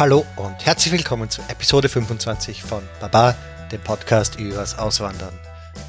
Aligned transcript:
Hallo 0.00 0.24
und 0.36 0.64
herzlich 0.64 0.94
willkommen 0.94 1.28
zu 1.28 1.42
Episode 1.48 1.90
25 1.90 2.62
von 2.62 2.82
Baba, 3.00 3.36
dem 3.70 3.82
Podcast 3.82 4.40
übers 4.40 4.78
Auswandern. 4.78 5.38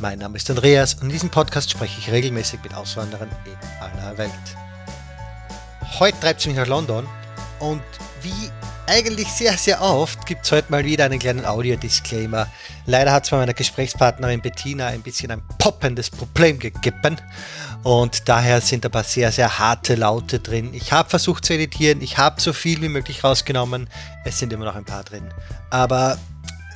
Mein 0.01 0.19
Name 0.19 0.35
ist 0.35 0.49
Andreas 0.49 0.95
und 0.95 1.03
in 1.03 1.11
diesem 1.11 1.29
Podcast 1.29 1.71
spreche 1.71 1.97
ich 1.97 2.11
regelmäßig 2.11 2.59
mit 2.61 2.73
Auswanderern 2.73 3.29
in 3.45 3.55
aller 3.79 4.17
Welt. 4.17 4.29
Heute 5.97 6.19
treibt 6.19 6.41
es 6.41 6.45
mich 6.45 6.57
nach 6.57 6.67
London 6.67 7.07
und 7.59 7.81
wie 8.21 8.51
eigentlich 8.85 9.29
sehr, 9.29 9.57
sehr 9.57 9.81
oft 9.81 10.25
gibt 10.25 10.43
es 10.43 10.51
heute 10.51 10.69
mal 10.69 10.83
wieder 10.83 11.05
einen 11.05 11.17
kleinen 11.17 11.45
Audio-Disclaimer. 11.45 12.47
Leider 12.85 13.13
hat 13.13 13.23
es 13.23 13.29
bei 13.29 13.37
meiner 13.37 13.53
Gesprächspartnerin 13.53 14.41
Bettina 14.41 14.87
ein 14.87 15.03
bisschen 15.03 15.31
ein 15.31 15.41
poppendes 15.57 16.09
Problem 16.09 16.59
gegeben 16.59 17.15
und 17.83 18.29
daher 18.29 18.61
sind 18.61 18.85
ein 18.85 18.91
paar 18.91 19.03
sehr, 19.03 19.31
sehr 19.31 19.59
harte 19.59 19.95
Laute 19.95 20.39
drin. 20.39 20.73
Ich 20.73 20.91
habe 20.91 21.09
versucht 21.09 21.45
zu 21.45 21.53
editieren, 21.53 22.01
ich 22.01 22.17
habe 22.17 22.39
so 22.39 22.53
viel 22.53 22.81
wie 22.81 22.89
möglich 22.89 23.23
rausgenommen. 23.23 23.89
Es 24.23 24.39
sind 24.39 24.53
immer 24.53 24.65
noch 24.65 24.75
ein 24.75 24.85
paar 24.85 25.03
drin. 25.03 25.23
Aber 25.69 26.17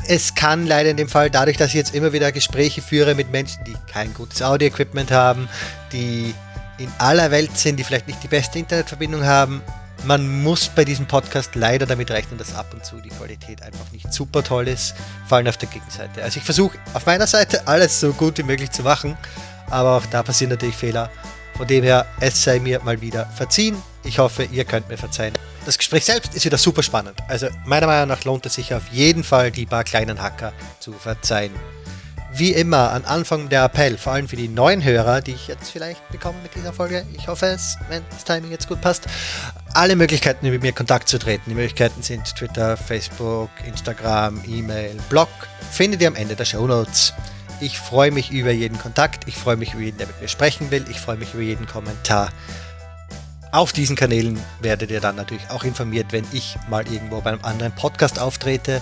es 0.08 0.34
kann 0.34 0.66
leider 0.66 0.90
in 0.90 0.98
dem 0.98 1.10
Fall, 1.10 1.30
dadurch, 1.30 1.58
dass 1.58 1.70
ich 1.70 1.76
jetzt 1.76 1.94
immer 1.94 2.14
wieder 2.14 2.32
Gespräche 2.32 2.82
führe 2.82 3.16
mit 3.16 3.32
Menschen, 3.32 3.64
die 3.66 3.76
kein 3.92 4.14
gutes 4.14 4.42
Audio-Equipment 4.42 5.12
haben, 5.12 5.48
die 5.92 6.34
in 6.78 6.92
aller 6.98 7.32
Welt 7.32 7.58
sind, 7.58 7.78
die 7.78 7.84
vielleicht 7.84 8.08
nicht 8.08 8.22
die 8.24 8.28
beste 8.28 8.60
Internetverbindung 8.60 9.24
haben, 9.24 9.62
man 10.04 10.44
muss 10.44 10.68
bei 10.68 10.86
diesem 10.86 11.08
Podcast 11.08 11.56
leider 11.56 11.86
damit 11.86 12.12
rechnen, 12.12 12.38
dass 12.38 12.54
ab 12.54 12.68
und 12.74 12.86
zu 12.86 12.98
die 12.98 13.10
Qualität 13.10 13.64
einfach 13.64 13.92
nicht 13.92 14.14
super 14.14 14.44
toll 14.44 14.68
ist, 14.68 14.94
vor 15.28 15.38
allem 15.38 15.48
auf 15.48 15.58
der 15.58 15.70
Gegenseite. 15.70 16.22
Also 16.22 16.38
ich 16.38 16.44
versuche 16.44 16.78
auf 16.94 17.06
meiner 17.06 17.26
Seite 17.26 17.68
alles 17.68 18.00
so 18.00 18.14
gut 18.14 18.38
wie 18.38 18.44
möglich 18.44 18.72
zu 18.72 18.84
machen, 18.84 19.18
aber 19.70 19.98
auch 19.98 20.06
da 20.08 20.24
passieren 20.24 20.52
natürlich 20.52 20.76
Fehler. 20.76 21.10
Von 21.56 21.68
dem 21.68 21.84
her, 21.84 22.06
es 22.20 22.44
sei 22.44 22.60
mir 22.60 22.82
mal 22.84 23.00
wieder 23.00 23.26
verziehen. 23.28 23.82
Ich 24.04 24.20
hoffe, 24.20 24.44
ihr 24.44 24.66
könnt 24.66 24.90
mir 24.90 24.98
verzeihen. 24.98 25.34
Das 25.66 25.78
Gespräch 25.78 26.06
selbst 26.06 26.36
ist 26.36 26.46
wieder 26.46 26.58
super 26.58 26.84
spannend. 26.84 27.18
Also 27.28 27.48
meiner 27.66 27.88
Meinung 27.88 28.10
nach 28.10 28.24
lohnt 28.26 28.46
es 28.46 28.56
sich 28.56 28.74
auf 28.74 28.90
jeden 28.92 29.24
Fall, 29.24 29.52
die 29.52 29.66
paar 29.66 29.84
kleinen 29.84 30.22
Hacker 30.22 30.54
zu 30.80 30.92
verzeihen. 30.92 31.54
Wie 32.34 32.52
immer, 32.52 32.92
an 32.92 33.06
Anfang 33.06 33.48
der 33.48 33.64
Appell, 33.64 33.98
vor 33.98 34.12
allem 34.12 34.28
für 34.28 34.36
die 34.36 34.50
neuen 34.50 34.84
Hörer, 34.84 35.22
die 35.22 35.32
ich 35.32 35.48
jetzt 35.48 35.72
vielleicht 35.72 36.08
bekomme 36.12 36.38
mit 36.44 36.54
dieser 36.54 36.74
Folge. 36.74 37.06
Ich 37.18 37.30
hoffe 37.30 37.46
es, 37.46 37.78
wenn 37.88 38.04
das 38.10 38.26
Timing 38.26 38.52
jetzt 38.52 38.68
gut 38.68 38.82
passt. 38.82 39.06
Alle 39.74 39.96
Möglichkeiten, 39.96 40.50
mit 40.50 40.62
mir 40.62 40.74
Kontakt 40.74 41.08
zu 41.08 41.18
treten. 41.18 41.44
Die 41.48 41.56
Möglichkeiten 41.56 42.04
sind 42.04 42.26
Twitter, 42.36 42.76
Facebook, 42.76 43.50
Instagram, 43.66 44.44
E-Mail, 44.46 44.98
Blog. 45.10 45.30
Findet 45.72 46.02
ihr 46.02 46.10
am 46.10 46.16
Ende 46.16 46.36
der 46.36 46.44
Show 46.44 46.68
Notes. 46.68 47.14
Ich 47.62 47.80
freue 47.80 48.12
mich 48.12 48.32
über 48.32 48.52
jeden 48.52 48.78
Kontakt, 48.78 49.28
ich 49.28 49.36
freue 49.36 49.56
mich 49.56 49.74
über 49.74 49.84
jeden, 49.84 49.98
der 49.98 50.08
mit 50.08 50.22
mir 50.22 50.28
sprechen 50.28 50.72
will, 50.72 50.86
ich 50.90 51.00
freue 51.00 51.18
mich 51.18 51.34
über 51.34 51.44
jeden 51.44 51.66
Kommentar. 51.66 52.30
Auf 53.52 53.72
diesen 53.72 53.96
Kanälen 53.96 54.38
werdet 54.60 54.92
ihr 54.92 55.00
dann 55.00 55.16
natürlich 55.16 55.50
auch 55.50 55.64
informiert, 55.64 56.08
wenn 56.12 56.26
ich 56.34 56.58
mal 56.70 56.86
irgendwo 56.92 57.22
bei 57.22 57.32
einem 57.32 57.46
anderen 57.46 57.74
Podcast 57.74 58.20
auftrete, 58.20 58.82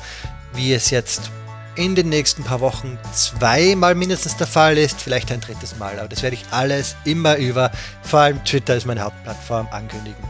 wie 0.54 0.74
es 0.74 0.90
jetzt 0.90 1.30
in 1.76 1.96
den 1.96 2.10
nächsten 2.10 2.44
paar 2.44 2.60
Wochen 2.60 2.98
zweimal 3.14 3.96
mindestens 3.96 4.38
der 4.38 4.48
Fall 4.48 4.78
ist, 4.78 5.02
vielleicht 5.02 5.32
ein 5.32 5.42
drittes 5.42 5.78
Mal. 5.78 6.00
Aber 6.00 6.08
das 6.08 6.24
werde 6.24 6.36
ich 6.36 6.46
alles 6.52 6.96
immer 7.06 7.38
über, 7.38 7.72
vor 8.02 8.22
allem 8.22 8.44
Twitter 8.44 8.76
ist 8.76 8.86
meine 8.86 9.02
Hauptplattform, 9.02 9.68
ankündigen. 9.72 10.24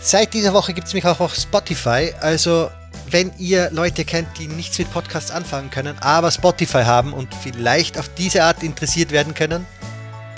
Seit 0.00 0.34
dieser 0.34 0.52
Woche 0.54 0.74
gibt 0.74 0.86
es 0.86 0.94
mich 0.94 1.04
auch 1.06 1.20
auf 1.20 1.34
Spotify, 1.34 2.12
also 2.20 2.70
wenn 3.12 3.32
ihr 3.38 3.70
Leute 3.70 4.04
kennt, 4.04 4.38
die 4.38 4.48
nichts 4.48 4.78
mit 4.78 4.92
Podcasts 4.92 5.30
anfangen 5.30 5.70
können, 5.70 5.98
aber 6.00 6.30
Spotify 6.30 6.84
haben 6.84 7.12
und 7.12 7.34
vielleicht 7.34 7.98
auf 7.98 8.08
diese 8.14 8.44
Art 8.44 8.62
interessiert 8.62 9.10
werden 9.10 9.34
können, 9.34 9.66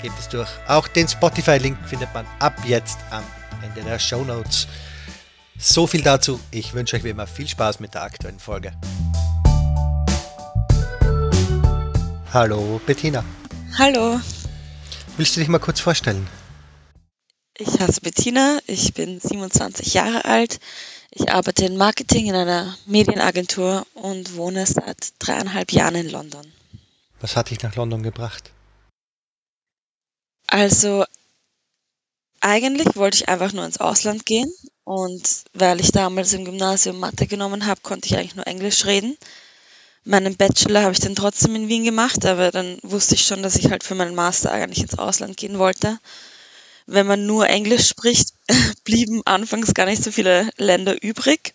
gebt 0.01 0.17
es 0.19 0.29
durch. 0.29 0.49
Auch 0.67 0.87
den 0.87 1.07
Spotify-Link 1.07 1.77
findet 1.87 2.13
man 2.13 2.25
ab 2.39 2.55
jetzt 2.65 2.97
am 3.09 3.23
Ende 3.63 3.81
der 3.81 3.99
Show 3.99 4.23
Notes. 4.23 4.67
So 5.57 5.85
viel 5.85 6.01
dazu. 6.01 6.39
Ich 6.51 6.73
wünsche 6.73 6.95
euch 6.95 7.03
wie 7.03 7.09
immer 7.09 7.27
viel 7.27 7.47
Spaß 7.47 7.79
mit 7.79 7.93
der 7.93 8.03
aktuellen 8.03 8.39
Folge. 8.39 8.73
Hallo 12.33 12.79
Bettina. 12.85 13.23
Hallo. 13.77 14.19
Willst 15.17 15.35
du 15.35 15.39
dich 15.39 15.49
mal 15.49 15.59
kurz 15.59 15.79
vorstellen? 15.79 16.27
Ich 17.57 17.79
heiße 17.79 18.01
Bettina, 18.01 18.59
ich 18.65 18.93
bin 18.93 19.19
27 19.19 19.93
Jahre 19.93 20.25
alt, 20.25 20.59
ich 21.11 21.29
arbeite 21.29 21.65
in 21.65 21.77
Marketing 21.77 22.27
in 22.27 22.35
einer 22.35 22.77
Medienagentur 22.85 23.85
und 23.93 24.35
wohne 24.35 24.65
seit 24.65 25.13
dreieinhalb 25.19 25.71
Jahren 25.73 25.95
in 25.95 26.09
London. 26.09 26.45
Was 27.19 27.35
hat 27.35 27.49
dich 27.49 27.61
nach 27.61 27.75
London 27.75 28.01
gebracht? 28.01 28.51
Also 30.47 31.05
eigentlich 32.39 32.95
wollte 32.95 33.17
ich 33.17 33.29
einfach 33.29 33.53
nur 33.53 33.65
ins 33.65 33.79
Ausland 33.79 34.25
gehen 34.25 34.51
und 34.83 35.43
weil 35.53 35.79
ich 35.79 35.91
damals 35.91 36.33
im 36.33 36.45
Gymnasium 36.45 36.99
Mathe 36.99 37.27
genommen 37.27 37.65
habe, 37.67 37.81
konnte 37.81 38.07
ich 38.07 38.17
eigentlich 38.17 38.35
nur 38.35 38.47
Englisch 38.47 38.85
reden. 38.85 39.17
Meinen 40.03 40.35
Bachelor 40.35 40.81
habe 40.81 40.93
ich 40.93 40.99
dann 40.99 41.15
trotzdem 41.15 41.55
in 41.55 41.67
Wien 41.67 41.83
gemacht, 41.83 42.25
aber 42.25 42.51
dann 42.51 42.79
wusste 42.81 43.15
ich 43.15 43.25
schon, 43.25 43.43
dass 43.43 43.57
ich 43.57 43.69
halt 43.69 43.83
für 43.83 43.93
meinen 43.95 44.15
Master 44.15 44.51
eigentlich 44.51 44.81
ins 44.81 44.97
Ausland 44.97 45.37
gehen 45.37 45.59
wollte 45.59 45.99
wenn 46.91 47.07
man 47.07 47.25
nur 47.25 47.47
Englisch 47.47 47.87
spricht, 47.87 48.33
blieben 48.83 49.21
anfangs 49.25 49.73
gar 49.73 49.85
nicht 49.85 50.03
so 50.03 50.11
viele 50.11 50.49
Länder 50.57 51.01
übrig. 51.01 51.53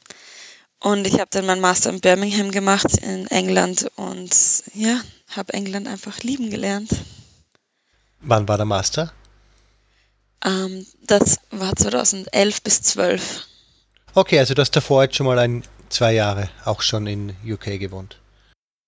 Und 0.79 1.07
ich 1.07 1.15
habe 1.15 1.29
dann 1.31 1.47
meinen 1.47 1.61
Master 1.61 1.91
in 1.91 2.01
Birmingham 2.01 2.51
gemacht 2.51 2.99
in 2.99 3.27
England 3.29 3.91
und 3.97 4.31
ja, 4.75 5.01
habe 5.29 5.55
England 5.55 5.89
einfach 5.89 6.23
lieben 6.23 6.51
gelernt. 6.51 6.91
Wann 8.21 8.47
war 8.47 8.57
der 8.57 8.67
Master? 8.67 9.13
Ähm, 10.45 10.87
das 11.03 11.39
war 11.51 11.75
2011 11.75 12.63
bis 12.63 12.83
12. 12.83 13.47
Okay, 14.15 14.39
also 14.39 14.55
du 14.55 14.63
hast 14.63 14.77
davor 14.77 15.05
jetzt 15.05 15.17
schon 15.17 15.27
mal 15.27 15.39
ein, 15.39 15.65
zwei 15.89 16.13
Jahre 16.13 16.51
auch 16.65 16.83
schon 16.83 17.07
in 17.07 17.35
UK 17.45 17.79
gewohnt. 17.79 18.19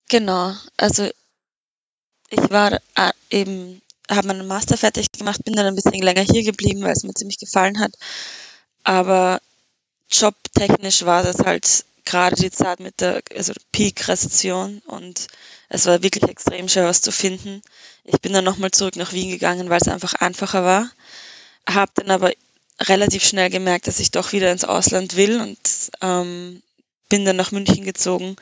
Genau, 0.07 0.53
also 0.77 1.09
ich 2.29 2.49
war 2.49 2.73
äh, 2.95 3.11
eben 3.29 3.81
habe 4.09 4.27
meinen 4.27 4.47
Master 4.47 4.77
fertig 4.77 5.11
gemacht, 5.11 5.43
bin 5.43 5.55
dann 5.55 5.65
ein 5.65 5.75
bisschen 5.75 5.93
länger 6.01 6.21
hier 6.21 6.43
geblieben, 6.43 6.81
weil 6.81 6.93
es 6.93 7.03
mir 7.03 7.13
ziemlich 7.13 7.37
gefallen 7.37 7.79
hat. 7.79 7.93
Aber 8.83 9.39
jobtechnisch 10.09 11.05
war 11.05 11.23
das 11.23 11.39
halt 11.39 11.85
gerade 12.05 12.35
die 12.35 12.51
Zeit 12.51 12.79
mit 12.79 13.01
der 13.01 13.21
also 13.35 13.53
Peak-Rezession 13.71 14.81
und 14.87 15.27
es 15.69 15.85
war 15.85 16.01
wirklich 16.01 16.23
extrem 16.23 16.67
schwer, 16.67 16.85
was 16.85 17.01
zu 17.01 17.11
finden. 17.11 17.61
Ich 18.03 18.19
bin 18.19 18.33
dann 18.33 18.43
nochmal 18.43 18.71
zurück 18.71 18.95
nach 18.95 19.13
Wien 19.13 19.29
gegangen, 19.29 19.69
weil 19.69 19.79
es 19.79 19.87
einfach 19.87 20.15
einfacher 20.15 20.63
war. 20.63 20.89
Habe 21.67 21.91
dann 21.95 22.09
aber 22.09 22.31
relativ 22.81 23.23
schnell 23.23 23.51
gemerkt, 23.51 23.85
dass 23.85 23.99
ich 23.99 24.09
doch 24.09 24.31
wieder 24.31 24.51
ins 24.51 24.63
Ausland 24.63 25.15
will 25.15 25.39
und 25.39 25.59
ähm, 26.01 26.63
bin 27.09 27.25
dann 27.25 27.35
nach 27.35 27.51
München 27.51 27.83
gezogen, 27.83 28.35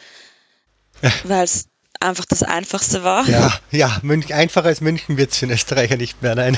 weil 1.23 1.43
es 1.43 1.67
einfach 1.99 2.25
das 2.25 2.43
Einfachste 2.43 3.03
war. 3.03 3.27
Ja, 3.27 3.53
ja, 3.71 3.99
München, 4.01 4.33
einfacher 4.33 4.67
als 4.67 4.81
München 4.81 5.17
wird 5.17 5.31
es 5.31 5.37
für 5.37 5.45
einen 5.45 5.55
Österreicher 5.55 5.97
nicht 5.97 6.21
mehr, 6.21 6.35
nein. 6.35 6.57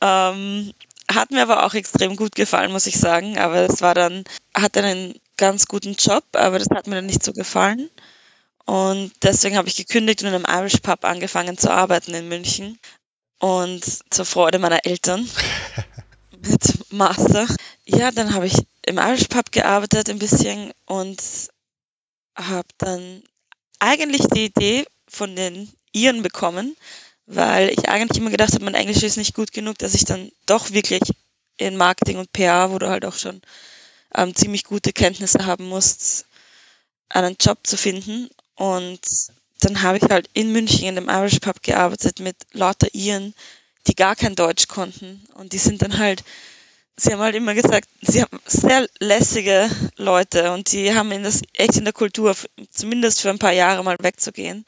ähm, 0.00 0.72
hat 1.10 1.30
mir 1.30 1.42
aber 1.42 1.64
auch 1.64 1.74
extrem 1.74 2.16
gut 2.16 2.34
gefallen, 2.34 2.72
muss 2.72 2.86
ich 2.86 2.98
sagen. 2.98 3.38
Aber 3.38 3.56
es 3.56 3.82
war 3.82 3.94
dann, 3.94 4.24
hatte 4.54 4.82
einen 4.82 5.14
ganz 5.36 5.66
guten 5.66 5.94
Job, 5.94 6.24
aber 6.32 6.58
das 6.58 6.68
hat 6.70 6.86
mir 6.86 6.96
dann 6.96 7.06
nicht 7.06 7.22
so 7.22 7.32
gefallen. 7.32 7.90
Und 8.64 9.12
deswegen 9.22 9.56
habe 9.56 9.68
ich 9.68 9.76
gekündigt 9.76 10.22
und 10.22 10.28
in 10.28 10.34
einem 10.34 10.46
Irish 10.48 10.80
Pub 10.80 11.04
angefangen 11.04 11.58
zu 11.58 11.70
arbeiten 11.70 12.14
in 12.14 12.28
München. 12.28 12.78
Und 13.38 13.84
zur 14.10 14.24
Freude 14.24 14.60
meiner 14.60 14.86
Eltern 14.86 15.28
mit 16.30 16.92
Master. 16.92 17.46
Ja, 17.84 18.12
dann 18.12 18.34
habe 18.34 18.46
ich 18.46 18.56
im 18.86 18.98
Irish 18.98 19.26
Pub 19.28 19.50
gearbeitet 19.50 20.08
ein 20.10 20.18
bisschen 20.18 20.72
und 20.86 21.20
habe 22.36 22.68
dann 22.78 23.22
eigentlich 23.78 24.22
die 24.28 24.46
Idee 24.46 24.86
von 25.08 25.36
den 25.36 25.70
Iren 25.92 26.22
bekommen, 26.22 26.76
weil 27.26 27.70
ich 27.70 27.88
eigentlich 27.88 28.18
immer 28.18 28.30
gedacht 28.30 28.52
habe, 28.52 28.64
mein 28.64 28.74
Englisch 28.74 29.02
ist 29.02 29.16
nicht 29.16 29.34
gut 29.34 29.52
genug, 29.52 29.78
dass 29.78 29.94
ich 29.94 30.04
dann 30.04 30.30
doch 30.46 30.70
wirklich 30.70 31.02
in 31.56 31.76
Marketing 31.76 32.18
und 32.18 32.32
PR, 32.32 32.70
wo 32.70 32.78
du 32.78 32.88
halt 32.88 33.04
auch 33.04 33.16
schon 33.16 33.42
ähm, 34.14 34.34
ziemlich 34.34 34.64
gute 34.64 34.92
Kenntnisse 34.92 35.46
haben 35.46 35.68
musst, 35.68 36.26
einen 37.08 37.36
Job 37.38 37.58
zu 37.64 37.76
finden. 37.76 38.28
Und 38.54 39.00
dann 39.60 39.82
habe 39.82 39.98
ich 39.98 40.04
halt 40.04 40.28
in 40.32 40.52
München 40.52 40.88
in 40.88 40.94
dem 40.96 41.08
Irish 41.08 41.40
Pub 41.40 41.62
gearbeitet 41.62 42.20
mit 42.20 42.36
lauter 42.52 42.88
Iren, 42.94 43.34
die 43.86 43.94
gar 43.94 44.16
kein 44.16 44.34
Deutsch 44.34 44.68
konnten. 44.68 45.24
Und 45.34 45.52
die 45.52 45.58
sind 45.58 45.82
dann 45.82 45.98
halt 45.98 46.24
sie 46.96 47.12
haben 47.12 47.20
halt 47.20 47.34
immer 47.34 47.54
gesagt, 47.54 47.88
sie 48.00 48.22
haben 48.22 48.40
sehr 48.46 48.88
lässige 48.98 49.70
Leute 49.96 50.52
und 50.52 50.72
die 50.72 50.94
haben 50.94 51.12
in 51.12 51.22
das 51.22 51.42
echt 51.54 51.76
in 51.76 51.84
der 51.84 51.92
Kultur, 51.92 52.34
zumindest 52.70 53.20
für 53.20 53.30
ein 53.30 53.38
paar 53.38 53.52
Jahre 53.52 53.82
mal 53.82 53.96
wegzugehen. 54.00 54.64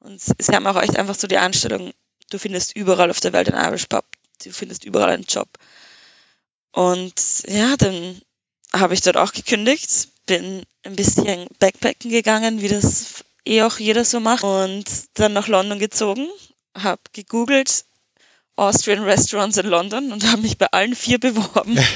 Und 0.00 0.20
sie 0.20 0.54
haben 0.54 0.66
auch 0.66 0.80
echt 0.80 0.96
einfach 0.96 1.14
so 1.14 1.26
die 1.26 1.38
Einstellung, 1.38 1.92
du 2.30 2.38
findest 2.38 2.76
überall 2.76 3.10
auf 3.10 3.20
der 3.20 3.32
Welt 3.32 3.52
einen 3.52 3.64
Irish 3.64 3.86
Pub, 3.86 4.04
du 4.44 4.50
findest 4.52 4.84
überall 4.84 5.10
einen 5.10 5.24
Job. 5.24 5.48
Und 6.72 7.42
ja, 7.46 7.76
dann 7.76 8.20
habe 8.72 8.94
ich 8.94 9.00
dort 9.00 9.16
auch 9.16 9.32
gekündigt, 9.32 10.08
bin 10.26 10.62
ein 10.84 10.96
bisschen 10.96 11.48
Backpacken 11.58 12.10
gegangen, 12.10 12.60
wie 12.60 12.68
das 12.68 13.24
eh 13.44 13.62
auch 13.62 13.78
jeder 13.78 14.04
so 14.04 14.20
macht, 14.20 14.44
und 14.44 14.84
dann 15.14 15.32
nach 15.32 15.48
London 15.48 15.78
gezogen, 15.78 16.28
habe 16.76 17.00
gegoogelt, 17.12 17.84
Austrian 18.58 19.04
Restaurants 19.04 19.56
in 19.56 19.66
London 19.66 20.12
und 20.12 20.26
habe 20.26 20.42
mich 20.42 20.58
bei 20.58 20.66
allen 20.66 20.94
vier 20.94 21.18
beworben. 21.18 21.78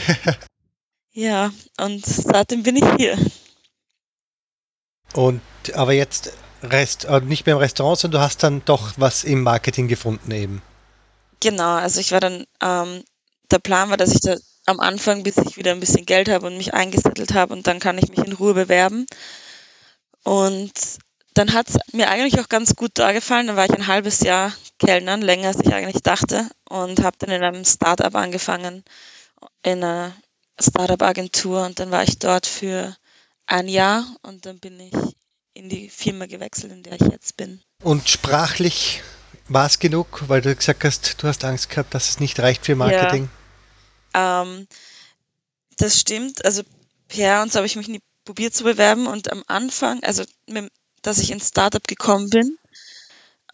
Ja, 1.15 1.53
und 1.79 2.07
seitdem 2.07 2.63
bin 2.63 2.77
ich 2.77 2.85
hier. 2.97 3.19
Und 5.13 5.43
aber 5.75 5.93
jetzt 5.93 6.33
Rest, 6.63 7.05
äh, 7.05 7.21
nicht 7.21 7.45
mehr 7.45 7.57
im 7.57 7.61
Restaurant, 7.61 7.99
sondern 7.99 8.21
du 8.21 8.25
hast 8.25 8.43
dann 8.43 8.65
doch 8.65 8.93
was 8.97 9.25
im 9.25 9.43
Marketing 9.43 9.89
gefunden 9.89 10.31
eben. 10.31 10.63
Genau, 11.41 11.75
also 11.75 12.01
ich 12.01 12.13
war 12.13 12.21
dann, 12.21 12.47
ähm, 12.63 13.05
der 13.51 13.59
Plan 13.59 13.91
war, 13.91 13.99
dass 13.99 14.15
ich 14.15 14.21
da 14.21 14.37
am 14.65 14.81
Anfang, 14.81 15.23
bis 15.23 15.37
ich 15.39 15.57
wieder 15.57 15.73
ein 15.73 15.81
bisschen 15.81 16.07
Geld 16.07 16.29
habe 16.29 16.47
und 16.47 16.57
mich 16.57 16.73
eingesettelt 16.73 17.35
habe 17.35 17.53
und 17.53 17.67
dann 17.67 17.81
kann 17.81 17.99
ich 17.99 18.09
mich 18.09 18.21
in 18.21 18.33
Ruhe 18.33 18.55
bewerben. 18.55 19.07
Und 20.23 20.73
dann 21.35 21.55
hat 21.55 21.69
es 21.69 21.79
mir 21.93 22.11
eigentlich 22.11 22.41
auch 22.41 22.49
ganz 22.49 22.77
gut 22.77 22.93
da 22.95 23.13
gefallen. 23.13 23.47
Dann 23.47 23.57
war 23.57 23.65
ich 23.65 23.73
ein 23.73 23.87
halbes 23.87 24.21
Jahr 24.21 24.53
Kellnern, 24.79 25.23
länger 25.23 25.49
als 25.49 25.61
ich 25.61 25.73
eigentlich 25.73 26.03
dachte 26.03 26.49
und 26.69 27.03
habe 27.03 27.17
dann 27.19 27.31
in 27.31 27.43
einem 27.43 27.65
Startup 27.65 28.15
angefangen, 28.15 28.85
in 29.63 29.83
einer 29.83 30.13
Startup-Agentur 30.61 31.65
und 31.65 31.79
dann 31.81 31.91
war 31.91 32.03
ich 32.03 32.19
dort 32.19 32.47
für 32.47 32.97
ein 33.47 33.69
Jahr 33.69 34.07
und 34.23 34.47
dann 34.47 34.59
bin 34.59 34.79
ich 34.79 34.93
in 35.55 35.69
die 35.69 35.89
Firma 35.89 36.27
gewechselt, 36.27 36.73
in 36.73 36.83
der 36.83 36.95
ich 36.95 37.09
jetzt 37.09 37.37
bin. 37.37 37.61
Und 37.83 38.09
sprachlich 38.09 39.03
war 39.49 39.67
es 39.67 39.79
genug, 39.79 40.25
weil 40.29 40.41
du 40.41 40.55
gesagt 40.55 40.85
hast, 40.85 41.23
du 41.23 41.29
hast 41.29 41.45
Angst 41.45 41.69
gehabt, 41.69 41.95
dass 41.95 42.11
es 42.11 42.21
nicht 42.21 42.41
reicht 42.41 42.65
für 42.65 42.75
Marketing? 42.75 43.29
Ja, 44.15 44.43
ähm, 44.43 44.67
das 45.79 45.99
stimmt. 45.99 46.45
Also 46.45 46.63
PR 47.09 47.43
und 47.43 47.53
so 47.53 47.59
habe 47.59 47.67
ich 47.67 47.77
mich 47.77 47.89
nie 47.89 48.01
probiert 48.25 48.55
zu 48.55 48.65
bewerben 48.65 49.07
und 49.07 49.31
am 49.31 49.43
Anfang, 49.47 50.03
also 50.05 50.25
mit, 50.47 50.71
dass 51.03 51.19
ich 51.19 51.31
ins 51.31 51.49
Startup 51.49 51.87
gekommen 51.87 52.31
bin, 52.31 52.59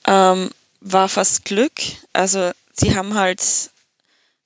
ähm, 0.06 0.50
war 0.80 1.08
fast 1.08 1.44
Glück. 1.44 1.72
Also 2.12 2.52
sie 2.72 2.96
haben 2.96 3.14
halt 3.14 3.42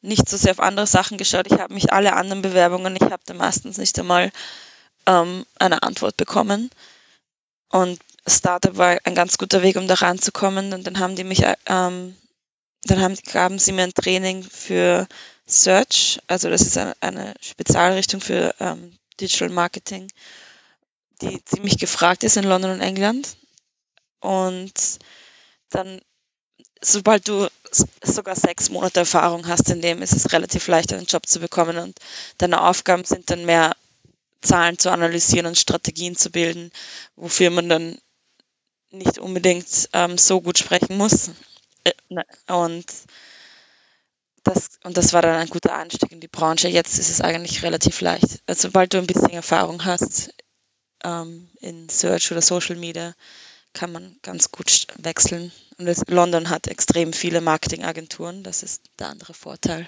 nicht 0.01 0.29
so 0.29 0.37
sehr 0.37 0.53
auf 0.53 0.61
andere 0.61 0.87
Sachen 0.87 1.19
geschaut. 1.19 1.47
Ich 1.47 1.59
habe 1.59 1.75
mich 1.75 1.93
alle 1.93 2.15
anderen 2.15 2.43
Bewerbungen, 2.43 2.97
ich 2.97 3.03
habe 3.03 3.23
da 3.27 3.35
meistens 3.35 3.79
nicht 3.79 3.99
einmal 3.99 4.33
ähm, 5.07 5.47
eine 5.59 5.83
Antwort 5.83 6.17
bekommen. 6.17 6.71
Und 7.71 8.01
Startup 8.27 8.77
war 8.77 8.99
ein 9.05 9.15
ganz 9.15 9.39
guter 9.39 9.63
Weg, 9.63 9.77
um 9.77 9.89
da 9.89 9.95
ranzukommen. 9.95 10.73
Und 10.73 10.87
dann 10.87 10.99
haben 10.99 11.17
die 11.17 11.25
mich, 11.25 11.43
ähm, 11.67 12.17
dann 12.85 13.01
haben, 13.01 13.17
gaben 13.33 13.59
sie 13.59 13.73
mir 13.73 13.85
ein 13.85 13.95
Training 13.95 14.43
für 14.43 15.07
Search, 15.47 16.21
also 16.29 16.49
das 16.49 16.63
ist 16.63 16.79
eine, 16.79 16.95
eine 17.01 17.35
Spezialrichtung 17.41 18.21
für 18.21 18.55
ähm, 18.61 18.97
Digital 19.21 19.51
Marketing, 19.51 20.09
die 21.23 21.45
ziemlich 21.45 21.79
gefragt 21.79 22.25
ist 22.25 22.37
in 22.37 22.45
London 22.45 22.73
und 22.73 22.81
England. 22.81 23.37
Und 24.21 24.99
dann, 25.71 26.01
sobald 26.81 27.29
du 27.29 27.49
sogar 28.03 28.37
sechs 28.37 28.71
Monate 28.71 29.01
Erfahrung 29.01 29.47
hast 29.49 29.71
in 29.71 29.81
dem, 29.81 30.03
ist 30.03 30.13
es 30.13 30.33
relativ 30.33 30.67
leicht, 30.69 30.93
einen 30.93 31.07
Job 31.07 31.27
zu 31.27 31.41
bekommen. 31.41 31.79
Und 31.79 31.99
deine 32.39 32.63
Aufgaben 32.63 33.05
sind 33.05 33.31
dann 33.31 33.45
mehr 33.47 33.75
Zahlen 34.43 34.79
zu 34.79 34.91
analysieren 34.91 35.47
und 35.47 35.59
Strategien 35.59 36.17
zu 36.17 36.31
bilden, 36.31 36.71
wofür 37.17 37.51
man 37.51 37.69
dann 37.69 37.99
nicht 38.91 39.19
unbedingt 39.19 39.89
ähm, 39.93 40.19
so 40.19 40.41
gut 40.41 40.59
sprechen 40.59 40.97
muss. 40.97 41.31
Äh, 41.85 41.93
ne, 42.09 42.25
und 42.49 42.87
das, 44.45 44.71
und 44.83 44.97
das 44.97 45.13
war 45.13 45.23
dann 45.23 45.37
ein 45.37 45.49
guter 45.49 45.75
Einstieg 45.75 46.11
in 46.11 46.21
die 46.21 46.29
Branche. 46.29 46.69
Jetzt 46.69 46.99
ist 46.99 47.11
es 47.11 47.21
eigentlich 47.21 47.63
relativ 47.63 48.01
leicht. 48.01 48.43
Also, 48.47 48.69
sobald 48.69 48.93
du 48.93 48.99
ein 48.99 49.07
bisschen 49.07 49.31
Erfahrung 49.31 49.85
hast 49.85 50.35
ähm, 51.05 51.49
in 51.61 51.89
Search 51.89 52.31
oder 52.33 52.43
Social 52.43 52.77
Media, 52.77 53.15
kann 53.73 53.93
man 53.93 54.17
ganz 54.23 54.51
gut 54.51 54.87
wechseln. 54.99 55.51
Und 55.79 55.87
das, 55.87 56.03
London 56.09 56.51
hat 56.51 56.67
extrem 56.67 57.13
viele 57.13 57.41
Marketingagenturen. 57.41 58.43
Das 58.43 58.63
ist 58.63 58.83
der 58.99 59.09
andere 59.09 59.35
Vorteil. 59.35 59.87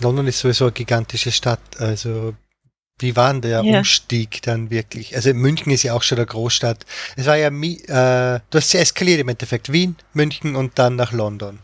London 0.00 0.26
ist 0.26 0.40
sowieso 0.40 0.64
eine 0.64 0.72
gigantische 0.72 1.30
Stadt. 1.30 1.60
Also 1.78 2.34
wie 2.98 3.16
war 3.16 3.32
denn 3.32 3.42
der 3.42 3.62
ja. 3.64 3.78
Umstieg 3.78 4.42
dann 4.42 4.70
wirklich? 4.70 5.16
Also 5.16 5.32
München 5.34 5.72
ist 5.72 5.82
ja 5.82 5.94
auch 5.94 6.02
schon 6.02 6.18
eine 6.18 6.26
Großstadt. 6.26 6.86
Es 7.16 7.26
war 7.26 7.36
ja, 7.36 7.48
äh, 7.48 8.40
du 8.50 8.58
hast 8.58 8.72
ja 8.72 8.80
eskaliert 8.80 9.20
im 9.20 9.28
Endeffekt. 9.28 9.72
Wien, 9.72 9.96
München 10.12 10.56
und 10.56 10.78
dann 10.78 10.96
nach 10.96 11.12
London. 11.12 11.58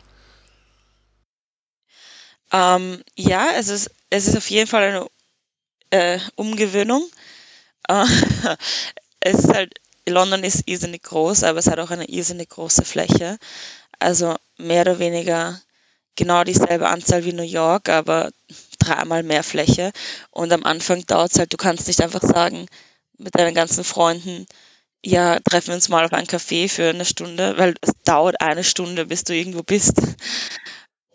Ähm, 2.53 3.03
ja, 3.17 3.50
es 3.56 3.69
ist, 3.69 3.91
es 4.11 4.26
ist 4.26 4.37
auf 4.37 4.50
jeden 4.50 4.67
Fall 4.67 4.82
eine 4.82 5.06
äh, 5.91 6.19
Umgewöhnung. 6.35 7.08
Es 9.23 9.41
ist 9.41 9.53
halt, 9.53 9.75
London 10.09 10.45
ist 10.45 10.63
irrsinnig 10.67 11.03
groß, 11.03 11.45
aber 11.45 11.59
es 11.59 11.67
hat 11.67 11.79
auch 11.79 11.91
eine 11.91 12.09
irrsinnig 12.09 12.49
große 12.49 12.87
Fläche. 12.87 13.39
Also 13.99 14.37
mehr 14.57 14.83
oder 14.83 14.99
weniger 14.99 15.61
genau 16.17 16.45
dieselbe 16.45 16.89
Anzahl 16.89 17.25
wie 17.25 17.35
New 17.35 17.43
York, 17.43 17.89
aber 17.91 18.31
dreimal 18.79 19.23
mehr 19.23 19.43
Fläche. 19.43 19.93
Und 20.31 20.53
am 20.53 20.65
Anfang 20.65 21.05
dauert 21.07 21.33
es 21.33 21.39
halt, 21.39 21.53
du 21.53 21.59
kannst 21.59 21.87
nicht 21.87 22.03
einfach 22.03 22.23
sagen 22.23 22.67
mit 23.19 23.35
deinen 23.39 23.55
ganzen 23.55 23.85
Freunden, 23.85 24.47
ja, 25.05 25.39
treffen 25.41 25.69
wir 25.69 25.75
uns 25.75 25.89
mal 25.89 26.05
auf 26.05 26.13
einen 26.13 26.27
Café 26.27 26.69
für 26.69 26.91
eine 26.91 27.05
Stunde, 27.05 27.57
weil 27.59 27.75
es 27.81 27.93
dauert 28.05 28.41
eine 28.41 28.65
Stunde, 28.65 29.07
bis 29.07 29.25
du 29.25 29.35
irgendwo 29.35 29.63
bist. 29.63 30.01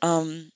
Ähm, 0.03 0.51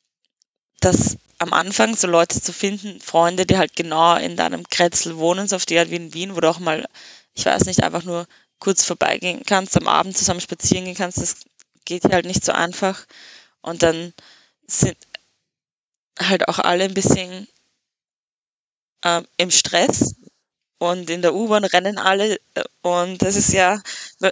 dass 0.82 1.18
am 1.40 1.54
Anfang 1.54 1.96
so 1.96 2.08
Leute 2.08 2.42
zu 2.42 2.54
finden, 2.54 3.00
Freunde, 3.02 3.46
die 3.46 3.58
halt 3.58 3.76
genau 3.76 4.16
in 4.18 4.36
deinem 4.36 4.68
Kretzel 4.70 5.18
wohnen, 5.18 5.48
so 5.48 5.56
auf 5.56 5.66
die 5.66 5.80
Art 5.80 5.90
wie 5.90 5.96
in 5.96 6.14
Wien, 6.14 6.36
wo 6.36 6.42
du 6.42 6.50
auch 6.50 6.60
mal, 6.60 6.86
ich 7.34 7.46
weiß 7.46 7.66
nicht, 7.66 7.84
einfach 7.84 8.04
nur 8.04 8.28
kurz 8.60 8.86
vorbeigehen 8.86 9.44
kannst, 9.46 9.78
am 9.78 9.88
Abend 9.88 10.18
zusammen 10.18 10.42
spazieren 10.42 10.86
gehen 10.86 10.96
kannst, 10.96 11.20
das 11.20 11.38
geht 11.86 12.04
halt 12.06 12.26
nicht 12.26 12.44
so 12.44 12.52
einfach. 12.52 13.06
Und 13.62 13.84
dann 13.84 14.14
sind 14.68 14.98
halt 16.20 16.48
auch 16.50 16.60
alle 16.60 16.84
ein 16.84 16.94
bisschen 16.94 17.48
äh, 19.04 19.22
im 19.38 19.52
Stress 19.52 20.16
und 20.78 21.10
in 21.10 21.22
der 21.22 21.36
U-Bahn 21.36 21.64
rennen 21.66 21.98
alle 21.98 22.36
äh, 22.56 22.64
und 22.82 23.22
das 23.22 23.36
ist 23.36 23.54
ja, 23.54 23.82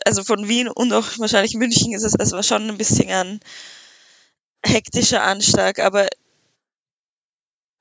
also 0.05 0.23
von 0.23 0.47
Wien 0.47 0.67
und 0.67 0.93
auch 0.93 1.05
wahrscheinlich 1.19 1.55
München 1.55 1.93
ist 1.93 2.03
es, 2.03 2.15
es 2.17 2.31
war 2.31 2.43
schon 2.43 2.69
ein 2.69 2.77
bisschen 2.77 3.09
ein 3.09 3.39
hektischer 4.65 5.23
Anschlag, 5.23 5.79
aber 5.79 6.07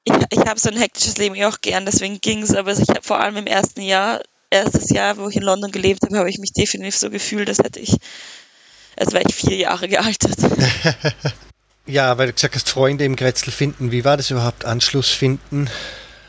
ich, 0.06 0.14
ich 0.30 0.46
habe 0.46 0.58
so 0.58 0.70
ein 0.70 0.76
hektisches 0.76 1.16
Leben 1.18 1.42
auch 1.44 1.60
gern, 1.60 1.84
deswegen 1.84 2.20
ging 2.20 2.42
es, 2.42 2.54
aber 2.54 2.72
ich 2.72 2.88
habe 2.88 3.02
vor 3.02 3.20
allem 3.20 3.36
im 3.36 3.46
ersten 3.46 3.80
Jahr, 3.80 4.22
erstes 4.50 4.90
Jahr, 4.90 5.16
wo 5.16 5.28
ich 5.28 5.36
in 5.36 5.42
London 5.42 5.72
gelebt 5.72 6.04
habe, 6.04 6.16
habe 6.16 6.30
ich 6.30 6.38
mich 6.38 6.52
definitiv 6.52 6.96
so 6.96 7.10
gefühlt, 7.10 7.48
als 7.48 7.58
hätte 7.58 7.80
ich, 7.80 7.96
als 8.96 9.12
wäre 9.12 9.24
ich 9.26 9.34
vier 9.34 9.56
Jahre 9.56 9.88
gealtert. 9.88 10.36
ja, 11.86 12.16
weil 12.16 12.28
du 12.28 12.32
gesagt 12.34 12.54
hast, 12.54 12.68
Freunde 12.68 13.04
im 13.04 13.16
Grätzl 13.16 13.50
finden. 13.50 13.90
Wie 13.90 14.04
war 14.04 14.16
das 14.16 14.30
überhaupt? 14.30 14.64
Anschluss 14.64 15.10
finden, 15.10 15.68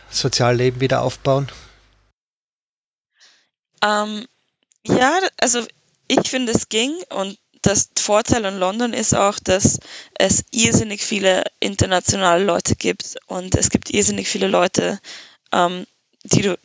Sozialleben 0.10 0.82
wieder 0.82 1.04
aufbauen? 1.04 1.48
Ähm, 3.84 4.26
ja, 4.88 5.20
also 5.40 5.64
ich 6.08 6.28
finde, 6.28 6.52
es 6.54 6.70
ging 6.70 6.96
und 7.10 7.38
das 7.68 7.90
Vorteil 8.00 8.46
in 8.46 8.58
London 8.60 8.94
ist 8.94 9.14
auch, 9.14 9.40
dass 9.40 9.80
es 10.18 10.46
irrsinnig 10.52 11.04
viele 11.04 11.44
internationale 11.60 12.44
Leute 12.44 12.76
gibt 12.76 13.18
und 13.28 13.56
es 13.56 13.70
gibt 13.70 13.90
irrsinnig 13.90 14.30
viele 14.30 14.48
Leute, 14.48 15.00
ähm, 15.52 15.86
die 16.24 16.44
du 16.44 16.58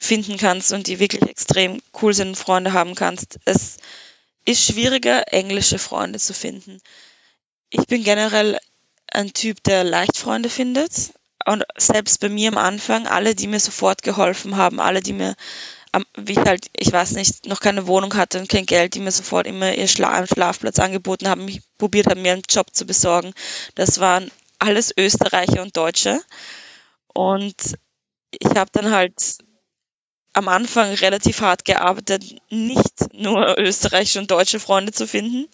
finden 0.00 0.38
kannst 0.38 0.72
und 0.72 0.88
die 0.88 0.98
wirklich 0.98 1.22
extrem 1.22 1.80
cool 2.02 2.14
sind 2.14 2.28
und 2.30 2.34
Freunde 2.36 2.72
haben 2.72 2.96
kannst. 2.96 3.38
Es 3.44 3.76
ist 4.44 4.64
schwieriger, 4.64 5.32
englische 5.32 5.78
Freunde 5.78 6.18
zu 6.18 6.34
finden. 6.34 6.80
Ich 7.68 7.86
bin 7.86 8.02
generell 8.02 8.58
ein 9.06 9.32
Typ, 9.32 9.62
der 9.62 9.84
leicht 9.84 10.16
Freunde 10.16 10.48
findet. 10.48 11.12
Und 11.46 11.64
selbst 11.78 12.20
bei 12.20 12.28
mir 12.28 12.48
am 12.48 12.58
Anfang, 12.58 13.06
alle, 13.06 13.34
die 13.34 13.46
mir 13.46 13.60
sofort 13.60 14.02
geholfen 14.02 14.56
haben, 14.56 14.80
alle, 14.80 15.00
die 15.00 15.12
mir 15.12 15.36
wie 16.16 16.32
ich 16.32 16.38
halt, 16.38 16.70
ich 16.76 16.92
weiß 16.92 17.12
nicht, 17.12 17.46
noch 17.46 17.60
keine 17.60 17.86
Wohnung 17.86 18.14
hatte 18.14 18.38
und 18.38 18.48
kein 18.48 18.66
Geld, 18.66 18.94
die 18.94 19.00
mir 19.00 19.10
sofort 19.10 19.46
immer 19.46 19.74
ihr 19.74 19.88
Schla 19.88 20.26
Schlafplatz 20.26 20.78
angeboten 20.78 21.28
haben, 21.28 21.44
mich 21.44 21.62
probiert 21.78 22.06
haben, 22.06 22.22
mir 22.22 22.32
einen 22.32 22.42
Job 22.48 22.68
zu 22.72 22.86
besorgen. 22.86 23.32
Das 23.74 23.98
waren 23.98 24.30
alles 24.58 24.94
Österreicher 24.96 25.62
und 25.62 25.76
Deutsche. 25.76 26.20
Und 27.12 27.76
ich 28.30 28.50
habe 28.56 28.70
dann 28.72 28.92
halt 28.92 29.38
am 30.32 30.48
Anfang 30.48 30.94
relativ 30.94 31.40
hart 31.40 31.64
gearbeitet, 31.64 32.24
nicht 32.50 33.12
nur 33.12 33.58
österreichische 33.58 34.20
und 34.20 34.30
deutsche 34.30 34.60
Freunde 34.60 34.92
zu 34.92 35.08
finden. 35.08 35.48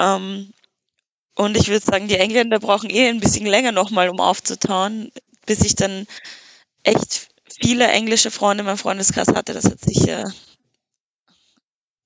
Ähm, 0.00 0.52
und 1.34 1.56
ich 1.58 1.68
würde 1.68 1.84
sagen, 1.84 2.08
die 2.08 2.16
Engländer 2.16 2.58
brauchen 2.58 2.88
eh 2.88 3.08
ein 3.08 3.20
bisschen 3.20 3.44
länger 3.44 3.72
nochmal, 3.72 4.08
um 4.08 4.20
aufzutauen, 4.20 5.12
bis 5.44 5.60
ich 5.60 5.74
dann 5.74 6.06
echt 6.82 7.28
viele 7.60 7.88
englische 7.88 8.30
Freunde 8.30 8.62
in 8.62 8.66
meinem 8.66 8.78
Freundeskreis 8.78 9.28
hatte. 9.28 9.52
Das 9.52 9.64
hat 9.64 9.80
sicher 9.80 10.32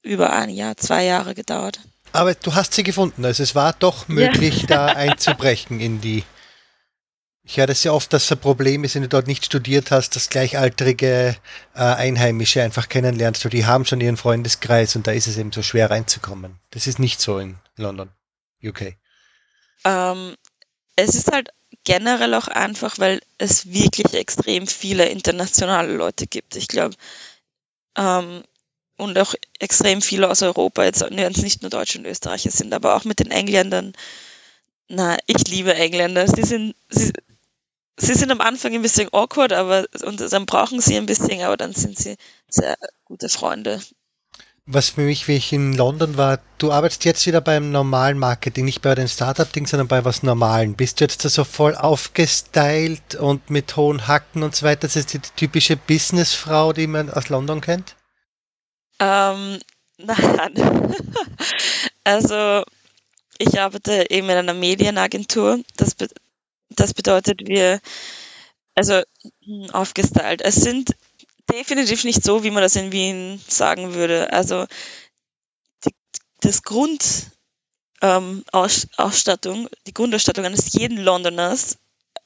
über 0.02 0.33
ein 0.33 0.50
Jahr, 0.50 0.76
zwei 0.76 1.04
Jahre 1.04 1.35
gedauert. 1.35 1.80
Aber 2.12 2.35
du 2.35 2.54
hast 2.54 2.75
sie 2.75 2.83
gefunden. 2.83 3.25
Also 3.25 3.42
es 3.42 3.54
war 3.54 3.73
doch 3.73 4.09
möglich, 4.09 4.62
ja. 4.62 4.66
da 4.66 4.87
einzubrechen 4.97 5.80
in 5.80 6.00
die. 6.00 6.25
Ich 7.42 7.57
höre 7.57 7.66
das 7.66 7.83
ja 7.83 7.92
oft, 7.92 8.12
dass 8.12 8.30
ein 8.30 8.38
Problem 8.38 8.85
ist, 8.85 8.95
wenn 8.95 9.02
du 9.02 9.09
dort 9.09 9.26
nicht 9.26 9.45
studiert 9.45 9.90
hast, 9.90 10.14
dass 10.14 10.28
gleichaltrige 10.28 11.37
äh, 11.75 11.78
Einheimische 11.78 12.62
einfach 12.62 12.88
kennenlernst. 12.88 13.50
Die 13.52 13.66
haben 13.66 13.87
schon 13.87 14.00
ihren 14.00 14.16
Freundeskreis 14.16 14.95
und 14.95 15.07
da 15.07 15.12
ist 15.12 15.26
es 15.26 15.37
eben 15.37 15.50
so 15.50 15.62
schwer 15.62 15.90
reinzukommen. 15.90 16.61
Das 16.71 16.87
ist 16.87 16.99
nicht 16.99 17.21
so 17.21 17.38
in 17.38 17.57
London, 17.76 18.11
UK. 18.62 18.95
Ähm, 19.85 20.35
es 20.97 21.14
ist 21.14 21.33
halt 21.33 21.49
generell 21.90 22.35
auch 22.35 22.47
einfach, 22.47 23.00
weil 23.00 23.20
es 23.38 23.73
wirklich 23.73 24.14
extrem 24.14 24.68
viele 24.68 25.06
internationale 25.09 25.92
Leute 25.92 26.28
gibt. 26.28 26.54
Ich 26.54 26.68
glaube, 26.68 26.94
ähm, 27.97 28.44
und 28.97 29.18
auch 29.18 29.35
extrem 29.59 30.00
viele 30.00 30.30
aus 30.30 30.42
Europa, 30.42 30.85
jetzt 30.85 31.02
nicht 31.11 31.62
nur 31.62 31.70
Deutsche 31.70 31.99
und 31.99 32.06
Österreicher 32.06 32.52
sind, 32.52 32.73
aber 32.75 32.94
auch 32.94 33.04
mit 33.04 33.18
den 33.18 33.32
Engländern. 33.32 33.92
Na, 34.88 35.18
ich 35.26 35.49
liebe 35.49 35.75
Engländer. 35.75 36.28
Sie 36.28 36.44
sind, 36.44 36.76
sie, 36.90 37.12
sie 37.99 38.14
sind 38.14 38.30
am 38.30 38.40
Anfang 38.40 38.73
ein 38.75 38.82
bisschen 38.82 39.09
awkward, 39.12 39.52
aber 39.52 39.87
und 40.04 40.20
dann 40.20 40.47
brauchen 40.47 40.80
sie 40.80 40.97
ein 40.97 41.06
bisschen, 41.06 41.42
aber 41.42 41.56
dann 41.56 41.75
sind 41.75 41.99
sie 41.99 42.16
sehr 42.49 42.76
gute 43.04 43.28
Freunde. 43.28 43.80
Was 44.72 44.90
für 44.90 45.00
mich, 45.00 45.26
wie 45.26 45.34
ich 45.34 45.52
in 45.52 45.72
London 45.72 46.16
war, 46.16 46.38
du 46.58 46.70
arbeitest 46.70 47.04
jetzt 47.04 47.26
wieder 47.26 47.40
beim 47.40 47.72
normalen 47.72 48.16
Marketing, 48.16 48.64
nicht 48.64 48.82
bei 48.82 48.94
den 48.94 49.08
Startup-Ding, 49.08 49.66
sondern 49.66 49.88
bei 49.88 50.04
was 50.04 50.22
Normalen. 50.22 50.76
Bist 50.76 51.00
du 51.00 51.04
jetzt 51.04 51.24
da 51.24 51.28
so 51.28 51.42
voll 51.42 51.74
aufgestylt 51.74 53.16
und 53.16 53.50
mit 53.50 53.74
hohen 53.76 54.06
Hacken 54.06 54.44
und 54.44 54.54
so 54.54 54.64
weiter? 54.64 54.82
Das 54.82 54.94
ist 54.94 55.12
die 55.12 55.18
typische 55.18 55.76
Businessfrau, 55.76 56.72
die 56.72 56.86
man 56.86 57.10
aus 57.10 57.30
London 57.30 57.60
kennt? 57.60 57.96
Ähm, 59.00 59.58
nein. 59.98 60.94
also, 62.04 62.62
ich 63.38 63.60
arbeite 63.60 64.08
eben 64.08 64.30
in 64.30 64.36
einer 64.36 64.54
Medienagentur. 64.54 65.58
Das, 65.78 65.96
be 65.96 66.06
das 66.68 66.94
bedeutet, 66.94 67.40
wir, 67.44 67.80
also 68.76 69.02
hm, 69.44 69.70
aufgestylt. 69.72 70.42
Es 70.42 70.54
sind 70.54 70.94
definitiv 71.52 72.04
nicht 72.04 72.23
so, 72.23 72.42
wie 72.42 72.50
man 72.50 72.62
das 72.62 72.76
in 72.76 72.92
Wien 72.92 73.40
sagen 73.47 73.95
würde. 73.95 74.33
Also 74.33 74.66
die, 75.85 75.95
das 76.40 76.62
Grund 76.62 77.30
ähm, 78.02 78.45
Aus, 78.52 78.88
Ausstattung, 78.97 79.69
die 79.87 79.95
Grundausstattung 79.95 80.45
eines 80.45 80.73
jeden 80.73 80.99
Londoners 80.99 81.78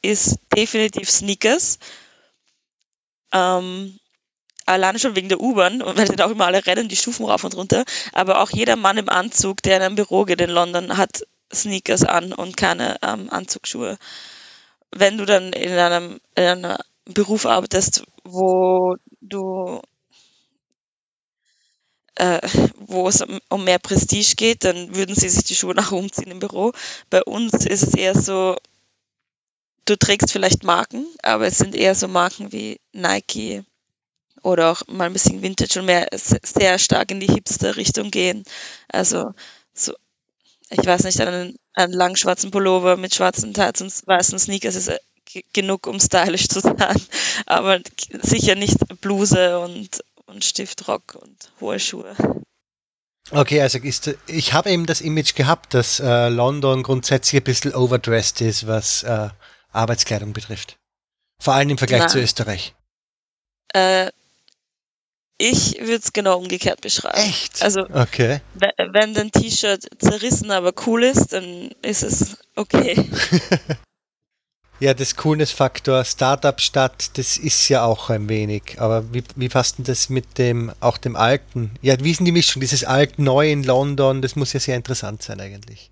ist 0.02 0.38
definitiv 0.54 1.10
Sneakers. 1.10 1.78
Ähm, 3.32 3.98
alleine 4.66 4.98
schon 4.98 5.16
wegen 5.16 5.28
der 5.28 5.40
U-Bahn, 5.40 5.82
weil 5.84 6.06
sie 6.06 6.16
da 6.16 6.26
auch 6.26 6.30
immer 6.30 6.46
alle 6.46 6.64
rennen, 6.66 6.88
die 6.88 6.96
Stufen 6.96 7.26
rauf 7.26 7.44
und 7.44 7.56
runter. 7.56 7.84
Aber 8.12 8.40
auch 8.40 8.50
jeder 8.50 8.76
Mann 8.76 8.98
im 8.98 9.08
Anzug, 9.08 9.62
der 9.62 9.78
in 9.78 9.82
einem 9.82 9.96
Büro 9.96 10.24
geht 10.24 10.40
in 10.40 10.50
London, 10.50 10.96
hat 10.96 11.26
Sneakers 11.52 12.04
an 12.04 12.32
und 12.32 12.56
keine 12.56 12.96
ähm, 13.02 13.28
Anzugsschuhe. 13.30 13.98
Wenn 14.90 15.18
du 15.18 15.24
dann 15.24 15.52
in 15.52 15.72
einem, 15.72 16.20
in 16.36 16.44
einem 16.44 16.78
Beruf 17.06 17.46
arbeitest, 17.46 18.04
wo 18.24 18.96
du 19.20 19.80
äh, 22.16 22.40
wo 22.78 23.08
es 23.08 23.24
um 23.48 23.64
mehr 23.64 23.78
Prestige 23.78 24.34
geht, 24.36 24.64
dann 24.64 24.94
würden 24.94 25.14
sie 25.14 25.28
sich 25.28 25.44
die 25.44 25.54
Schuhe 25.54 25.74
nach 25.74 25.92
umziehen 25.92 26.30
im 26.30 26.38
Büro. 26.38 26.72
Bei 27.10 27.22
uns 27.24 27.52
ist 27.66 27.82
es 27.82 27.94
eher 27.94 28.18
so, 28.18 28.56
du 29.86 29.96
trägst 29.96 30.32
vielleicht 30.32 30.64
Marken, 30.64 31.06
aber 31.22 31.46
es 31.46 31.58
sind 31.58 31.74
eher 31.74 31.94
so 31.94 32.08
Marken 32.08 32.52
wie 32.52 32.80
Nike 32.92 33.64
oder 34.42 34.72
auch 34.72 34.82
mal 34.88 35.06
ein 35.06 35.12
bisschen 35.12 35.42
Vintage 35.42 35.80
und 35.80 35.86
mehr 35.86 36.08
sehr 36.12 36.78
stark 36.78 37.10
in 37.10 37.20
die 37.20 37.28
Hipster-Richtung 37.28 38.10
gehen. 38.10 38.44
Also 38.88 39.32
so, 39.74 39.94
ich 40.70 40.84
weiß 40.86 41.04
nicht, 41.04 41.20
einen, 41.20 41.56
einen 41.74 41.92
langen 41.92 42.16
schwarzen 42.16 42.50
Pullover 42.50 42.96
mit 42.96 43.14
schwarzen 43.14 43.54
Tights 43.54 43.82
und 43.82 43.92
weißen 44.06 44.38
Sneakers 44.38 44.76
ist 44.76 44.90
genug, 45.52 45.86
um 45.86 46.00
stylisch 46.00 46.48
zu 46.48 46.60
sein, 46.60 46.76
aber 47.46 47.80
sicher 48.22 48.54
nicht 48.54 48.78
Bluse 49.00 49.58
und, 49.58 50.02
und 50.26 50.44
Stiftrock 50.44 51.16
und 51.20 51.50
hohe 51.60 51.80
Schuhe. 51.80 52.14
Okay, 53.30 53.62
also 53.62 53.78
ist, 53.78 54.14
ich 54.26 54.52
habe 54.52 54.70
eben 54.70 54.84
das 54.84 55.00
Image 55.00 55.34
gehabt, 55.34 55.72
dass 55.72 55.98
äh, 55.98 56.28
London 56.28 56.82
grundsätzlich 56.82 57.40
ein 57.40 57.44
bisschen 57.44 57.74
overdressed 57.74 58.42
ist, 58.42 58.66
was 58.66 59.02
äh, 59.02 59.30
Arbeitskleidung 59.72 60.34
betrifft. 60.34 60.76
Vor 61.40 61.54
allem 61.54 61.70
im 61.70 61.78
Vergleich 61.78 62.00
Nein. 62.00 62.08
zu 62.10 62.18
Österreich. 62.20 62.74
Äh, 63.72 64.10
ich 65.38 65.78
würde 65.80 65.96
es 65.96 66.12
genau 66.12 66.38
umgekehrt 66.38 66.80
beschreiben. 66.80 67.18
Echt? 67.18 67.62
Also, 67.62 67.80
okay. 67.92 68.40
wenn 68.92 69.14
dein 69.14 69.32
T-Shirt 69.32 69.88
zerrissen, 69.98 70.50
aber 70.50 70.72
cool 70.86 71.02
ist, 71.02 71.32
dann 71.32 71.70
ist 71.82 72.02
es 72.02 72.36
okay. 72.54 72.94
Ja, 74.84 74.92
das 74.92 75.16
Coolness-Faktor 75.16 76.04
Startup-Stadt, 76.04 77.16
das 77.16 77.38
ist 77.38 77.70
ja 77.70 77.86
auch 77.86 78.10
ein 78.10 78.28
wenig. 78.28 78.74
Aber 78.76 79.14
wie, 79.14 79.24
wie 79.34 79.48
passt 79.48 79.78
denn 79.78 79.86
das 79.86 80.10
mit 80.10 80.36
dem, 80.36 80.70
auch 80.80 80.98
dem 80.98 81.16
Alten? 81.16 81.70
Ja, 81.80 81.94
wie 82.00 82.10
ist 82.10 82.18
denn 82.18 82.26
die 82.26 82.32
Mischung? 82.32 82.60
Dieses 82.60 82.84
Alt-Neu 82.84 83.50
in 83.50 83.64
London, 83.64 84.20
das 84.20 84.36
muss 84.36 84.52
ja 84.52 84.60
sehr 84.60 84.76
interessant 84.76 85.22
sein 85.22 85.40
eigentlich. 85.40 85.90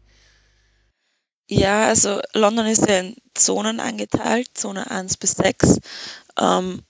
Ja, 1.49 1.87
also 1.87 2.21
London 2.35 2.67
ist 2.67 2.87
ja 2.87 2.99
in 2.99 3.17
Zonen 3.33 3.81
eingeteilt, 3.81 4.49
Zone 4.53 4.91
1 4.91 5.17
bis 5.17 5.31
6. 5.37 5.79
Ähm, 6.39 6.83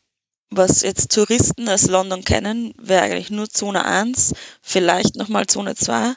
was 0.50 0.82
jetzt 0.82 1.14
Touristen 1.14 1.68
aus 1.68 1.86
London 1.86 2.24
kennen, 2.24 2.74
wäre 2.78 3.02
eigentlich 3.02 3.30
nur 3.30 3.48
Zone 3.48 3.84
1, 3.84 4.34
vielleicht 4.60 5.14
nochmal 5.14 5.46
Zone 5.46 5.76
2. 5.76 6.14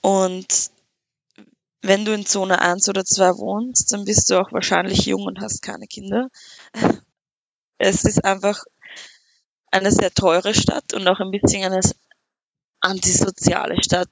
Und 0.00 0.72
wenn 1.82 2.04
du 2.04 2.12
in 2.12 2.26
Zone 2.26 2.60
1 2.60 2.88
oder 2.88 3.04
2 3.04 3.38
wohnst, 3.38 3.92
dann 3.92 4.04
bist 4.04 4.30
du 4.30 4.40
auch 4.40 4.52
wahrscheinlich 4.52 5.06
jung 5.06 5.22
und 5.22 5.40
hast 5.40 5.62
keine 5.62 5.86
Kinder. 5.86 6.28
Es 7.78 8.04
ist 8.04 8.24
einfach 8.24 8.64
eine 9.70 9.92
sehr 9.92 10.10
teure 10.10 10.54
Stadt 10.54 10.94
und 10.94 11.06
auch 11.06 11.20
ein 11.20 11.30
bisschen 11.30 11.62
eine 11.62 11.80
antisoziale 12.80 13.82
Stadt. 13.82 14.08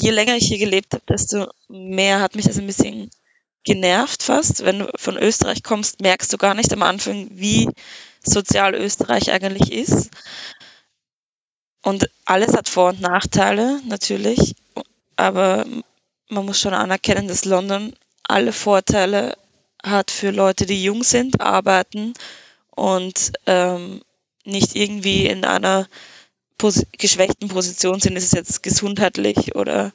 Je 0.00 0.10
länger 0.10 0.36
ich 0.36 0.46
hier 0.48 0.58
gelebt 0.58 0.92
habe, 0.92 1.04
desto 1.08 1.46
mehr 1.68 2.20
hat 2.20 2.34
mich 2.34 2.44
das 2.44 2.58
ein 2.58 2.66
bisschen 2.66 3.08
genervt 3.64 4.22
fast. 4.22 4.64
Wenn 4.64 4.80
du 4.80 4.90
von 4.96 5.16
Österreich 5.16 5.62
kommst, 5.62 6.02
merkst 6.02 6.32
du 6.32 6.36
gar 6.36 6.54
nicht 6.54 6.72
am 6.72 6.82
Anfang, 6.82 7.28
wie 7.30 7.70
sozial 8.22 8.74
Österreich 8.74 9.30
eigentlich 9.30 9.72
ist. 9.72 10.10
Und 11.82 12.10
alles 12.24 12.54
hat 12.54 12.68
Vor- 12.68 12.90
und 12.90 13.00
Nachteile, 13.00 13.80
natürlich. 13.86 14.54
Aber 15.16 15.64
man 16.28 16.44
muss 16.46 16.60
schon 16.60 16.74
anerkennen, 16.74 17.28
dass 17.28 17.44
London 17.44 17.94
alle 18.22 18.52
Vorteile 18.52 19.36
hat 19.82 20.10
für 20.10 20.30
Leute, 20.30 20.66
die 20.66 20.82
jung 20.82 21.02
sind, 21.02 21.40
arbeiten 21.40 22.14
und 22.70 23.32
ähm, 23.46 24.02
nicht 24.44 24.74
irgendwie 24.74 25.26
in 25.26 25.44
einer 25.44 25.86
pos 26.58 26.84
geschwächten 26.92 27.48
Position 27.48 28.00
sind, 28.00 28.16
ist 28.16 28.24
es 28.24 28.32
jetzt 28.32 28.62
gesundheitlich 28.62 29.54
oder 29.54 29.92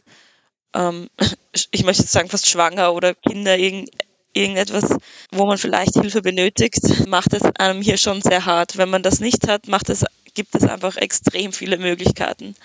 ähm, 0.74 1.10
ich 1.72 1.84
möchte 1.84 2.04
jetzt 2.04 2.12
sagen 2.12 2.30
fast 2.30 2.48
schwanger 2.48 2.94
oder 2.94 3.16
Kinder 3.16 3.58
irgend, 3.58 3.90
irgendetwas, 4.34 4.96
wo 5.32 5.46
man 5.46 5.58
vielleicht 5.58 5.96
Hilfe 5.96 6.22
benötigt, 6.22 7.08
macht 7.08 7.34
es 7.34 7.42
einem 7.58 7.82
hier 7.82 7.98
schon 7.98 8.22
sehr 8.22 8.46
hart. 8.46 8.78
Wenn 8.78 8.90
man 8.90 9.04
das 9.04 9.20
nicht 9.20 9.48
hat, 9.48 9.68
macht 9.68 9.90
es, 9.90 10.06
gibt 10.34 10.56
es 10.56 10.64
einfach 10.64 10.96
extrem 10.98 11.52
viele 11.52 11.78
Möglichkeiten. 11.78 12.56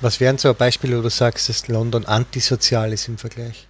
Was 0.00 0.18
wären 0.18 0.38
so 0.38 0.54
Beispiele, 0.54 0.98
wo 0.98 1.02
du 1.02 1.10
sagst, 1.10 1.48
dass 1.50 1.68
London 1.68 2.06
antisozial 2.06 2.92
ist 2.92 3.08
im 3.08 3.18
Vergleich? 3.18 3.68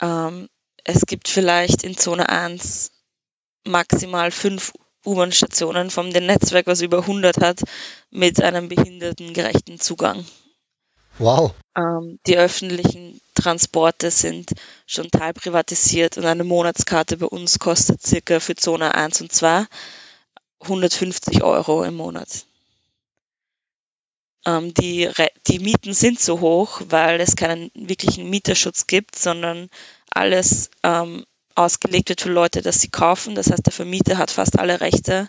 Ähm, 0.00 0.48
es 0.84 1.06
gibt 1.06 1.28
vielleicht 1.28 1.84
in 1.84 1.96
Zone 1.96 2.28
1 2.28 2.90
maximal 3.64 4.32
fünf 4.32 4.72
U-Bahn-Stationen 5.04 5.90
vom 5.90 6.12
dem 6.12 6.26
Netzwerk, 6.26 6.66
was 6.66 6.80
über 6.80 6.98
100 6.98 7.38
hat, 7.38 7.62
mit 8.10 8.42
einem 8.42 8.68
behindertengerechten 8.68 9.78
Zugang. 9.78 10.24
Wow. 11.18 11.54
Ähm, 11.76 12.18
die 12.26 12.36
öffentlichen 12.36 13.20
Transporte 13.34 14.10
sind 14.10 14.50
schon 14.86 15.10
teilprivatisiert 15.10 16.18
und 16.18 16.26
eine 16.26 16.44
Monatskarte 16.44 17.16
bei 17.18 17.26
uns 17.26 17.60
kostet 17.60 18.04
circa 18.04 18.40
für 18.40 18.56
Zone 18.56 18.94
1 18.94 19.20
und 19.20 19.32
2 19.32 19.64
150 20.60 21.44
Euro 21.44 21.84
im 21.84 21.94
Monat. 21.94 22.47
Ähm, 24.46 24.74
die, 24.74 25.08
die 25.46 25.58
Mieten 25.58 25.92
sind 25.92 26.20
so 26.20 26.40
hoch, 26.40 26.80
weil 26.88 27.20
es 27.20 27.36
keinen 27.36 27.70
wirklichen 27.74 28.30
Mieterschutz 28.30 28.86
gibt, 28.86 29.16
sondern 29.16 29.68
alles 30.10 30.70
ähm, 30.82 31.24
ausgelegt 31.54 32.08
wird 32.08 32.20
für 32.20 32.30
Leute, 32.30 32.62
dass 32.62 32.80
sie 32.80 32.88
kaufen. 32.88 33.34
Das 33.34 33.50
heißt, 33.50 33.66
der 33.66 33.72
Vermieter 33.72 34.16
hat 34.18 34.30
fast 34.30 34.58
alle 34.58 34.80
Rechte 34.80 35.28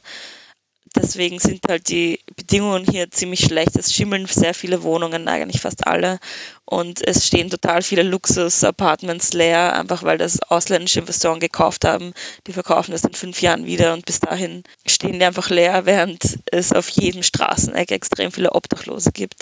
deswegen 0.95 1.39
sind 1.39 1.61
halt 1.67 1.89
die 1.89 2.19
Bedingungen 2.35 2.85
hier 2.85 3.09
ziemlich 3.11 3.41
schlecht. 3.41 3.75
Es 3.75 3.93
schimmeln 3.93 4.25
sehr 4.25 4.53
viele 4.53 4.83
Wohnungen, 4.83 5.27
eigentlich 5.27 5.61
fast 5.61 5.87
alle. 5.87 6.19
Und 6.65 7.05
es 7.05 7.25
stehen 7.25 7.49
total 7.49 7.81
viele 7.81 8.03
Luxus-Apartments 8.03 9.33
leer, 9.33 9.75
einfach 9.75 10.03
weil 10.03 10.17
das 10.17 10.41
ausländische 10.41 10.99
Investoren 10.99 11.39
gekauft 11.39 11.85
haben. 11.85 12.13
Die 12.47 12.53
verkaufen 12.53 12.91
das 12.91 13.03
in 13.03 13.13
fünf 13.13 13.41
Jahren 13.41 13.65
wieder 13.65 13.93
und 13.93 14.05
bis 14.05 14.19
dahin 14.19 14.63
stehen 14.85 15.19
die 15.19 15.25
einfach 15.25 15.49
leer, 15.49 15.85
während 15.85 16.39
es 16.51 16.73
auf 16.73 16.89
jedem 16.89 17.23
Straßeneck 17.23 17.91
extrem 17.91 18.31
viele 18.31 18.53
Obdachlose 18.53 19.11
gibt. 19.11 19.41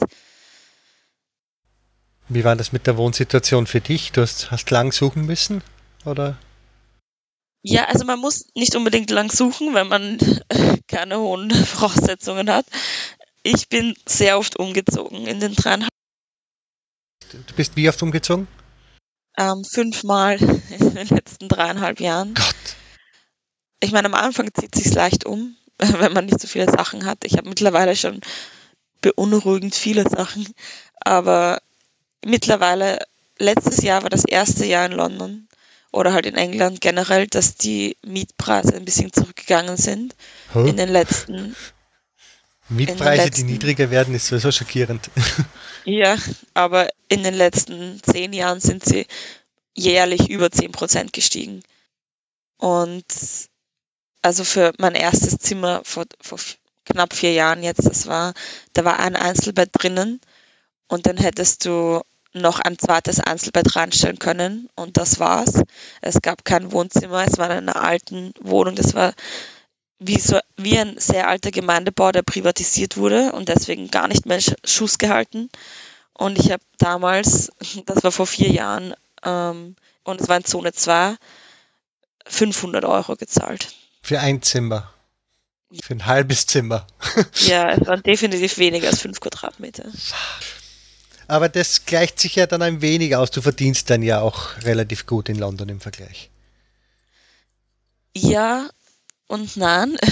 Wie 2.29 2.43
war 2.43 2.55
das 2.55 2.73
mit 2.73 2.87
der 2.87 2.97
Wohnsituation 2.97 3.67
für 3.67 3.81
dich? 3.81 4.11
Du 4.11 4.21
hast, 4.21 4.51
hast 4.51 4.69
lang 4.71 4.91
suchen 4.91 5.25
müssen, 5.25 5.63
oder? 6.03 6.37
Ja, 7.69 7.86
also 7.86 8.05
man 8.05 8.19
muss 8.19 8.47
nicht 8.55 8.75
unbedingt 8.75 9.09
lang 9.09 9.31
suchen, 9.31 9.74
wenn 9.74 9.88
man 9.88 10.17
keine 10.88 11.19
hohen 11.19 11.51
Voraussetzungen 11.65 12.50
hat. 12.50 12.65
Ich 13.43 13.69
bin 13.69 13.93
sehr 14.05 14.38
oft 14.38 14.57
umgezogen 14.57 15.27
in 15.27 15.39
den 15.39 15.53
dreieinhalb. 15.53 15.91
Du 17.31 17.55
bist 17.55 17.75
wie 17.75 17.89
oft 17.89 18.01
umgezogen? 18.01 18.47
ähm, 19.38 19.63
fünfmal 19.63 20.38
in 20.79 20.95
den 20.95 21.07
letzten 21.07 21.47
dreieinhalb 21.47 22.00
Jahren. 22.00 22.33
Gott. 22.33 22.55
Ich 23.79 23.91
meine, 23.91 24.07
am 24.07 24.15
Anfang 24.15 24.50
zieht 24.53 24.75
sich's 24.75 24.93
leicht 24.93 25.25
um, 25.25 25.55
wenn 25.77 26.13
man 26.13 26.25
nicht 26.25 26.41
so 26.41 26.47
viele 26.47 26.69
Sachen 26.69 27.05
hat. 27.05 27.19
Ich 27.24 27.38
habe 27.38 27.47
mittlerweile 27.47 27.95
schon 27.95 28.19
beunruhigend 29.01 29.75
viele 29.75 30.09
Sachen, 30.09 30.47
aber 31.00 31.62
mittlerweile, 32.25 33.00
letztes 33.38 33.83
Jahr 33.83 34.01
war 34.01 34.09
das 34.09 34.25
erste 34.25 34.65
Jahr 34.65 34.88
in 34.88 34.93
London 34.93 35.46
oder 35.91 36.13
halt 36.13 36.25
in 36.25 36.36
England 36.36 36.82
generell, 36.82 37.27
dass 37.27 37.56
die 37.56 37.98
Mietpreise 38.06 38.75
ein 38.75 38.86
bisschen 38.86 39.12
zurückgegangen 39.13 39.77
sind 39.77 40.15
Huh? 40.53 40.65
in 40.65 40.77
den 40.77 40.89
letzten 40.89 41.56
Mietpreise, 42.70 43.24
die 43.24 43.27
letzten- 43.29 43.46
niedriger 43.48 43.89
werden, 43.91 44.13
ist 44.15 44.27
sowieso 44.27 44.51
schockierend. 44.51 45.10
Ja, 45.86 46.17
aber 46.53 46.89
in 47.08 47.24
den 47.24 47.34
letzten 47.34 48.01
zehn 48.03 48.34
Jahren 48.34 48.60
sind 48.60 48.84
sie 48.84 49.06
jährlich 49.74 50.29
über 50.29 50.51
10 50.51 50.74
Prozent 50.74 51.13
gestiegen. 51.13 51.63
Und 52.58 53.06
also 54.22 54.44
für 54.44 54.74
mein 54.79 54.96
erstes 54.96 55.38
Zimmer 55.38 55.79
vor, 55.86 56.03
vor 56.20 56.39
knapp 56.84 57.13
vier 57.13 57.32
Jahren 57.32 57.63
jetzt, 57.63 57.86
das 57.86 58.06
war, 58.06 58.34
da 58.74 58.84
war 58.84 59.00
ein 59.00 59.15
Einzelbett 59.15 59.70
drinnen 59.72 60.20
und 60.89 61.06
dann 61.06 61.15
hättest 61.15 61.63
du 61.63 62.01
noch 62.34 62.60
ein 62.60 62.77
zweites 62.77 63.19
Einzelbett 63.19 63.75
reinstellen 63.75 64.19
können 64.19 64.69
und 64.75 64.98
das 64.98 65.19
war's. 65.19 65.62
Es 66.01 66.22
gab 66.22 66.46
kein 66.46 66.72
Wohnzimmer, 66.72 67.25
es 67.25 67.38
war 67.38 67.48
in 67.48 67.69
einer 67.69 67.81
alten 67.81 68.34
Wohnung, 68.39 68.75
das 68.75 68.93
war 68.93 69.13
wie, 70.00 70.19
so, 70.19 70.39
wie 70.57 70.77
ein 70.77 70.98
sehr 71.00 71.27
alter 71.27 71.50
Gemeindebau, 71.51 72.12
der 72.12 72.22
privatisiert 72.22 72.98
wurde 72.98 73.31
und 73.31 73.50
deswegen 73.50 73.89
gar 73.89 74.07
nicht 74.07 74.25
mehr 74.27 74.39
Sch- 74.39 74.55
Schuss 74.63 74.98
gehalten. 75.00 75.50
Und 76.13 76.38
ich 76.38 76.51
habe 76.51 76.62
damals, 76.77 77.51
das 77.86 78.03
war 78.03 78.12
vor 78.12 78.27
vier 78.27 78.51
Jahren, 78.51 78.93
ähm, 79.24 79.75
und 80.03 80.22
es 80.22 80.29
war 80.29 80.38
in 80.38 80.46
Zone 80.46 80.72
2, 80.74 81.15
500 82.27 82.86
Euro 82.86 83.15
gezahlt. 83.15 83.74
Für 84.01 84.19
ein 84.19 84.41
Zimmer. 84.41 84.93
Für 85.81 85.93
ein 85.96 86.05
halbes 86.05 86.46
Zimmer. 86.46 86.88
Ja, 87.46 87.72
es 87.72 87.86
waren 87.88 88.03
definitiv 88.03 88.57
weniger 88.57 88.88
als 88.89 89.01
5 89.01 89.19
Quadratmeter. 89.19 89.86
Aber 91.27 91.50
das 91.50 91.86
gleicht 91.86 92.19
sich 92.19 92.36
ja 92.36 92.48
dann 92.48 92.62
ein 92.62 92.81
wenig 92.81 93.15
aus. 93.15 93.31
Du 93.31 93.41
verdienst 93.41 93.89
dann 93.89 94.01
ja 94.01 94.22
auch 94.22 94.62
relativ 94.63 95.05
gut 95.05 95.29
in 95.29 95.38
London 95.38 95.69
im 95.69 95.81
Vergleich. 95.81 96.29
Ja 98.15 98.69
und 99.27 99.57
nein. 99.57 99.98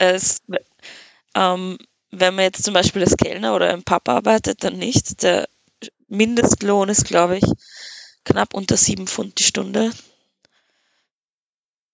Es, 0.00 0.42
ähm, 1.34 1.76
wenn 2.12 2.36
man 2.36 2.44
jetzt 2.44 2.62
zum 2.62 2.72
Beispiel 2.72 3.02
als 3.02 3.16
Kellner 3.16 3.56
oder 3.56 3.72
im 3.72 3.82
Pub 3.82 4.08
arbeitet, 4.08 4.62
dann 4.62 4.78
nicht. 4.78 5.24
Der 5.24 5.48
Mindestlohn 6.06 6.88
ist, 6.88 7.04
glaube 7.04 7.38
ich, 7.38 7.44
knapp 8.22 8.54
unter 8.54 8.76
7 8.76 9.08
Pfund 9.08 9.40
die 9.40 9.42
Stunde. 9.42 9.90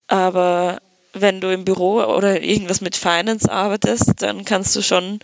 Aber 0.07 0.83
wenn 1.15 1.41
du 1.41 1.51
im 1.51 1.65
Büro 1.65 2.03
oder 2.03 2.43
irgendwas 2.43 2.83
mit 2.83 2.95
Finance 2.95 3.51
arbeitest, 3.51 4.21
dann 4.21 4.45
kannst 4.45 4.77
du 4.77 4.83
schon 4.83 5.21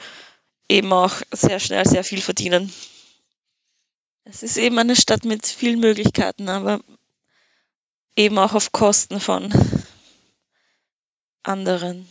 eben 0.70 0.90
auch 0.94 1.16
sehr 1.32 1.60
schnell 1.60 1.86
sehr 1.86 2.02
viel 2.02 2.22
verdienen. 2.22 2.72
Es 4.30 4.44
ist 4.44 4.56
eben 4.58 4.78
eine 4.78 4.94
Stadt 4.94 5.24
mit 5.24 5.44
vielen 5.44 5.80
Möglichkeiten, 5.80 6.48
aber 6.48 6.80
eben 8.14 8.38
auch 8.38 8.54
auf 8.54 8.70
Kosten 8.70 9.18
von 9.18 9.52
anderen. 11.42 12.08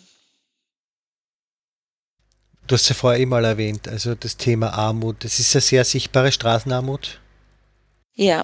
Du 2.68 2.76
hast 2.76 2.90
ja 2.90 2.94
vorher 2.96 3.22
eh 3.22 3.26
mal 3.26 3.46
erwähnt, 3.46 3.88
also 3.88 4.16
das 4.16 4.36
Thema 4.36 4.74
Armut. 4.74 5.24
Das 5.24 5.40
ist 5.40 5.54
ja 5.54 5.62
sehr 5.62 5.86
sichtbare 5.86 6.32
Straßenarmut. 6.34 7.22
Ja, 8.16 8.44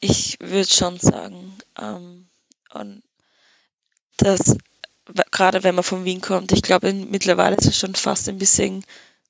ich 0.00 0.38
würde 0.40 0.68
schon 0.68 0.98
sagen. 0.98 1.56
Ähm, 1.80 2.28
und 2.74 3.02
das, 4.16 4.56
w- 5.06 5.22
gerade 5.30 5.62
wenn 5.62 5.76
man 5.76 5.84
von 5.84 6.04
Wien 6.04 6.20
kommt, 6.20 6.50
ich 6.50 6.62
glaube, 6.62 6.92
mittlerweile 6.92 7.54
ist 7.56 7.66
es 7.68 7.78
schon 7.78 7.94
fast 7.94 8.28
ein 8.28 8.38
bisschen 8.38 8.84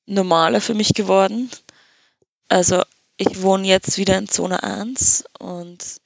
normaler 0.07 0.63
für 0.63 0.75
mich 0.75 0.95
geworden. 0.95 1.51
Also 2.49 2.83
ich 3.17 3.43
wohne 3.43 3.67
jetzt 3.67 3.99
wieder 3.99 4.17
in 4.17 4.29
Zone 4.29 4.63
1 4.63 5.25
und 5.39 6.01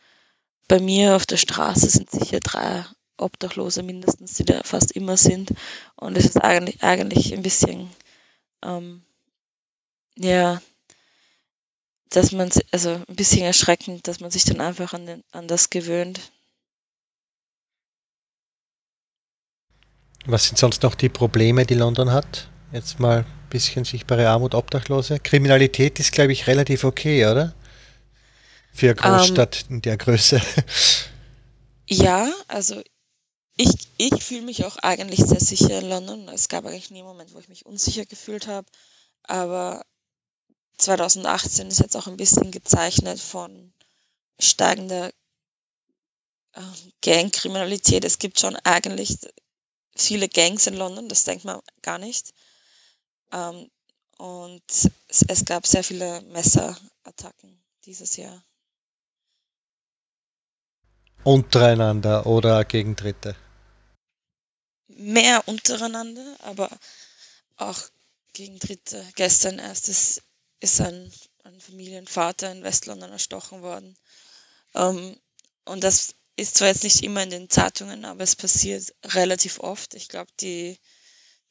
bei 0.68 0.80
mir 0.80 1.16
auf 1.16 1.26
der 1.26 1.36
Straße 1.36 1.88
sind 1.88 2.10
sicher 2.10 2.40
drei 2.40 2.84
Obdachlose 3.18 3.82
mindestens, 3.82 4.34
die 4.34 4.44
da 4.44 4.62
fast 4.64 4.92
immer 4.92 5.16
sind. 5.16 5.52
Und 5.96 6.16
es 6.16 6.24
ist 6.24 6.38
eigentlich, 6.38 6.82
eigentlich 6.82 7.32
ein 7.32 7.42
bisschen, 7.42 7.90
ähm, 8.62 9.02
ja, 10.16 10.60
dass 12.10 12.32
man, 12.32 12.50
also 12.72 12.90
ein 12.90 13.16
bisschen 13.16 13.42
erschreckend, 13.42 14.08
dass 14.08 14.20
man 14.20 14.30
sich 14.30 14.44
dann 14.44 14.60
einfach 14.60 14.92
an, 14.92 15.06
den, 15.06 15.24
an 15.32 15.48
das 15.48 15.70
gewöhnt. 15.70 16.32
Was 20.26 20.46
sind 20.46 20.58
sonst 20.58 20.82
noch 20.82 20.94
die 20.94 21.08
Probleme, 21.08 21.66
die 21.66 21.74
London 21.74 22.12
hat? 22.12 22.48
Jetzt 22.72 22.98
mal 22.98 23.18
ein 23.18 23.48
bisschen 23.50 23.84
sichtbare 23.84 24.28
Armut, 24.28 24.54
Obdachlose. 24.54 25.18
Kriminalität 25.18 26.00
ist, 26.00 26.12
glaube 26.12 26.32
ich, 26.32 26.46
relativ 26.46 26.84
okay, 26.84 27.26
oder? 27.26 27.54
Für 28.72 28.86
eine 28.86 28.94
Großstadt 28.94 29.66
in 29.68 29.82
der 29.82 29.98
Größe. 29.98 30.40
Ja, 31.88 32.32
also 32.48 32.80
ich, 33.58 33.70
ich 33.98 34.24
fühle 34.24 34.42
mich 34.42 34.64
auch 34.64 34.76
eigentlich 34.78 35.20
sehr 35.20 35.40
sicher 35.40 35.80
in 35.80 35.90
London. 35.90 36.28
Es 36.28 36.48
gab 36.48 36.64
eigentlich 36.64 36.90
nie 36.90 37.00
einen 37.00 37.08
Moment, 37.08 37.34
wo 37.34 37.38
ich 37.38 37.48
mich 37.48 37.66
unsicher 37.66 38.06
gefühlt 38.06 38.46
habe. 38.46 38.66
Aber 39.24 39.84
2018 40.78 41.68
ist 41.68 41.80
jetzt 41.80 41.96
auch 41.96 42.06
ein 42.06 42.16
bisschen 42.16 42.50
gezeichnet 42.50 43.20
von 43.20 43.74
steigender 44.38 45.10
ähm, 46.54 46.92
Gangkriminalität. 47.02 48.04
Es 48.06 48.18
gibt 48.18 48.40
schon 48.40 48.56
eigentlich 48.64 49.18
viele 49.94 50.28
Gangs 50.28 50.66
in 50.66 50.74
London, 50.74 51.10
das 51.10 51.24
denkt 51.24 51.44
man 51.44 51.60
gar 51.82 51.98
nicht. 51.98 52.32
Ähm, 53.32 53.70
und 54.18 54.62
es, 55.08 55.24
es 55.28 55.44
gab 55.44 55.66
sehr 55.66 55.84
viele 55.84 56.20
Messerattacken 56.22 57.62
dieses 57.84 58.16
Jahr. 58.16 58.44
Untereinander 61.24 62.26
oder 62.26 62.64
gegen 62.64 62.96
Dritte. 62.96 63.36
mehr 64.88 65.46
untereinander, 65.48 66.36
aber 66.40 66.70
auch 67.56 67.80
gegen 68.32 68.58
Dritte. 68.58 69.06
Gestern 69.14 69.58
erst 69.58 69.88
ist, 69.88 70.22
ist 70.60 70.80
ein, 70.80 71.12
ein 71.44 71.60
Familienvater 71.60 72.50
in 72.52 72.62
Westlondon 72.62 73.12
erstochen 73.12 73.62
worden. 73.62 73.96
Ähm, 74.74 75.18
und 75.64 75.84
das 75.84 76.14
ist 76.36 76.56
zwar 76.56 76.68
jetzt 76.68 76.84
nicht 76.84 77.02
immer 77.02 77.22
in 77.22 77.30
den 77.30 77.50
Zeitungen, 77.50 78.04
aber 78.04 78.22
es 78.24 78.36
passiert 78.36 78.94
relativ 79.04 79.60
oft. 79.60 79.94
Ich 79.94 80.08
glaube, 80.08 80.30
die, 80.40 80.78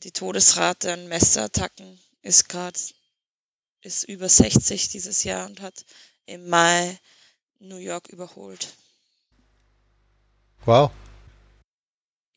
die 0.03 0.11
Todesrate 0.11 0.93
an 0.93 1.07
Messerattacken 1.07 1.99
ist 2.21 2.49
gerade 2.49 2.79
ist 3.81 4.03
über 4.03 4.29
60 4.29 4.89
dieses 4.89 5.23
Jahr 5.23 5.47
und 5.47 5.61
hat 5.61 5.85
im 6.25 6.47
Mai 6.47 6.99
New 7.59 7.77
York 7.77 8.09
überholt. 8.09 8.67
Wow. 10.65 10.91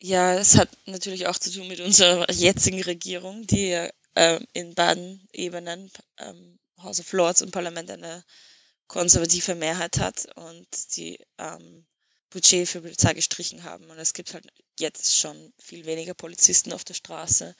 Ja, 0.01 0.33
es 0.33 0.57
hat 0.57 0.69
natürlich 0.85 1.27
auch 1.27 1.37
zu 1.37 1.51
tun 1.51 1.67
mit 1.67 1.79
unserer 1.79 2.29
jetzigen 2.31 2.81
Regierung, 2.81 3.45
die 3.47 3.89
ähm, 4.15 4.45
in 4.53 4.73
beiden 4.73 5.27
Ebenen, 5.31 5.91
ähm, 6.17 6.59
House 6.81 6.99
of 6.99 7.11
Lords 7.13 7.41
und 7.41 7.51
Parlament, 7.51 7.91
eine 7.91 8.23
konservative 8.87 9.55
Mehrheit 9.55 9.99
hat 9.99 10.25
und 10.35 10.95
die 10.95 11.19
ähm, 11.37 11.85
Budget 12.35 12.67
für 12.67 12.81
Polizei 12.81 13.13
gestrichen 13.13 13.63
haben. 13.63 13.89
Und 13.89 13.97
es 13.97 14.11
gibt 14.13 14.33
halt 14.33 14.45
jetzt 14.77 15.17
schon 15.17 15.53
viel 15.57 15.85
weniger 15.85 16.13
Polizisten 16.13 16.73
auf 16.73 16.83
der 16.83 16.93
Straße. 16.93 17.55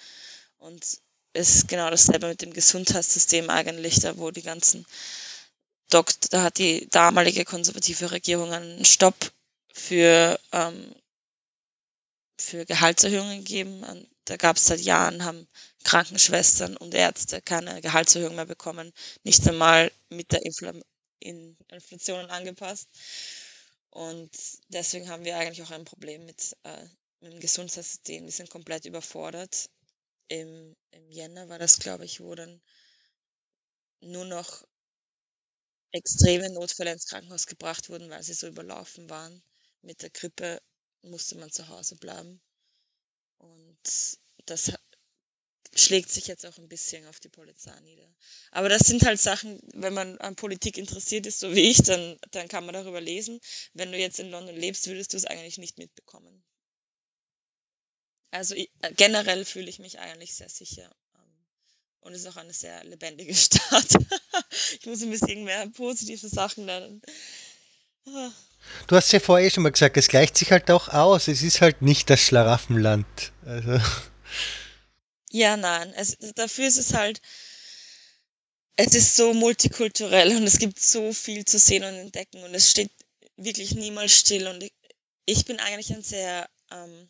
Und 0.58 0.84
es 1.32 1.56
ist 1.56 1.68
genau 1.70 1.90
dasselbe 1.90 2.28
mit 2.28 2.42
dem 2.42 2.52
Gesundheitssystem 2.52 3.50
eigentlich, 3.50 4.02
da 4.02 4.18
wo 4.18 4.32
die 4.32 4.42
ganzen 4.42 4.86
Dokt 5.92 6.34
da 6.34 6.42
hat 6.44 6.58
die 6.58 6.88
damalige 6.90 7.46
konservative 7.46 8.12
Regierung 8.12 8.52
einen 8.52 8.84
Stopp 8.84 9.32
für 9.72 10.38
ähm, 10.52 10.94
für 12.38 12.66
Gehaltserhöhungen 12.66 13.38
gegeben. 13.46 13.82
Und 13.84 14.10
Da 14.26 14.36
gab 14.36 14.58
es 14.58 14.66
seit 14.66 14.82
Jahren, 14.82 15.24
haben 15.24 15.48
Krankenschwestern 15.86 16.76
und 16.76 16.94
Ärzte 16.94 17.42
keine 17.42 17.80
Gehaltserhöhung 17.80 18.36
mehr 18.36 18.46
bekommen, 18.48 18.92
nicht 19.24 19.48
einmal 19.48 19.90
mit 20.10 20.32
der 20.34 20.44
Infl 20.46 20.82
in 21.20 21.56
Inflation 21.70 22.26
angepasst. 22.30 22.90
Und 23.96 24.30
deswegen 24.70 25.10
haben 25.10 25.26
wir 25.26 25.38
eigentlich 25.38 25.64
auch 25.64 25.72
ein 25.72 25.86
Problem 25.86 26.24
mit, 26.26 26.56
äh, 26.64 26.86
mit 27.22 27.34
dem 27.34 27.40
Gesundheitssystem. 27.40 28.26
Die 28.28 28.32
sind 28.32 28.52
komplett 28.52 28.86
überfordert. 28.86 29.72
Im, 30.30 30.76
Im 30.92 31.12
Jänner 31.12 31.50
war 31.50 31.60
das, 31.60 31.80
glaube 31.80 32.06
ich, 32.06 32.22
wo 32.22 32.36
dann 32.36 32.62
nur 34.02 34.24
noch 34.24 34.64
extreme 35.94 36.52
Notfälle 36.52 36.92
ins 36.92 37.08
Krankenhaus 37.08 37.48
gebracht 37.48 37.90
wurden, 37.90 38.10
weil 38.12 38.22
sie 38.22 38.34
so 38.36 38.48
überlaufen 38.48 39.10
waren. 39.10 39.42
Mit 39.82 40.02
der 40.04 40.12
Grippe 40.12 40.62
musste 41.02 41.38
man 41.40 41.52
zu 41.52 41.68
Hause 41.70 41.96
bleiben. 41.96 42.40
Und 43.40 44.20
das 44.46 44.74
ha- 44.74 44.80
schlägt 45.76 46.10
sich 46.10 46.28
jetzt 46.28 46.46
auch 46.46 46.58
ein 46.58 46.70
bisschen 46.70 47.06
auf 47.08 47.20
die 47.20 47.30
Polizei 47.30 47.78
nieder. 47.82 48.08
Aber 48.52 48.70
das 48.70 48.88
sind 48.88 49.06
halt 49.06 49.20
Sachen, 49.20 49.60
wenn 49.74 49.94
man 49.94 50.18
an 50.20 50.36
Politik 50.36 50.78
interessiert 50.78 51.26
ist, 51.26 51.40
so 51.40 51.54
wie 51.54 51.70
ich, 51.70 51.84
dann, 51.84 52.18
dann 52.32 52.48
kann 52.48 52.66
man 52.66 52.74
darüber 52.74 53.02
lesen. 53.02 53.40
Wenn 53.74 53.92
du 53.92 53.98
jetzt 53.98 54.20
in 54.20 54.32
London 54.32 54.56
lebst, 54.56 54.88
würdest 54.88 55.14
du 55.14 55.18
es 55.18 55.26
eigentlich 55.26 55.58
nicht 55.58 55.78
mitbekommen. 55.78 56.44
Also 58.32 58.56
ich, 58.56 58.70
äh, 58.82 58.94
generell 58.94 59.46
fühle 59.46 59.70
ich 59.70 59.80
mich 59.80 60.00
eigentlich 60.00 60.36
sehr 60.36 60.50
sicher. 60.50 60.90
Ähm, 61.16 61.46
und 62.02 62.14
es 62.14 62.22
ist 62.22 62.28
auch 62.28 62.38
eine 62.38 62.54
sehr 62.54 62.84
lebendige 62.86 63.36
Stadt. 63.36 63.98
ich 64.80 64.86
muss 64.86 65.02
ein 65.02 65.12
bisschen 65.12 65.44
mehr 65.44 65.68
positive 65.68 66.28
Sachen 66.30 66.66
nennen. 66.66 67.02
Du 68.88 68.96
hast 68.96 69.12
ja 69.12 69.20
vorher 69.20 69.50
schon 69.50 69.64
mal 69.64 69.72
gesagt, 69.72 69.98
es 69.98 70.08
gleicht 70.08 70.38
sich 70.38 70.52
halt 70.52 70.72
auch 70.72 70.90
aus. 70.90 71.28
Es 71.28 71.42
ist 71.42 71.62
halt 71.62 71.82
nicht 71.82 72.10
das 72.10 72.22
Schlaraffenland. 72.22 73.34
Also. 73.46 73.80
Ja, 75.40 75.56
nein. 75.58 75.94
Es, 75.96 76.18
dafür 76.36 76.68
ist 76.68 76.78
es 76.78 76.94
halt, 76.94 77.22
es 78.78 78.96
ist 78.96 79.18
so 79.18 79.34
multikulturell 79.34 80.34
und 80.38 80.44
es 80.44 80.60
gibt 80.60 80.80
so 80.80 81.12
viel 81.14 81.44
zu 81.46 81.60
sehen 81.60 81.84
und 81.84 81.94
entdecken 81.96 82.42
und 82.44 82.54
es 82.56 82.70
steht 82.72 82.92
wirklich 83.38 83.76
niemals 83.76 84.18
still. 84.18 84.48
Und 84.48 84.64
ich, 84.64 84.74
ich 85.26 85.46
bin 85.46 85.60
eigentlich 85.60 85.94
ein 85.94 86.04
sehr, 86.04 86.50
ähm, 86.72 87.10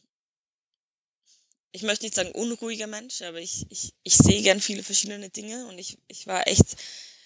ich 1.72 1.84
möchte 1.84 2.06
nicht 2.06 2.16
sagen 2.16 2.32
unruhiger 2.32 2.88
Mensch, 2.88 3.22
aber 3.22 3.40
ich, 3.40 3.66
ich, 3.70 3.94
ich 4.04 4.16
sehe 4.16 4.42
gern 4.42 4.62
viele 4.62 4.82
verschiedene 4.84 5.30
Dinge 5.30 5.68
und 5.68 5.78
ich, 5.78 5.98
ich 6.08 6.26
war 6.28 6.48
echt 6.48 6.76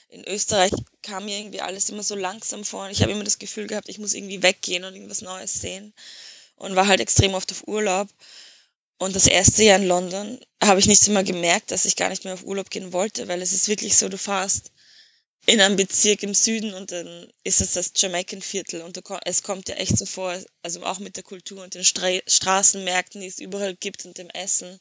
in 0.10 0.26
Österreich 0.28 0.72
kam 1.04 1.26
mir 1.26 1.38
irgendwie 1.38 1.62
alles 1.62 1.90
immer 1.90 2.02
so 2.04 2.16
langsam 2.16 2.66
vor 2.66 2.86
und 2.86 2.92
ich 2.92 3.02
habe 3.04 3.12
immer 3.12 3.24
das 3.24 3.38
Gefühl 3.38 3.68
gehabt, 3.68 3.90
ich 3.90 4.00
muss 4.00 4.14
irgendwie 4.16 4.42
weggehen 4.42 4.84
und 4.84 4.96
irgendwas 4.96 5.22
Neues 5.22 5.54
sehen 5.54 5.94
und 6.58 6.76
war 6.76 6.88
halt 6.88 7.00
extrem 7.02 7.36
oft 7.36 7.52
auf 7.52 7.68
Urlaub. 7.68 8.10
Und 9.00 9.16
das 9.16 9.28
erste 9.28 9.64
Jahr 9.64 9.80
in 9.80 9.88
London 9.88 10.40
habe 10.62 10.80
ich 10.80 10.86
nicht 10.86 11.08
immer 11.08 11.24
gemerkt, 11.24 11.72
dass 11.72 11.86
ich 11.86 11.96
gar 11.96 12.10
nicht 12.10 12.26
mehr 12.26 12.34
auf 12.34 12.44
Urlaub 12.44 12.70
gehen 12.70 12.92
wollte, 12.92 13.30
weil 13.30 13.42
es 13.42 13.54
ist 13.54 13.70
wirklich 13.70 13.96
so, 13.98 14.10
du 14.10 14.18
fährst 14.18 14.72
in 15.46 15.62
einem 15.62 15.78
Bezirk 15.78 16.22
im 16.22 16.34
Süden 16.34 16.74
und 16.74 16.92
dann 16.92 17.32
ist 17.46 17.62
es 17.62 17.74
das 17.74 17.94
Jamaican 17.96 18.42
Viertel 18.42 18.82
und 18.82 19.02
es 19.24 19.42
kommt 19.42 19.70
dir 19.70 19.78
echt 19.78 19.98
so 19.98 20.06
vor, 20.06 20.38
also 20.64 20.84
auch 20.84 21.00
mit 21.00 21.16
der 21.16 21.24
Kultur 21.24 21.64
und 21.64 21.76
den 21.76 21.86
Stra 21.86 22.20
Straßenmärkten, 22.28 23.22
die 23.22 23.28
es 23.28 23.40
überall 23.40 23.74
gibt 23.74 24.04
und 24.04 24.18
dem 24.18 24.30
Essen, 24.32 24.78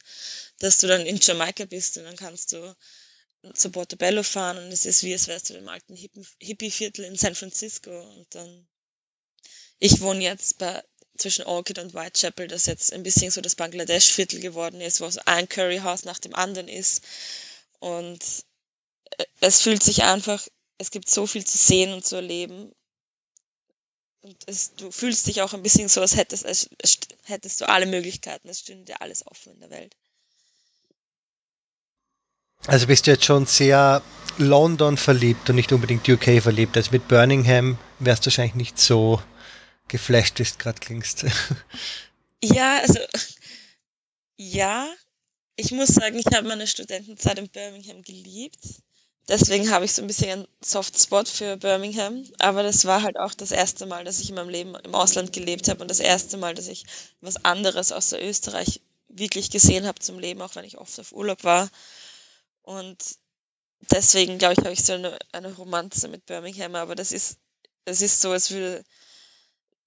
dass 0.59 0.79
du 0.79 0.89
dann 0.89 1.07
in 1.07 1.21
Jamaika 1.21 1.65
bist 1.65 1.97
und 1.97 2.05
dann 2.05 2.17
kannst 2.17 2.53
du 2.53 2.77
zu 3.55 3.71
Portobello 3.71 4.25
fahren 4.25 4.59
und 4.59 4.73
es 4.73 4.85
ist 4.85 5.05
wie, 5.05 5.13
als 5.13 5.29
wärst 5.29 5.51
du 5.51 5.55
im 5.55 5.69
alten 5.69 5.95
Hippie-Viertel 5.95 7.05
in 7.05 7.17
San 7.17 7.37
Francisco 7.37 7.91
und 7.91 8.27
dann, 8.35 8.67
ich 9.79 10.01
wohne 10.01 10.25
jetzt 10.25 10.59
bei, 10.59 10.83
zwischen 11.19 11.45
Orchid 11.45 11.79
und 11.79 11.95
Whitechapel, 11.95 12.49
das 12.49 12.67
jetzt 12.67 12.93
ein 12.93 13.03
bisschen 13.03 13.31
so 13.31 13.41
das 13.41 13.55
Bangladesch-Viertel 13.57 14.41
geworden 14.41 14.81
ist, 14.81 15.01
wo 15.01 15.11
so 15.11 15.21
ein 15.27 15.49
Curryhaus 15.49 16.05
nach 16.05 16.19
dem 16.19 16.35
anderen 16.35 16.69
ist 16.69 17.03
und 17.81 18.21
äh, 19.19 19.25
es 19.41 19.61
fühlt 19.61 19.83
sich 19.83 20.05
einfach, 20.05 20.47
es 20.79 20.91
gibt 20.91 21.11
so 21.11 21.27
viel 21.27 21.45
zu 21.45 21.59
sehen 21.59 21.93
und 21.93 22.07
zu 22.07 22.17
erleben 22.17 22.73
und 24.23 24.37
es, 24.47 24.75
du 24.75 24.91
fühlst 24.91 25.27
dich 25.27 25.43
auch 25.43 25.55
ein 25.55 25.63
bisschen 25.63 25.89
so, 25.89 26.01
als 26.01 26.17
hättest, 26.17 26.47
als 26.47 26.69
hättest 27.25 27.61
du 27.61 27.69
alle 27.69 27.87
Möglichkeiten, 27.87 28.49
es 28.49 28.61
stünde 28.61 28.85
dir 28.85 29.03
alles 29.03 29.27
offen 29.27 29.53
in 29.55 29.61
der 29.61 29.71
Welt. 29.71 29.95
Also 32.67 32.87
bist 32.87 33.07
du 33.07 33.13
jetzt 33.13 33.25
schon 33.25 33.47
sehr 33.47 34.03
London 34.37 34.97
verliebt 34.97 35.49
und 35.49 35.57
nicht 35.57 35.73
unbedingt 35.73 36.09
UK 36.09 36.43
verliebt. 36.43 36.77
Also 36.77 36.91
mit 36.91 37.09
Birmingham 37.09 37.79
wärst 37.99 38.25
du 38.25 38.27
wahrscheinlich 38.27 38.57
nicht 38.57 38.79
so 38.79 39.23
geflasht, 39.89 40.41
es 40.41 40.59
gerade 40.59 40.81
klingst. 40.81 41.25
Ja, 42.41 42.79
also 42.79 43.01
ja, 44.37 44.89
ich 45.57 45.73
muss 45.73 45.89
sagen, 45.89 46.17
ich 46.17 46.27
habe 46.27 46.47
meine 46.47 46.69
Studentenzeit 46.69 47.37
in 47.37 47.49
Birmingham 47.49 48.03
geliebt. 48.03 48.61
Deswegen 49.27 49.71
habe 49.71 49.85
ich 49.85 49.93
so 49.93 50.03
ein 50.03 50.07
bisschen 50.07 50.31
einen 50.31 50.49
Softspot 50.65 51.29
für 51.29 51.57
Birmingham. 51.57 52.25
Aber 52.39 52.63
das 52.63 52.85
war 52.85 53.03
halt 53.03 53.19
auch 53.19 53.35
das 53.35 53.51
erste 53.51 53.87
Mal, 53.87 54.05
dass 54.05 54.21
ich 54.21 54.29
in 54.29 54.37
meinem 54.37 54.49
Leben 54.49 54.77
im 54.77 54.95
Ausland 54.95 55.33
gelebt 55.33 55.69
habe 55.69 55.83
und 55.83 55.89
das 55.91 55.99
erste 55.99 56.37
Mal, 56.37 56.55
dass 56.55 56.69
ich 56.69 56.85
was 57.21 57.45
anderes 57.45 57.91
außer 57.91 58.23
Österreich 58.23 58.81
wirklich 59.09 59.51
gesehen 59.51 59.87
habe 59.87 59.99
zum 59.99 60.19
Leben, 60.19 60.41
auch 60.41 60.55
wenn 60.55 60.65
ich 60.65 60.79
oft 60.79 60.99
auf 61.01 61.13
Urlaub 61.13 61.43
war. 61.43 61.69
Und 62.63 63.03
deswegen, 63.91 64.39
glaube 64.39 64.55
ich, 64.55 64.61
habe 64.61 64.73
ich 64.73 64.85
so 64.85 64.93
eine, 64.93 65.19
eine 65.33 65.53
Romanze 65.55 66.09
mit 66.09 66.25
Birmingham, 66.25 66.75
aber 66.77 66.95
das 66.95 67.13
ist, 67.13 67.39
es 67.85 68.01
ist 68.01 68.21
so, 68.21 68.31
als 68.31 68.51
würde, 68.51 68.85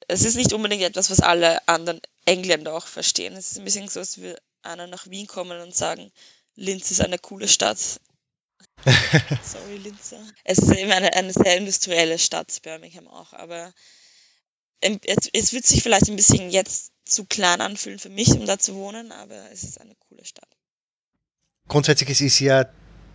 es 0.07 0.23
ist 0.23 0.35
nicht 0.35 0.53
unbedingt 0.53 0.83
etwas, 0.83 1.09
was 1.09 1.19
alle 1.19 1.67
anderen 1.67 2.01
Engländer 2.25 2.73
auch 2.73 2.87
verstehen. 2.87 3.35
Es 3.35 3.51
ist 3.51 3.57
ein 3.59 3.65
bisschen 3.65 3.87
so, 3.87 3.99
als 3.99 4.17
würde 4.17 4.41
einer 4.63 4.87
nach 4.87 5.07
Wien 5.09 5.27
kommen 5.27 5.59
und 5.61 5.75
sagen, 5.75 6.11
Linz 6.55 6.91
ist 6.91 7.01
eine 7.01 7.17
coole 7.17 7.47
Stadt. 7.47 7.79
Sorry, 9.43 9.77
Linzer. 9.77 10.21
Es 10.43 10.57
ist 10.57 10.71
eben 10.71 10.91
eine, 10.91 11.13
eine 11.13 11.33
sehr 11.33 11.57
industrielle 11.57 12.19
Stadt, 12.19 12.61
Birmingham 12.61 13.07
auch, 13.07 13.33
aber 13.33 13.73
es, 14.79 15.29
es 15.33 15.53
wird 15.53 15.65
sich 15.65 15.83
vielleicht 15.83 16.09
ein 16.09 16.15
bisschen 16.15 16.49
jetzt 16.49 16.91
zu 17.05 17.25
klein 17.25 17.61
anfühlen 17.61 17.99
für 17.99 18.09
mich, 18.09 18.29
um 18.29 18.45
da 18.45 18.57
zu 18.57 18.75
wohnen, 18.75 19.11
aber 19.11 19.51
es 19.51 19.63
ist 19.63 19.79
eine 19.79 19.95
coole 19.95 20.25
Stadt 20.25 20.49
grundsätzlich 21.71 22.09
es 22.09 22.21
ist 22.21 22.39
ja 22.39 22.65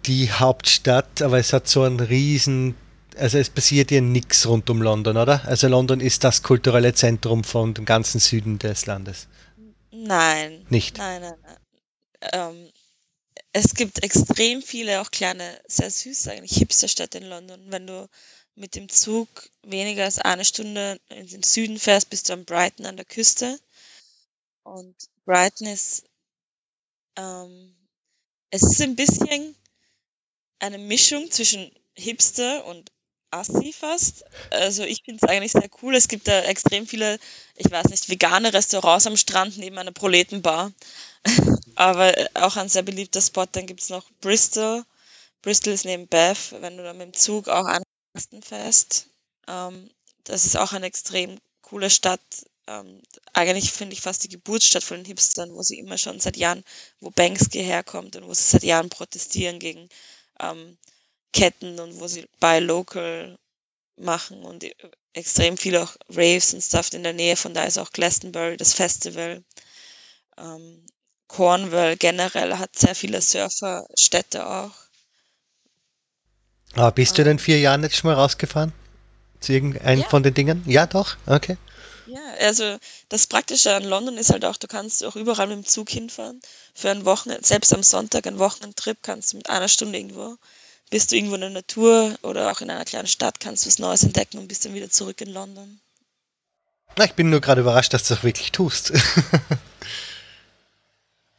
die 0.07 0.33
Hauptstadt, 0.33 1.21
aber 1.21 1.39
es 1.39 1.53
hat 1.53 1.69
so 1.69 1.83
einen 1.83 2.01
riesen, 2.01 2.75
also 3.17 3.39
es 3.39 3.51
passiert 3.51 3.91
ja 3.91 4.01
nichts 4.01 4.47
rund 4.47 4.69
um 4.71 4.83
London, 4.83 5.17
oder? 5.17 5.45
Also 5.47 5.69
London 5.69 6.01
ist 6.01 6.25
das 6.25 6.43
kulturelle 6.43 6.95
Zentrum 6.95 7.45
von 7.45 7.75
dem 7.75 7.85
ganzen 7.85 8.21
Süden 8.21 8.59
des 8.59 8.87
Landes. 8.87 9.29
Nein. 9.91 10.67
Nicht? 10.69 10.99
Nein, 10.99 11.23
nein, 11.23 11.39
nein. 11.43 11.57
Ähm, 12.33 12.73
es 13.53 13.75
gibt 13.75 14.03
extrem 14.03 14.63
viele 14.63 15.01
auch 15.01 15.11
kleine, 15.11 15.61
sehr 15.67 15.91
süße 15.91 16.31
eigentlich 16.31 16.59
Hipsterstädte 16.59 17.19
in 17.19 17.29
London. 17.29 17.61
Wenn 17.69 17.87
du 17.87 18.09
mit 18.55 18.75
dem 18.75 18.89
Zug 18.89 19.29
weniger 19.63 20.05
als 20.05 20.19
eine 20.19 20.45
Stunde 20.45 21.01
in 21.09 21.27
den 21.27 21.43
Süden 21.43 21.79
fährst, 21.79 22.11
bist 22.11 22.29
du 22.29 22.35
am 22.35 22.45
Brighton 22.45 22.87
an 22.87 22.97
der 22.97 23.07
Küste. 23.07 23.59
Und 24.63 24.95
Brighton 25.25 25.69
ist 25.69 26.05
ähm, 27.17 27.75
es 28.51 28.63
ist 28.63 28.81
ein 28.81 28.97
bisschen 28.97 29.57
eine 30.59 30.79
Mischung 30.79 31.31
zwischen 31.31 31.71
Hipster 31.95 32.65
und 32.67 32.93
Assi 33.31 33.73
fast. 33.73 34.25
Also 34.51 34.85
ich 34.85 35.03
finde 35.05 35.21
es 35.23 35.29
eigentlich 35.29 35.53
sehr 35.53 35.69
cool. 35.83 35.95
Es 35.95 36.09
gibt 36.09 36.29
da 36.29 36.41
extrem 36.43 36.87
viele, 36.87 37.19
ich 37.57 37.71
weiß 37.71 37.89
nicht, 37.89 38.09
vegane 38.09 38.53
Restaurants 38.53 39.07
am 39.07 39.17
Strand 39.17 39.59
neben 39.59 39.79
einer 39.79 39.93
Proletenbar. 39.93 40.73
Aber 41.75 42.15
auch 42.35 42.57
ein 42.57 42.69
sehr 42.69 42.83
beliebter 42.83 43.21
Spot. 43.21 43.47
Dann 43.47 43.67
gibt 43.67 43.81
es 43.81 43.91
noch 43.91 44.05
Bristol. 44.21 44.85
Bristol 45.43 45.75
ist 45.75 45.85
neben 45.85 46.09
Bath, 46.09 46.55
wenn 46.61 46.77
du 46.77 46.83
da 46.83 46.93
mit 46.93 47.09
dem 47.09 47.15
Zug 47.15 47.49
auch 47.49 47.67
an 47.67 47.83
fährst. 48.43 49.09
Ähm, 49.49 49.91
das 50.25 50.47
ist 50.47 50.57
auch 50.57 50.73
eine 50.73 50.87
extrem 50.87 51.39
coole 51.63 51.91
Stadt 51.91 52.21
ähm, 52.69 53.01
eigentlich 53.33 53.73
finde 53.73 53.95
ich 53.95 54.01
fast 54.01 54.25
die 54.25 54.29
Geburtsstadt 54.29 54.83
von 54.83 54.99
den 54.99 55.05
Hipstern, 55.05 55.53
wo 55.55 55.63
sie 55.63 55.79
immer 55.79 55.99
schon 55.99 56.21
seit 56.21 56.37
Jahren, 56.37 56.65
wo 57.01 57.11
Banksy 57.11 57.63
herkommt 57.63 58.17
und 58.17 58.27
wo 58.27 58.35
sie 58.35 58.43
seit 58.43 58.65
Jahren 58.65 58.91
protestieren 58.91 59.59
gegen 59.59 59.89
ähm, 60.41 60.77
Ketten 61.33 61.79
und 61.81 62.01
wo 62.01 62.07
sie 62.07 62.27
Buy 62.41 62.61
Local 62.61 63.37
machen 63.97 64.43
und 64.43 64.65
extrem 65.13 65.57
viele 65.57 65.83
auch 65.83 65.97
Raves 66.11 66.55
und 66.55 66.63
Stuff 66.63 66.93
in 66.93 67.03
der 67.03 67.13
Nähe. 67.13 67.37
Von 67.37 67.55
da 67.55 67.65
ist 67.65 67.79
auch 67.79 67.91
Glastonbury, 67.91 68.57
das 68.57 68.75
Festival. 68.75 69.43
Ähm, 70.39 70.85
Cornwall 71.29 71.97
generell 71.97 72.59
hat 72.59 72.79
sehr 72.79 72.95
viele 72.95 73.21
Surferstädte 73.21 74.47
auch. 74.47 74.73
Aber 76.75 76.93
bist 76.93 77.17
du 77.17 77.25
denn 77.25 77.39
vier 77.39 77.59
Jahren 77.59 77.83
jetzt 77.83 77.97
schon 77.97 78.11
mal 78.11 78.17
rausgefahren? 78.17 78.73
Zu 79.41 79.53
irgendeinem 79.53 80.01
ja. 80.01 80.09
von 80.09 80.23
den 80.23 80.35
Dingen? 80.35 80.63
Ja, 80.67 80.87
doch? 80.87 81.17
Okay. 81.27 81.57
Ja, 82.07 82.21
also 82.39 82.79
das 83.09 83.27
Praktische 83.27 83.75
an 83.75 83.85
London 83.85 84.17
ist 84.17 84.31
halt 84.31 84.45
auch, 84.45 84.57
du 84.57 84.69
kannst 84.69 85.05
auch 85.05 85.17
überall 85.17 85.49
mit 85.49 85.57
dem 85.57 85.67
Zug 85.67 85.91
hinfahren. 85.91 86.41
Für 86.75 86.91
ein 86.91 87.05
Wochenende, 87.05 87.45
selbst 87.45 87.75
am 87.75 87.83
Sonntag, 87.83 88.27
ein 88.27 88.39
Wochenendtrip 88.39 88.99
kannst 89.03 89.33
du 89.33 89.39
mit 89.39 89.51
einer 89.51 89.69
Stunde 89.69 89.99
irgendwo, 89.99 90.37
bist 90.91 91.11
du 91.11 91.17
irgendwo 91.17 91.35
in 91.35 91.41
der 91.41 91.51
Natur 91.51 92.17
oder 92.23 92.51
auch 92.51 92.61
in 92.61 92.71
einer 92.71 92.85
kleinen 92.85 93.09
Stadt, 93.09 93.41
kannst 93.41 93.65
du 93.65 93.69
was 93.69 93.79
Neues 93.79 94.05
entdecken 94.05 94.39
und 94.39 94.49
bist 94.49 94.65
dann 94.65 94.75
wieder 94.75 94.91
zurück 94.91 95.21
in 95.21 95.33
London. 95.33 95.81
Na, 96.97 97.05
ich 97.05 97.15
bin 97.15 97.31
nur 97.31 97.41
gerade 97.41 97.61
überrascht, 97.61 97.93
dass 97.93 98.05
du 98.05 98.15
das 98.15 98.25
wirklich 98.25 98.53
tust. 98.53 98.93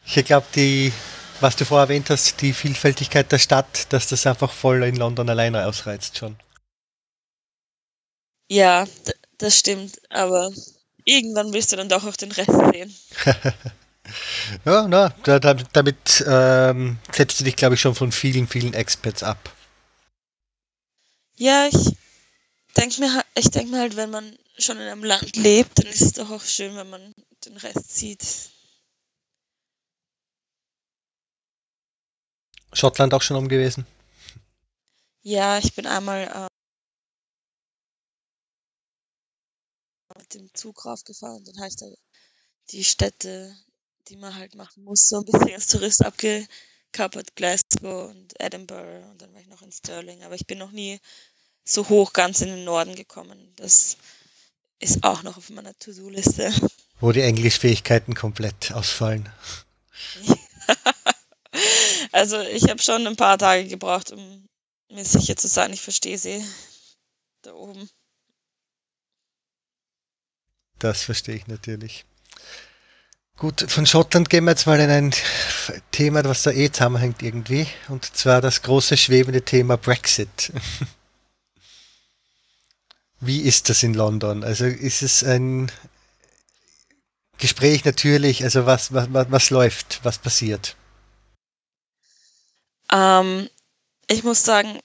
ich 0.05 0.25
glaube, 0.25 0.45
die, 0.55 0.91
was 1.39 1.55
du 1.55 1.65
vorher 1.65 1.85
erwähnt 1.85 2.09
hast, 2.09 2.41
die 2.41 2.53
Vielfältigkeit 2.53 3.31
der 3.31 3.39
Stadt, 3.39 3.91
dass 3.91 4.07
das 4.07 4.27
einfach 4.27 4.51
voll 4.51 4.83
in 4.83 4.95
London 4.95 5.29
alleine 5.29 5.65
ausreizt 5.65 6.17
schon. 6.17 6.35
Ja, 8.49 8.85
das 9.39 9.57
stimmt, 9.57 9.99
aber 10.09 10.51
irgendwann 11.03 11.53
willst 11.53 11.71
du 11.71 11.75
dann 11.75 11.89
doch 11.89 12.05
auch 12.05 12.15
den 12.15 12.31
Rest 12.31 12.51
sehen. 12.71 12.95
ja, 14.65 14.87
na, 14.87 15.09
da, 15.23 15.39
da, 15.39 15.53
damit 15.53 16.23
ähm, 16.27 16.97
setzt 17.11 17.39
du 17.39 17.43
dich, 17.43 17.55
glaube 17.55 17.75
ich, 17.75 17.81
schon 17.81 17.95
von 17.95 18.11
vielen, 18.11 18.47
vielen 18.47 18.73
Experts 18.73 19.23
ab. 19.23 19.37
Ja, 21.35 21.67
ich 21.67 21.95
denke 22.75 23.01
mir, 23.01 23.23
ich 23.35 23.49
denk 23.49 23.69
mir 23.69 23.79
halt, 23.79 23.95
wenn 23.95 24.09
man 24.09 24.37
schon 24.57 24.77
in 24.77 24.87
einem 24.87 25.03
Land 25.03 25.35
lebt, 25.35 25.79
dann 25.79 25.87
ist 25.87 26.01
es 26.01 26.13
doch 26.13 26.29
auch 26.29 26.43
schön, 26.43 26.75
wenn 26.75 26.89
man 26.89 27.13
den 27.45 27.57
Rest 27.57 27.95
sieht. 27.95 28.49
Schottland 32.73 33.13
auch 33.13 33.21
schon 33.21 33.37
um 33.37 33.47
gewesen? 33.47 33.85
Ja, 35.21 35.57
ich 35.57 35.73
bin 35.73 35.85
einmal 35.85 36.23
äh, 36.23 36.47
mit 40.17 40.33
dem 40.33 40.53
Zug 40.53 40.85
raufgefahren 40.85 41.43
dann 41.45 41.57
habe 41.57 41.67
ich 41.67 41.75
da 41.75 41.85
die 42.71 42.83
Städte, 42.83 43.55
die 44.09 44.17
man 44.17 44.35
halt 44.35 44.55
machen 44.55 44.83
muss, 44.83 45.07
so 45.07 45.17
ein 45.17 45.25
bisschen 45.25 45.53
als 45.53 45.67
Tourist 45.67 46.05
abgekappert. 46.05 47.35
Glasgow 47.35 48.09
und 48.09 48.39
Edinburgh 48.39 49.09
und 49.09 49.21
dann 49.21 49.33
war 49.33 49.41
ich 49.41 49.47
noch 49.47 49.61
in 49.61 49.71
Stirling. 49.71 50.23
Aber 50.23 50.35
ich 50.35 50.47
bin 50.47 50.57
noch 50.57 50.71
nie 50.71 50.99
so 51.63 51.87
hoch 51.89 52.13
ganz 52.13 52.41
in 52.41 52.47
den 52.47 52.63
Norden 52.63 52.95
gekommen. 52.95 53.53
Das 53.57 53.97
ist 54.79 55.03
auch 55.03 55.23
noch 55.23 55.37
auf 55.37 55.49
meiner 55.49 55.77
To-Do-Liste. 55.77 56.51
Wo 56.99 57.11
die 57.11 57.21
Englischfähigkeiten 57.21 58.15
komplett 58.15 58.71
ausfallen. 58.71 59.29
also 62.11 62.39
ich 62.39 62.69
habe 62.69 62.81
schon 62.81 63.05
ein 63.05 63.15
paar 63.15 63.37
Tage 63.37 63.67
gebraucht, 63.67 64.11
um 64.11 64.47
mir 64.89 65.05
sicher 65.05 65.35
zu 65.35 65.47
sein, 65.47 65.73
ich 65.73 65.81
verstehe 65.81 66.17
sie 66.17 66.43
da 67.43 67.53
oben. 67.53 67.89
Das 70.79 71.03
verstehe 71.03 71.35
ich 71.35 71.47
natürlich. 71.47 72.05
Gut, 73.37 73.69
von 73.69 73.85
Schottland 73.85 74.31
gehen 74.31 74.45
wir 74.45 74.51
jetzt 74.51 74.65
mal 74.65 74.79
in 74.79 74.89
ein 74.89 75.13
Thema, 75.91 76.25
was 76.25 76.41
da 76.41 76.49
eh 76.49 76.71
zusammenhängt 76.71 77.21
irgendwie, 77.21 77.67
und 77.87 78.03
zwar 78.03 78.41
das 78.41 78.63
große 78.63 78.97
schwebende 78.97 79.43
Thema 79.43 79.77
Brexit. 79.77 80.51
Wie 83.19 83.41
ist 83.41 83.69
das 83.69 83.83
in 83.83 83.93
London? 83.93 84.43
Also 84.43 84.65
ist 84.65 85.03
es 85.03 85.23
ein 85.23 85.71
Gespräch 87.37 87.85
natürlich, 87.85 88.43
also 88.43 88.65
was, 88.65 88.91
was, 88.91 89.07
was 89.11 89.49
läuft, 89.51 89.99
was 90.01 90.17
passiert? 90.17 90.75
Ähm, 92.91 93.49
ich 94.07 94.23
muss 94.23 94.43
sagen, 94.43 94.79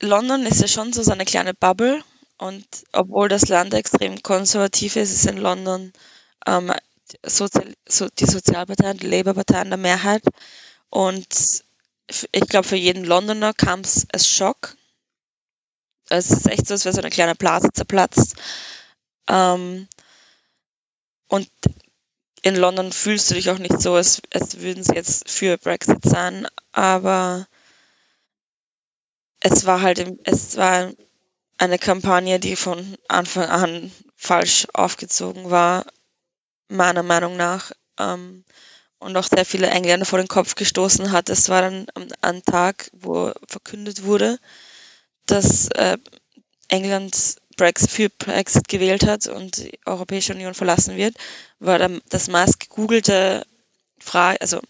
London 0.00 0.44
ist 0.44 0.60
ja 0.60 0.66
schon 0.66 0.92
so 0.92 1.04
seine 1.04 1.24
kleine 1.24 1.54
Bubble 1.54 2.02
und 2.36 2.66
obwohl 2.92 3.28
das 3.28 3.46
Land 3.46 3.74
extrem 3.74 4.20
konservativ 4.24 4.96
ist, 4.96 5.12
ist 5.12 5.26
in 5.26 5.36
London 5.36 5.92
ähm, 6.46 6.72
Sozial 7.24 7.74
so 7.88 8.08
die 8.08 8.26
Sozialpartei 8.26 8.90
und 8.90 9.02
die 9.02 9.08
Labour-Partei 9.08 9.62
in 9.62 9.70
der 9.70 9.78
Mehrheit. 9.78 10.22
Und 10.90 11.62
ich 12.32 12.48
glaube, 12.48 12.68
für 12.68 12.76
jeden 12.76 13.04
Londoner 13.04 13.54
kam 13.54 13.80
es 13.80 14.06
als 14.12 14.28
Schock. 14.28 14.76
Es 16.08 16.30
ist 16.30 16.46
echt 16.46 16.66
so, 16.66 16.74
als 16.74 16.84
wäre 16.84 16.94
so 16.94 17.00
eine 17.00 17.10
kleine 17.10 17.34
Blase 17.34 17.70
zerplatzt. 17.72 18.36
Ähm, 19.28 19.88
und 21.28 21.48
in 22.42 22.56
London 22.56 22.92
fühlst 22.92 23.30
du 23.30 23.34
dich 23.34 23.48
auch 23.50 23.58
nicht 23.58 23.80
so, 23.80 23.94
als, 23.94 24.20
als 24.32 24.60
würden 24.60 24.84
sie 24.84 24.94
jetzt 24.94 25.30
für 25.30 25.56
Brexit 25.56 26.04
sein, 26.04 26.46
aber 26.72 27.48
es 29.40 29.64
war 29.64 29.80
halt, 29.80 29.98
es 30.24 30.56
war 30.56 30.92
eine 31.56 31.78
Kampagne, 31.78 32.38
die 32.38 32.56
von 32.56 32.96
Anfang 33.08 33.48
an 33.48 33.92
falsch 34.14 34.66
aufgezogen 34.74 35.50
war, 35.50 35.86
meiner 36.68 37.02
Meinung 37.02 37.36
nach, 37.36 37.72
ähm, 37.98 38.44
und 39.04 39.16
auch 39.16 39.24
sehr 39.24 39.44
viele 39.44 39.68
Engländer 39.68 40.06
vor 40.06 40.18
den 40.18 40.28
Kopf 40.28 40.54
gestoßen 40.54 41.12
hat. 41.12 41.28
Es 41.28 41.48
war 41.50 41.60
dann 41.60 41.86
ein 42.22 42.42
Tag, 42.42 42.90
wo 42.94 43.32
verkündet 43.46 44.04
wurde, 44.04 44.38
dass 45.26 45.68
äh, 45.68 45.98
England 46.68 47.36
Brexit 47.56 47.90
für 47.90 48.08
Brexit 48.08 48.66
gewählt 48.66 49.06
hat 49.06 49.26
und 49.26 49.58
die 49.58 49.78
Europäische 49.84 50.32
Union 50.32 50.54
verlassen 50.54 50.96
wird, 50.96 51.16
war 51.60 51.78
dann 51.78 52.00
das 52.08 52.28
meist 52.28 52.58
gegoogelte 52.58 53.46
Frage, 54.00 54.40
also 54.40 54.60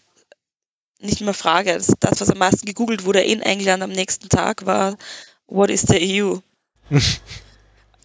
nicht 0.99 1.21
mehr 1.21 1.33
Frage, 1.33 1.73
das, 1.73 1.93
das, 1.99 2.21
was 2.21 2.29
am 2.29 2.37
meisten 2.37 2.65
gegoogelt 2.65 3.05
wurde 3.05 3.21
in 3.21 3.41
England 3.41 3.83
am 3.83 3.91
nächsten 3.91 4.29
Tag, 4.29 4.65
war 4.65 4.97
What 5.47 5.69
is 5.69 5.81
the 5.81 6.21
EU? 6.21 6.37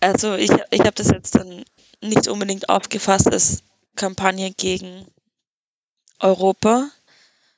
also 0.00 0.35
ich, 0.35 0.50
ich 0.70 0.81
habe 0.81 0.92
das 0.92 1.09
jetzt 1.09 1.35
dann 1.35 1.64
nicht 2.00 2.29
unbedingt 2.29 2.68
aufgefasst 2.68 3.31
als 3.31 3.62
Kampagne 3.96 4.53
gegen 4.53 5.07
Europa, 6.18 6.90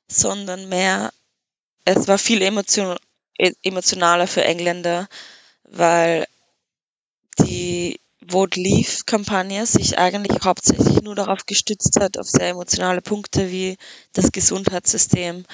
sondern 0.08 0.68
mehr, 0.68 1.12
es 1.84 2.08
war 2.08 2.18
viel 2.18 2.42
emotion, 2.42 2.96
emotionaler 3.62 4.26
für 4.26 4.44
Engländer, 4.44 5.08
weil 5.64 6.26
die 7.38 7.98
Vote 8.28 8.60
Leave-Kampagne 8.60 9.66
sich 9.66 9.98
eigentlich 9.98 10.44
hauptsächlich 10.44 11.02
nur 11.02 11.14
darauf 11.14 11.44
gestützt 11.46 11.98
hat, 12.00 12.18
auf 12.18 12.28
sehr 12.28 12.50
emotionale 12.50 13.02
Punkte 13.02 13.50
wie 13.50 13.76
das 14.12 14.30
Gesundheitssystem. 14.30 15.44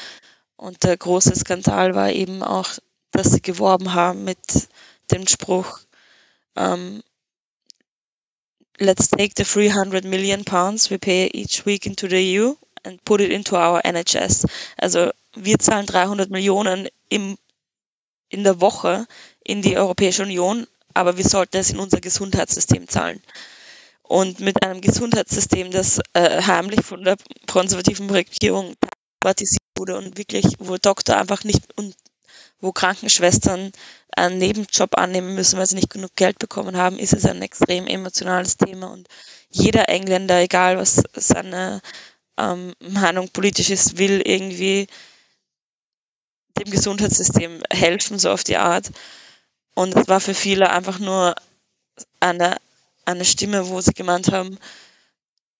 Und 0.56 0.84
der 0.84 0.96
große 0.96 1.34
Skandal 1.34 1.94
war 1.94 2.10
eben 2.10 2.42
auch, 2.42 2.68
dass 3.10 3.30
sie 3.30 3.40
geworben 3.40 3.94
haben 3.94 4.24
mit 4.24 4.68
dem 5.10 5.26
Spruch, 5.26 5.80
ähm, 6.56 7.02
let's 8.80 9.08
take 9.08 9.34
the 9.36 9.44
300 9.44 10.04
million 10.04 10.44
pounds 10.44 10.90
we 10.90 10.98
pay 10.98 11.30
each 11.32 11.64
week 11.66 11.86
into 11.86 12.08
the 12.08 12.20
EU 12.34 12.54
and 12.84 13.02
put 13.04 13.20
it 13.20 13.30
into 13.32 13.56
our 13.56 13.80
NHS. 13.84 14.46
Also 14.78 15.10
wir 15.36 15.58
zahlen 15.58 15.86
300 15.86 16.30
Millionen 16.30 16.88
im, 17.08 17.36
in 18.28 18.44
der 18.44 18.60
Woche 18.60 19.06
in 19.44 19.62
die 19.62 19.76
Europäische 19.76 20.22
Union, 20.22 20.66
aber 20.94 21.16
wir 21.16 21.24
sollten 21.24 21.56
es 21.56 21.70
in 21.70 21.78
unser 21.78 22.00
Gesundheitssystem 22.00 22.88
zahlen. 22.88 23.22
Und 24.02 24.40
mit 24.40 24.62
einem 24.64 24.80
Gesundheitssystem, 24.80 25.70
das 25.70 26.00
äh, 26.14 26.42
heimlich 26.42 26.80
von 26.84 27.04
der 27.04 27.16
konservativen 27.46 28.08
Regierung 28.10 28.74
privatisiert 29.20 29.62
wurde 29.76 29.96
und 29.98 30.16
wirklich, 30.16 30.46
wo 30.58 30.76
Doktor 30.78 31.16
einfach 31.18 31.44
nicht 31.44 31.62
und 31.76 31.94
wo 32.60 32.72
Krankenschwestern 32.72 33.72
einen 34.16 34.38
Nebenjob 34.38 34.98
annehmen 34.98 35.34
müssen, 35.34 35.58
weil 35.58 35.66
sie 35.66 35.76
nicht 35.76 35.90
genug 35.90 36.14
Geld 36.16 36.38
bekommen 36.38 36.76
haben, 36.76 36.98
ist 36.98 37.12
es 37.12 37.24
ein 37.24 37.42
extrem 37.42 37.86
emotionales 37.86 38.56
Thema. 38.56 38.90
Und 38.90 39.08
jeder 39.50 39.88
Engländer, 39.88 40.40
egal 40.40 40.78
was 40.78 41.02
seine 41.14 41.80
ähm, 42.36 42.74
Meinung 42.80 43.28
politisch 43.28 43.70
ist, 43.70 43.98
will 43.98 44.22
irgendwie 44.24 44.88
dem 46.58 46.70
Gesundheitssystem 46.70 47.62
helfen, 47.70 48.18
so 48.18 48.30
auf 48.30 48.44
die 48.44 48.56
Art. 48.56 48.90
Und 49.74 49.94
es 49.94 50.08
war 50.08 50.20
für 50.20 50.34
viele 50.34 50.70
einfach 50.70 50.98
nur 50.98 51.36
eine, 52.18 52.56
eine 53.04 53.24
Stimme, 53.24 53.68
wo 53.68 53.80
sie 53.80 53.92
gemeint 53.92 54.32
haben, 54.32 54.58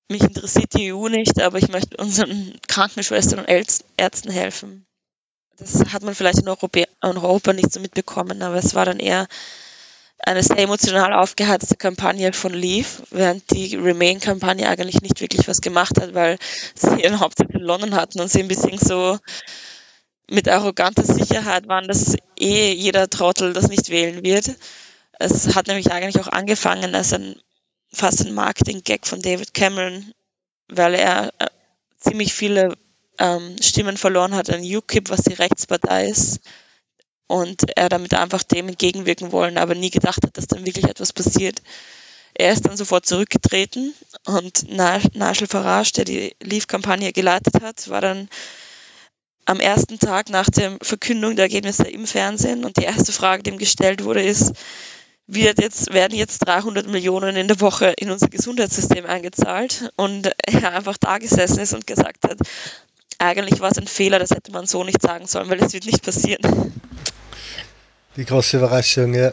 mich 0.08 0.22
interessiert 0.22 0.74
die 0.74 0.92
EU 0.92 1.08
nicht, 1.08 1.40
aber 1.40 1.58
ich 1.58 1.68
möchte 1.68 1.96
unseren 1.98 2.58
Krankenschwestern 2.66 3.40
und 3.40 3.48
Ärzten 3.96 4.30
helfen. 4.30 4.87
Das 5.58 5.92
hat 5.92 6.02
man 6.02 6.14
vielleicht 6.14 6.38
in 6.38 6.48
Europa, 6.48 6.80
in 6.80 6.86
Europa 7.02 7.52
nicht 7.52 7.72
so 7.72 7.80
mitbekommen, 7.80 8.42
aber 8.42 8.56
es 8.56 8.74
war 8.74 8.84
dann 8.84 9.00
eher 9.00 9.26
eine 10.20 10.42
sehr 10.42 10.58
emotional 10.58 11.12
aufgeheizte 11.12 11.76
Kampagne 11.76 12.32
von 12.32 12.52
Leave, 12.52 12.88
während 13.10 13.50
die 13.50 13.76
Remain-Kampagne 13.76 14.68
eigentlich 14.68 15.00
nicht 15.00 15.20
wirklich 15.20 15.46
was 15.48 15.60
gemacht 15.60 16.00
hat, 16.00 16.14
weil 16.14 16.38
sie 16.74 17.02
ihren 17.02 17.20
Hauptsitz 17.20 17.50
in 17.52 17.60
London 17.60 17.94
hatten 17.94 18.20
und 18.20 18.30
sie 18.30 18.40
ein 18.40 18.48
bisschen 18.48 18.78
so 18.78 19.18
mit 20.30 20.48
arroganter 20.48 21.04
Sicherheit 21.04 21.68
waren, 21.68 21.88
dass 21.88 22.16
eh 22.38 22.72
jeder 22.72 23.08
Trottel 23.08 23.52
das 23.52 23.68
nicht 23.68 23.90
wählen 23.90 24.22
wird. 24.24 24.50
Es 25.18 25.54
hat 25.54 25.68
nämlich 25.68 25.90
eigentlich 25.90 26.22
auch 26.22 26.30
angefangen 26.30 26.94
als 26.94 27.12
ein 27.12 27.36
fast 27.92 28.26
ein 28.26 28.34
Marketing-Gag 28.34 29.06
von 29.06 29.22
David 29.22 29.54
Cameron, 29.54 30.12
weil 30.68 30.94
er 30.94 31.32
äh, 31.38 31.46
ziemlich 31.98 32.34
viele 32.34 32.76
ähm, 33.18 33.56
Stimmen 33.60 33.96
verloren 33.96 34.34
hat 34.34 34.50
an 34.50 34.62
UKIP, 34.62 35.10
was 35.10 35.22
die 35.22 35.34
Rechtspartei 35.34 36.08
ist. 36.08 36.40
Und 37.26 37.76
er 37.76 37.88
damit 37.88 38.14
einfach 38.14 38.42
dem 38.42 38.68
entgegenwirken 38.68 39.32
wollen, 39.32 39.58
aber 39.58 39.74
nie 39.74 39.90
gedacht 39.90 40.22
hat, 40.24 40.36
dass 40.36 40.46
dann 40.46 40.64
wirklich 40.64 40.86
etwas 40.86 41.12
passiert. 41.12 41.60
Er 42.34 42.52
ist 42.52 42.64
dann 42.66 42.76
sofort 42.76 43.04
zurückgetreten 43.04 43.92
und 44.24 44.68
Nigel 44.70 45.46
Farage, 45.46 45.92
der 45.96 46.04
die 46.04 46.36
Leave-Kampagne 46.42 47.12
geleitet 47.12 47.60
hat, 47.60 47.88
war 47.90 48.00
dann 48.00 48.28
am 49.44 49.60
ersten 49.60 49.98
Tag 49.98 50.28
nach 50.28 50.48
der 50.48 50.76
Verkündung 50.82 51.34
der 51.34 51.46
Ergebnisse 51.46 51.88
im 51.88 52.06
Fernsehen 52.06 52.64
und 52.64 52.76
die 52.76 52.84
erste 52.84 53.12
Frage, 53.12 53.42
die 53.42 53.50
ihm 53.50 53.58
gestellt 53.58 54.04
wurde, 54.04 54.22
ist, 54.22 54.52
wird 55.26 55.60
jetzt, 55.60 55.92
werden 55.92 56.16
jetzt 56.16 56.38
300 56.46 56.86
Millionen 56.86 57.34
in 57.34 57.48
der 57.48 57.60
Woche 57.60 57.94
in 57.98 58.10
unser 58.10 58.28
Gesundheitssystem 58.28 59.06
eingezahlt 59.06 59.90
und 59.96 60.30
er 60.46 60.72
einfach 60.74 60.98
da 60.98 61.18
gesessen 61.18 61.60
ist 61.60 61.74
und 61.74 61.86
gesagt 61.86 62.24
hat, 62.24 62.38
eigentlich 63.18 63.60
war 63.60 63.70
es 63.70 63.78
ein 63.78 63.86
Fehler, 63.86 64.18
das 64.18 64.30
hätte 64.30 64.52
man 64.52 64.66
so 64.66 64.84
nicht 64.84 65.02
sagen 65.02 65.26
sollen, 65.26 65.48
weil 65.50 65.62
es 65.62 65.72
wird 65.72 65.86
nicht 65.86 66.02
passieren. 66.02 66.72
Die 68.16 68.24
große 68.24 68.56
Überraschung, 68.56 69.14
ja. 69.14 69.32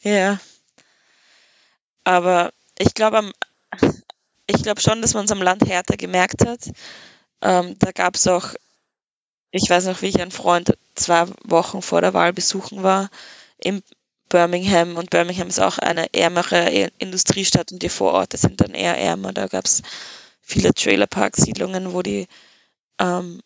Ja. 0.00 0.40
Aber 2.04 2.52
ich 2.78 2.94
glaube 2.94 3.30
ich 4.46 4.62
glaube 4.62 4.80
schon, 4.80 5.00
dass 5.00 5.14
man 5.14 5.24
es 5.24 5.30
am 5.30 5.42
Land 5.42 5.66
härter 5.66 5.96
gemerkt 5.96 6.44
hat. 6.46 6.60
Ähm, 7.40 7.76
da 7.78 7.92
gab 7.92 8.16
es 8.16 8.26
auch, 8.26 8.54
ich 9.50 9.68
weiß 9.68 9.86
noch, 9.86 10.02
wie 10.02 10.08
ich 10.08 10.20
einen 10.20 10.30
Freund 10.30 10.76
zwei 10.94 11.26
Wochen 11.44 11.82
vor 11.82 12.00
der 12.00 12.14
Wahl 12.14 12.32
besuchen 12.32 12.82
war 12.82 13.10
in 13.58 13.82
Birmingham 14.28 14.96
und 14.96 15.10
Birmingham 15.10 15.48
ist 15.48 15.60
auch 15.60 15.78
eine 15.78 16.12
ärmere 16.14 16.90
Industriestadt 16.98 17.70
und 17.70 17.82
die 17.82 17.88
Vororte 17.88 18.38
sind 18.38 18.60
dann 18.60 18.72
eher 18.72 18.96
ärmer. 18.96 19.32
Da 19.32 19.46
gab 19.46 19.66
es 19.66 19.82
viele 20.40 20.72
Trailerpark-Siedlungen, 20.72 21.92
wo 21.92 22.02
die 22.02 22.26
ähm, 22.98 23.40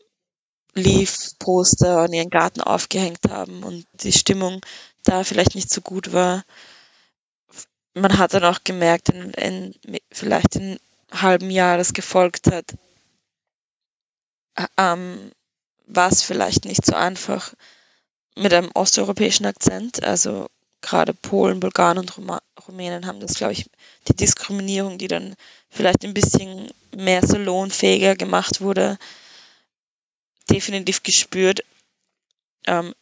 Leaf-Poster 0.74 2.04
in 2.06 2.12
ihren 2.12 2.30
Garten 2.30 2.60
aufgehängt 2.60 3.30
haben 3.30 3.62
und 3.62 3.86
die 3.92 4.12
Stimmung 4.12 4.60
da 5.04 5.24
vielleicht 5.24 5.54
nicht 5.54 5.70
so 5.70 5.80
gut 5.80 6.12
war. 6.12 6.44
Man 7.94 8.18
hat 8.18 8.34
dann 8.34 8.44
auch 8.44 8.60
gemerkt, 8.62 9.08
in, 9.08 9.30
in 9.32 9.74
vielleicht 10.12 10.56
im 10.56 10.78
halben 11.10 11.50
Jahr, 11.50 11.78
das 11.78 11.94
gefolgt 11.94 12.48
hat, 12.48 12.74
ähm, 14.76 15.30
war 15.86 16.10
es 16.10 16.22
vielleicht 16.22 16.64
nicht 16.64 16.84
so 16.84 16.94
einfach 16.94 17.54
mit 18.36 18.52
einem 18.52 18.70
osteuropäischen 18.74 19.46
Akzent. 19.46 20.02
Also 20.04 20.46
gerade 20.80 21.14
Polen, 21.14 21.60
Bulgaren 21.60 21.98
und 21.98 22.16
Roma 22.16 22.40
Rumänen 22.66 23.06
haben 23.06 23.20
das, 23.20 23.34
glaube 23.34 23.52
ich, 23.52 23.70
die 24.08 24.16
Diskriminierung, 24.16 24.98
die 24.98 25.08
dann 25.08 25.34
vielleicht 25.70 26.04
ein 26.04 26.14
bisschen 26.14 26.70
mehr 26.94 27.24
salonfähiger 27.24 28.16
gemacht 28.16 28.60
wurde, 28.60 28.98
definitiv 30.50 31.02
gespürt. 31.02 31.64
Ähm, 32.66 32.94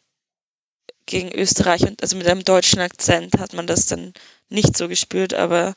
gegen 1.06 1.32
Österreich 1.32 1.82
und 1.82 2.02
also 2.02 2.16
mit 2.16 2.26
einem 2.26 2.44
deutschen 2.44 2.80
Akzent 2.80 3.38
hat 3.38 3.52
man 3.52 3.66
das 3.66 3.86
dann 3.86 4.14
nicht 4.48 4.76
so 4.76 4.88
gespürt, 4.88 5.34
aber 5.34 5.74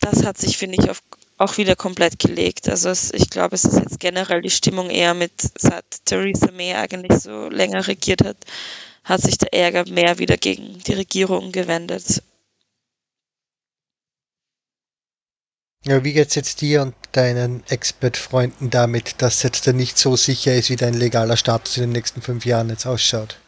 das 0.00 0.24
hat 0.24 0.36
sich, 0.38 0.58
finde 0.58 0.78
ich, 0.80 0.90
auf, 0.90 1.02
auch 1.38 1.56
wieder 1.56 1.76
komplett 1.76 2.18
gelegt. 2.18 2.68
Also 2.68 2.90
es, 2.90 3.12
ich 3.12 3.30
glaube, 3.30 3.54
es 3.54 3.64
ist 3.64 3.78
jetzt 3.78 4.00
generell 4.00 4.42
die 4.42 4.50
Stimmung 4.50 4.90
eher 4.90 5.14
mit, 5.14 5.32
seit 5.58 5.84
Theresa 6.04 6.50
May 6.52 6.74
eigentlich 6.74 7.20
so 7.20 7.48
länger 7.48 7.86
regiert 7.86 8.22
hat, 8.22 8.36
hat 9.02 9.22
sich 9.22 9.38
der 9.38 9.54
Ärger 9.54 9.88
mehr 9.90 10.18
wieder 10.18 10.36
gegen 10.36 10.78
die 10.80 10.94
Regierung 10.94 11.52
gewendet. 11.52 12.22
Ja, 15.86 16.02
wie 16.02 16.14
geht's 16.14 16.34
jetzt 16.34 16.62
dir 16.62 16.80
und 16.80 16.94
deinen 17.12 17.62
Expert-Freunden 17.68 18.70
damit, 18.70 19.20
dass 19.20 19.42
jetzt 19.42 19.66
da 19.66 19.72
nicht 19.72 19.98
so 19.98 20.16
sicher 20.16 20.54
ist, 20.54 20.70
wie 20.70 20.76
dein 20.76 20.94
legaler 20.94 21.36
Status 21.36 21.76
in 21.76 21.82
den 21.82 21.92
nächsten 21.92 22.22
fünf 22.22 22.46
Jahren 22.46 22.70
jetzt 22.70 22.86
ausschaut? 22.86 23.38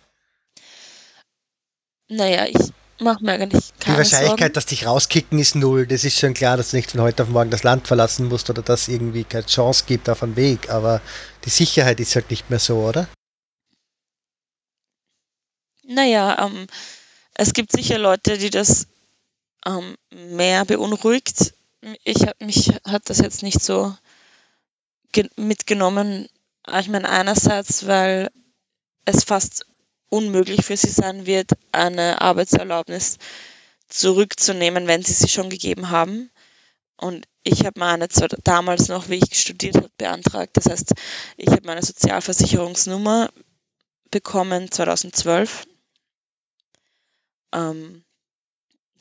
Naja, 2.08 2.44
ich 2.44 2.72
mache 3.00 3.24
mir 3.24 3.32
eigentlich 3.32 3.72
keine 3.80 3.96
Die 3.96 3.98
Wahrscheinlichkeit, 3.98 4.38
Sorgen. 4.38 4.52
dass 4.52 4.66
dich 4.66 4.86
rauskicken, 4.86 5.38
ist 5.38 5.54
null. 5.54 5.86
Das 5.86 6.04
ist 6.04 6.18
schon 6.18 6.34
klar, 6.34 6.58
dass 6.58 6.70
du 6.70 6.76
nicht 6.76 6.90
von 6.90 7.00
heute 7.00 7.22
auf 7.22 7.30
morgen 7.30 7.50
das 7.50 7.62
Land 7.62 7.86
verlassen 7.88 8.28
musst 8.28 8.50
oder 8.50 8.62
dass 8.62 8.88
irgendwie 8.88 9.24
keine 9.24 9.46
Chance 9.46 9.84
gibt 9.86 10.10
auf 10.10 10.22
einen 10.22 10.36
Weg. 10.36 10.68
Aber 10.68 11.00
die 11.46 11.50
Sicherheit 11.50 12.00
ist 12.00 12.14
halt 12.14 12.30
nicht 12.30 12.50
mehr 12.50 12.58
so, 12.58 12.76
oder? 12.86 13.08
Naja, 15.84 16.46
ähm, 16.46 16.66
es 17.34 17.54
gibt 17.54 17.72
sicher 17.72 17.96
Leute, 17.98 18.36
die 18.36 18.50
das 18.50 18.86
ähm, 19.64 19.96
mehr 20.10 20.66
beunruhigt. 20.66 21.54
Ich 22.04 22.26
hab, 22.26 22.40
mich 22.40 22.72
hat 22.84 23.08
das 23.10 23.18
jetzt 23.18 23.42
nicht 23.42 23.62
so 23.62 23.94
mitgenommen. 25.36 26.28
Ich 26.78 26.88
meine, 26.88 27.08
einerseits, 27.08 27.86
weil 27.86 28.30
es 29.04 29.24
fast 29.24 29.66
unmöglich 30.08 30.64
für 30.64 30.76
sie 30.76 30.90
sein 30.90 31.26
wird, 31.26 31.52
eine 31.72 32.20
Arbeitserlaubnis 32.20 33.18
zurückzunehmen, 33.88 34.86
wenn 34.86 35.02
sie 35.02 35.12
sie 35.12 35.28
schon 35.28 35.50
gegeben 35.50 35.90
haben. 35.90 36.30
Und 36.96 37.26
ich 37.42 37.64
habe 37.64 37.78
meine 37.78 38.08
zwar 38.08 38.28
damals 38.28 38.88
noch, 38.88 39.08
wie 39.08 39.20
ich 39.22 39.38
studiert 39.38 39.76
habe, 39.76 39.90
beantragt. 39.96 40.56
Das 40.56 40.66
heißt, 40.66 40.94
ich 41.36 41.48
habe 41.48 41.66
meine 41.66 41.82
Sozialversicherungsnummer 41.82 43.30
bekommen 44.10 44.70
2012 44.70 45.66
ähm, 47.52 48.04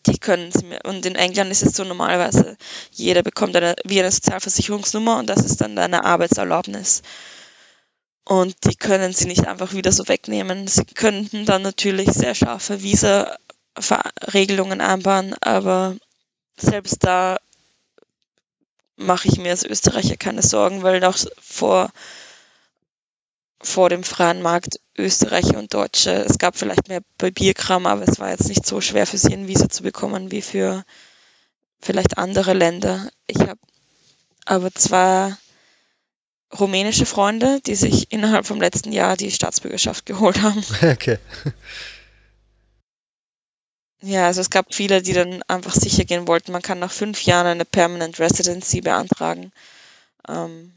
die 0.08 0.18
können 0.18 0.52
sie 0.52 0.66
mir, 0.66 0.80
und 0.86 1.06
in 1.06 1.16
England 1.16 1.52
ist 1.52 1.64
es 1.64 1.76
so 1.76 1.84
normalerweise, 1.84 2.58
jeder 2.92 3.22
bekommt 3.24 3.56
eine, 3.56 3.76
wie 3.86 4.00
eine 4.00 4.12
Sozialversicherungsnummer 4.12 5.18
und 5.18 5.30
das 5.30 5.46
ist 5.46 5.62
dann 5.62 5.78
eine 5.78 6.04
Arbeitserlaubnis. 6.04 7.02
Und 8.28 8.56
die 8.66 8.76
können 8.76 9.14
sie 9.14 9.28
nicht 9.28 9.48
einfach 9.48 9.74
wieder 9.74 9.92
so 9.92 10.08
wegnehmen. 10.08 10.68
Sie 10.68 10.86
könnten 10.86 11.46
dann 11.46 11.62
natürlich 11.62 12.12
sehr 12.12 12.34
scharfe 12.34 12.82
Visa-Regelungen 12.82 14.82
einbauen, 14.82 15.36
aber 15.42 15.96
selbst 16.58 17.04
da 17.04 17.38
mache 18.96 19.28
ich 19.28 19.38
mir 19.38 19.52
als 19.52 19.64
Österreicher 19.64 20.18
keine 20.18 20.42
Sorgen, 20.42 20.82
weil 20.82 21.02
noch 21.02 21.20
vor 21.40 21.92
vor 23.66 23.90
dem 23.90 24.04
freien 24.04 24.42
Markt 24.42 24.80
Österreicher 24.98 25.58
und 25.58 25.74
Deutsche. 25.74 26.12
Es 26.12 26.38
gab 26.38 26.58
vielleicht 26.58 26.88
mehr 26.88 27.02
Bierkram, 27.18 27.86
aber 27.86 28.08
es 28.08 28.20
war 28.20 28.30
jetzt 28.30 28.48
nicht 28.48 28.66
so 28.66 28.82
schwer 28.82 29.06
für 29.06 29.18
sie 29.18 29.34
ein 29.34 29.48
Visa 29.48 29.70
zu 29.70 29.84
bekommen 29.84 30.32
wie 30.32 30.42
für 30.42 30.84
vielleicht 31.82 32.18
andere 32.18 32.54
Länder. 32.54 33.10
Ich 33.28 33.40
habe 33.40 33.60
aber 34.46 34.72
zwei 34.74 35.36
rumänische 36.58 37.06
Freunde, 37.06 37.60
die 37.66 37.76
sich 37.76 38.12
innerhalb 38.12 38.46
vom 38.46 38.62
letzten 38.62 38.92
Jahr 38.92 39.18
die 39.18 39.32
Staatsbürgerschaft 39.32 40.06
geholt 40.06 40.42
haben. 40.42 40.64
Okay. 40.82 41.18
Ja, 44.02 44.28
also 44.28 44.42
es 44.42 44.52
gab 44.52 44.74
viele, 44.74 45.02
die 45.02 45.14
dann 45.14 45.42
einfach 45.48 45.74
sicher 45.74 46.04
gehen 46.04 46.28
wollten. 46.28 46.52
Man 46.52 46.62
kann 46.62 46.78
nach 46.78 46.92
fünf 46.92 47.24
Jahren 47.24 47.48
eine 47.48 47.66
Permanent 47.66 48.20
Residency 48.20 48.82
beantragen. 48.82 49.52
Ähm, 50.28 50.74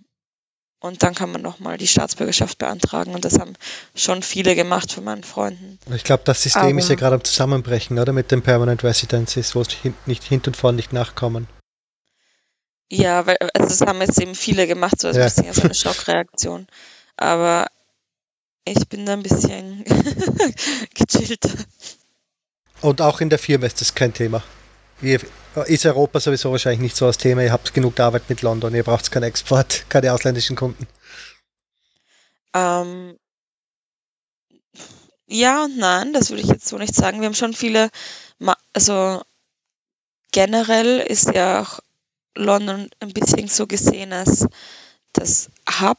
und 0.80 1.02
dann 1.02 1.14
kann 1.14 1.32
man 1.32 1.42
nochmal 1.42 1.76
die 1.76 1.88
Staatsbürgerschaft 1.88 2.58
beantragen. 2.58 3.14
Und 3.14 3.24
das 3.24 3.38
haben 3.38 3.54
schon 3.94 4.22
viele 4.22 4.54
gemacht 4.54 4.92
von 4.92 5.04
meinen 5.04 5.24
Freunden. 5.24 5.78
Ich 5.92 6.04
glaube, 6.04 6.22
das 6.24 6.42
System 6.42 6.62
Aber 6.62 6.78
ist 6.78 6.88
ja 6.88 6.94
gerade 6.94 7.16
am 7.16 7.24
Zusammenbrechen, 7.24 7.98
oder? 7.98 8.12
Mit 8.12 8.30
den 8.30 8.42
Permanent 8.42 8.84
Residencies, 8.84 9.54
wo 9.54 9.62
es 9.62 9.68
nicht 10.06 10.24
hint 10.24 10.46
und 10.46 10.56
vorn 10.56 10.76
nicht 10.76 10.92
nachkommen. 10.92 11.48
Ja, 12.90 13.26
weil 13.26 13.36
also 13.54 13.68
das 13.68 13.80
haben 13.80 14.00
jetzt 14.00 14.20
eben 14.20 14.34
viele 14.34 14.66
gemacht, 14.66 15.00
so 15.00 15.08
als 15.08 15.16
ja. 15.16 15.24
ein 15.24 15.28
bisschen 15.28 15.52
so 15.52 15.62
eine 15.62 15.74
Schockreaktion. 15.74 16.66
Aber 17.16 17.66
ich 18.64 18.88
bin 18.88 19.04
da 19.04 19.14
ein 19.14 19.22
bisschen 19.22 19.84
gechillter. 20.94 21.50
Und 22.80 23.00
auch 23.00 23.20
in 23.20 23.30
der 23.30 23.40
Firma 23.40 23.66
ist 23.66 23.80
das 23.80 23.94
kein 23.94 24.14
Thema. 24.14 24.42
Ist 25.00 25.86
Europa 25.86 26.20
sowieso 26.20 26.50
wahrscheinlich 26.50 26.80
nicht 26.80 26.96
so 26.96 27.06
das 27.06 27.18
Thema. 27.18 27.42
Ihr 27.42 27.52
habt 27.52 27.72
genug 27.72 27.98
Arbeit 28.00 28.28
mit 28.28 28.42
London, 28.42 28.74
ihr 28.74 28.84
braucht 28.84 29.10
keinen 29.10 29.24
Export, 29.24 29.84
keine 29.88 30.12
ausländischen 30.12 30.56
Kunden. 30.56 30.86
Ähm, 32.54 33.18
ja 35.26 35.64
und 35.64 35.76
nein, 35.76 36.12
das 36.12 36.30
würde 36.30 36.42
ich 36.42 36.48
jetzt 36.48 36.66
so 36.66 36.78
nicht 36.78 36.94
sagen. 36.94 37.20
Wir 37.20 37.26
haben 37.26 37.34
schon 37.34 37.54
viele, 37.54 37.90
also 38.72 39.22
generell 40.32 41.00
ist 41.00 41.32
ja 41.34 41.62
auch 41.62 41.80
London 42.34 42.88
ein 43.00 43.12
bisschen 43.12 43.48
so 43.48 43.66
gesehen 43.66 44.12
als 44.12 44.46
das 45.12 45.50
Hub 45.80 45.98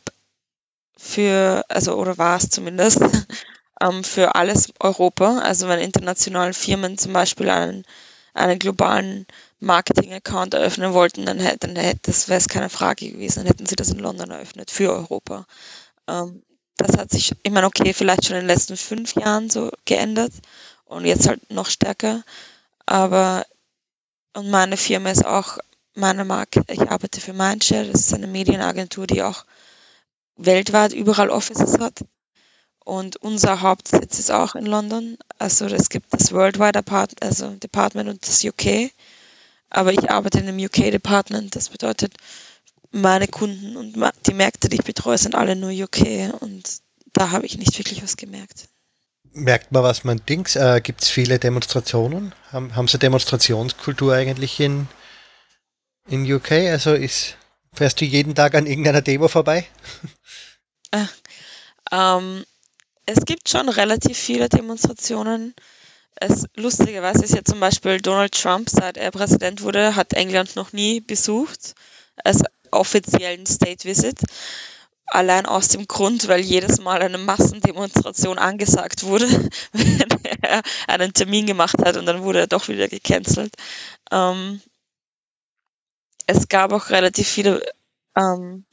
für, 0.97 1.63
also 1.69 1.95
oder 1.95 2.17
war 2.17 2.37
es 2.37 2.49
zumindest, 2.49 3.01
ähm, 3.81 4.03
für 4.03 4.35
alles 4.35 4.73
Europa. 4.79 5.39
Also 5.39 5.67
wenn 5.67 5.79
internationale 5.79 6.53
Firmen 6.53 6.97
zum 6.97 7.13
Beispiel 7.13 7.49
einen 7.49 7.85
einen 8.33 8.59
globalen 8.59 9.25
Marketing-Account 9.59 10.53
eröffnen 10.53 10.93
wollten, 10.93 11.25
dann, 11.25 11.39
hätte, 11.39 11.67
dann 11.67 11.75
hätte, 11.75 11.99
das 12.03 12.29
wäre 12.29 12.37
es 12.37 12.47
keine 12.47 12.69
Frage 12.69 13.11
gewesen, 13.11 13.39
dann 13.39 13.47
hätten 13.47 13.65
sie 13.65 13.75
das 13.75 13.91
in 13.91 13.99
London 13.99 14.31
eröffnet 14.31 14.71
für 14.71 14.91
Europa. 14.91 15.45
Ähm, 16.07 16.43
das 16.77 16.97
hat 16.97 17.11
sich, 17.11 17.33
ich 17.43 17.51
meine, 17.51 17.67
okay, 17.67 17.93
vielleicht 17.93 18.25
schon 18.25 18.37
in 18.37 18.43
den 18.43 18.47
letzten 18.47 18.77
fünf 18.77 19.15
Jahren 19.15 19.49
so 19.49 19.71
geändert 19.85 20.31
und 20.85 21.05
jetzt 21.05 21.27
halt 21.27 21.51
noch 21.51 21.67
stärker. 21.67 22.23
Aber, 22.85 23.45
und 24.33 24.49
meine 24.49 24.77
Firma 24.77 25.11
ist 25.11 25.25
auch 25.25 25.57
meine 25.93 26.23
Marke, 26.23 26.63
ich 26.69 26.81
arbeite 26.81 27.19
für 27.19 27.33
Mindshare, 27.33 27.85
das 27.85 28.01
ist 28.01 28.13
eine 28.13 28.27
Medienagentur, 28.27 29.05
die 29.07 29.21
auch 29.21 29.43
weltweit 30.37 30.93
überall 30.93 31.29
Offices 31.29 31.79
hat. 31.79 31.99
Und 32.83 33.17
unser 33.17 33.61
Hauptsitz 33.61 34.19
ist 34.19 34.31
auch 34.31 34.55
in 34.55 34.65
London. 34.65 35.17
Also 35.37 35.65
es 35.67 35.89
gibt 35.89 36.13
das 36.13 36.31
Worldwide 36.31 36.79
Apart 36.79 37.21
also 37.21 37.49
Department 37.55 38.09
und 38.09 38.27
das 38.27 38.43
UK. 38.43 38.91
Aber 39.69 39.93
ich 39.93 40.09
arbeite 40.09 40.39
in 40.39 40.47
einem 40.47 40.59
UK 40.59 40.91
Department. 40.91 41.55
Das 41.55 41.69
bedeutet, 41.69 42.15
meine 42.91 43.27
Kunden 43.27 43.77
und 43.77 43.95
die 44.25 44.33
Märkte, 44.33 44.69
die 44.69 44.77
ich 44.77 44.83
betreue, 44.83 45.17
sind 45.17 45.35
alle 45.35 45.55
nur 45.55 45.71
UK. 45.71 46.33
Und 46.41 46.79
da 47.13 47.31
habe 47.31 47.45
ich 47.45 47.57
nicht 47.57 47.77
wirklich 47.77 48.01
was 48.01 48.17
gemerkt. 48.17 48.69
Merkt 49.31 49.71
man 49.71 49.83
was, 49.83 50.03
man 50.03 50.21
Dings? 50.27 50.55
Äh, 50.55 50.81
Gibt 50.81 51.03
es 51.03 51.09
viele 51.09 51.37
Demonstrationen? 51.37 52.33
Haben, 52.51 52.75
haben 52.75 52.87
Sie 52.87 52.97
Demonstrationskultur 52.97 54.13
eigentlich 54.13 54.59
in, 54.59 54.87
in 56.07 56.31
UK? 56.31 56.51
Also 56.51 56.93
ist, 56.95 57.37
fährst 57.73 58.01
du 58.01 58.05
jeden 58.05 58.33
Tag 58.33 58.55
an 58.55 58.65
irgendeiner 58.65 59.01
Demo 59.01 59.27
vorbei? 59.27 59.67
Äh, 60.91 61.05
ähm, 61.91 62.43
es 63.11 63.25
gibt 63.25 63.49
schon 63.49 63.69
relativ 63.69 64.17
viele 64.17 64.49
Demonstrationen. 64.49 65.55
Es, 66.15 66.45
lustigerweise 66.55 67.23
ist 67.23 67.33
ja 67.33 67.43
zum 67.43 67.59
Beispiel 67.59 67.99
Donald 67.99 68.33
Trump, 68.33 68.69
seit 68.69 68.97
er 68.97 69.09
Präsident 69.11 69.61
wurde, 69.61 69.95
hat 69.95 70.13
England 70.13 70.55
noch 70.55 70.73
nie 70.73 70.99
besucht 70.99 71.73
als 72.23 72.43
offiziellen 72.71 73.45
State 73.45 73.85
Visit. 73.85 74.19
Allein 75.07 75.47
aus 75.47 75.69
dem 75.69 75.87
Grund, 75.87 76.27
weil 76.27 76.41
jedes 76.41 76.81
Mal 76.81 77.01
eine 77.01 77.17
Massendemonstration 77.17 78.37
angesagt 78.37 79.01
wurde, 79.03 79.27
wenn 79.73 80.43
er 80.43 80.61
einen 80.87 81.13
Termin 81.13 81.47
gemacht 81.47 81.77
hat 81.83 81.97
und 81.97 82.05
dann 82.05 82.21
wurde 82.21 82.41
er 82.41 82.47
doch 82.47 82.67
wieder 82.67 82.87
gecancelt. 82.87 83.55
Ähm, 84.11 84.61
es 86.27 86.47
gab 86.47 86.73
auch 86.73 86.91
relativ 86.91 87.27
viele 87.27 87.65
ähm, 88.15 88.65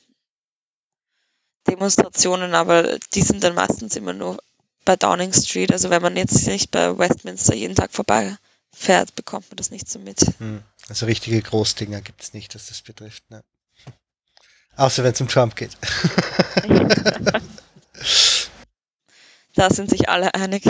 Demonstrationen, 1.68 2.54
aber 2.54 2.98
die 3.14 3.22
sind 3.22 3.42
dann 3.44 3.54
meistens 3.54 3.96
immer 3.96 4.12
nur 4.12 4.38
bei 4.84 4.96
Downing 4.96 5.32
Street. 5.32 5.72
Also 5.72 5.90
wenn 5.90 6.02
man 6.02 6.16
jetzt 6.16 6.46
nicht 6.46 6.70
bei 6.70 6.96
Westminster 6.96 7.54
jeden 7.54 7.74
Tag 7.74 7.92
vorbeifährt, 7.92 9.14
bekommt 9.14 9.50
man 9.50 9.56
das 9.56 9.70
nicht 9.70 9.90
so 9.90 9.98
mit. 9.98 10.20
Hm. 10.38 10.62
Also 10.88 11.06
richtige 11.06 11.42
Großdinger 11.42 12.00
gibt 12.00 12.22
es 12.22 12.32
nicht, 12.32 12.54
was 12.54 12.66
das 12.66 12.80
betrifft. 12.82 13.28
Ne? 13.30 13.42
Außer 14.76 15.02
wenn 15.04 15.12
es 15.12 15.20
um 15.20 15.28
Trump 15.28 15.56
geht. 15.56 15.76
da 19.54 19.70
sind 19.70 19.90
sich 19.90 20.08
alle 20.08 20.34
einig. 20.34 20.64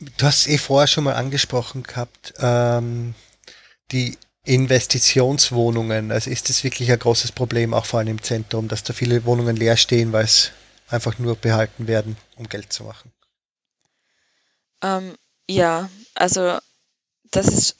Du 0.00 0.26
hast 0.26 0.48
eh 0.48 0.58
vorher 0.58 0.86
schon 0.86 1.04
mal 1.04 1.14
angesprochen 1.14 1.82
gehabt, 1.82 2.34
ähm, 2.38 3.14
die 3.92 4.16
Investitionswohnungen. 4.44 6.12
Also 6.12 6.30
ist 6.30 6.48
das 6.48 6.64
wirklich 6.64 6.92
ein 6.92 6.98
großes 6.98 7.32
Problem, 7.32 7.72
auch 7.72 7.86
vor 7.86 8.00
allem 8.00 8.08
im 8.08 8.22
Zentrum, 8.22 8.68
dass 8.68 8.82
da 8.82 8.92
viele 8.92 9.24
Wohnungen 9.24 9.56
leer 9.56 9.76
stehen, 9.76 10.12
weil 10.12 10.24
es 10.24 10.52
einfach 10.88 11.18
nur 11.18 11.36
behalten 11.36 11.86
werden, 11.86 12.16
um 12.36 12.48
Geld 12.48 12.72
zu 12.72 12.84
machen? 12.84 13.10
Ähm, 14.82 15.16
ja, 15.48 15.88
also 16.14 16.58
das 17.30 17.48
ist 17.48 17.76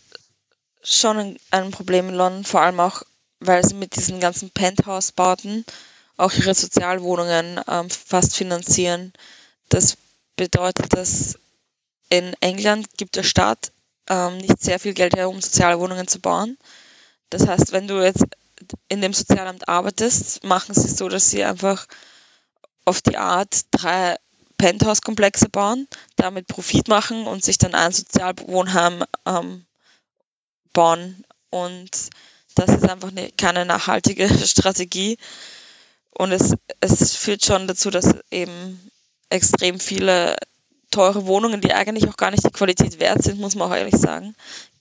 schon 0.83 1.39
ein, 1.51 1.71
Problem 1.71 2.09
in 2.09 2.15
London, 2.15 2.45
vor 2.45 2.63
allem 2.63 2.81
auch, 2.81 3.03
weil 3.41 3.65
sie 3.65 3.75
mit 3.75 3.97
diesen 3.97 4.21
ganzen 4.21 4.51
Penthouse-Bauten 4.51 5.65
auch 6.17 6.33
ihre 6.33 6.55
Sozialwohnungen 6.55 7.61
ähm, 7.69 7.91
fast 7.91 8.37
finanzieren. 8.37 9.13
Das 9.69 9.97
bedeutet, 10.37 10.93
dass 10.95 11.39
in 12.09 12.35
England 12.41 12.89
gibt 12.97 13.17
der 13.17 13.23
Staat 13.23 13.73
ähm, 14.09 14.39
nicht 14.39 14.63
sehr 14.63 14.79
viel 14.79 14.95
Geld 14.95 15.17
her, 15.17 15.29
um 15.29 15.41
soziale 15.41 15.79
Wohnungen 15.79 16.09
zu 16.09 16.21
bauen. 16.21 16.59
Das 17.31 17.47
heißt, 17.47 17.73
wenn 17.73 17.89
du 17.89 18.03
jetzt 18.03 18.25
in 18.89 19.01
dem 19.01 19.13
Sozialamt 19.13 19.69
arbeitest, 19.69 20.45
machen 20.45 20.75
sie 20.75 20.87
es 20.87 20.97
so, 20.97 21.09
dass 21.09 21.31
sie 21.31 21.45
einfach 21.45 21.87
auf 22.85 23.03
die 23.03 23.17
Art 23.17 23.63
drei 23.71 24.17
Penthouse-Komplexe 24.59 25.49
bauen, 25.49 25.89
damit 26.17 26.47
Profit 26.47 26.89
machen 26.89 27.27
und 27.27 27.45
sich 27.45 27.59
dann 27.59 27.75
ein 27.75 27.93
Sozialwohnheim 27.93 29.05
ähm, 29.27 29.65
bauen. 30.73 31.25
Und 31.51 31.91
das 32.55 32.69
ist 32.71 32.89
einfach 32.89 33.09
eine, 33.09 33.31
keine 33.33 33.65
nachhaltige 33.65 34.29
Strategie. 34.47 35.19
Und 36.17 36.31
es, 36.33 36.55
es 36.81 37.17
führt 37.17 37.45
schon 37.45 37.67
dazu, 37.67 37.91
dass 37.91 38.15
eben 38.31 38.91
extrem 39.29 39.81
viele 39.81 40.37
teure 40.95 41.27
Wohnungen, 41.27 41.61
die 41.61 41.73
eigentlich 41.73 42.09
auch 42.09 42.17
gar 42.17 42.31
nicht 42.31 42.45
die 42.45 42.51
Qualität 42.51 43.01
wert 43.01 43.23
sind, 43.23 43.41
muss 43.41 43.57
man 43.57 43.71
auch 43.71 43.75
ehrlich 43.75 43.97
sagen, 43.97 44.35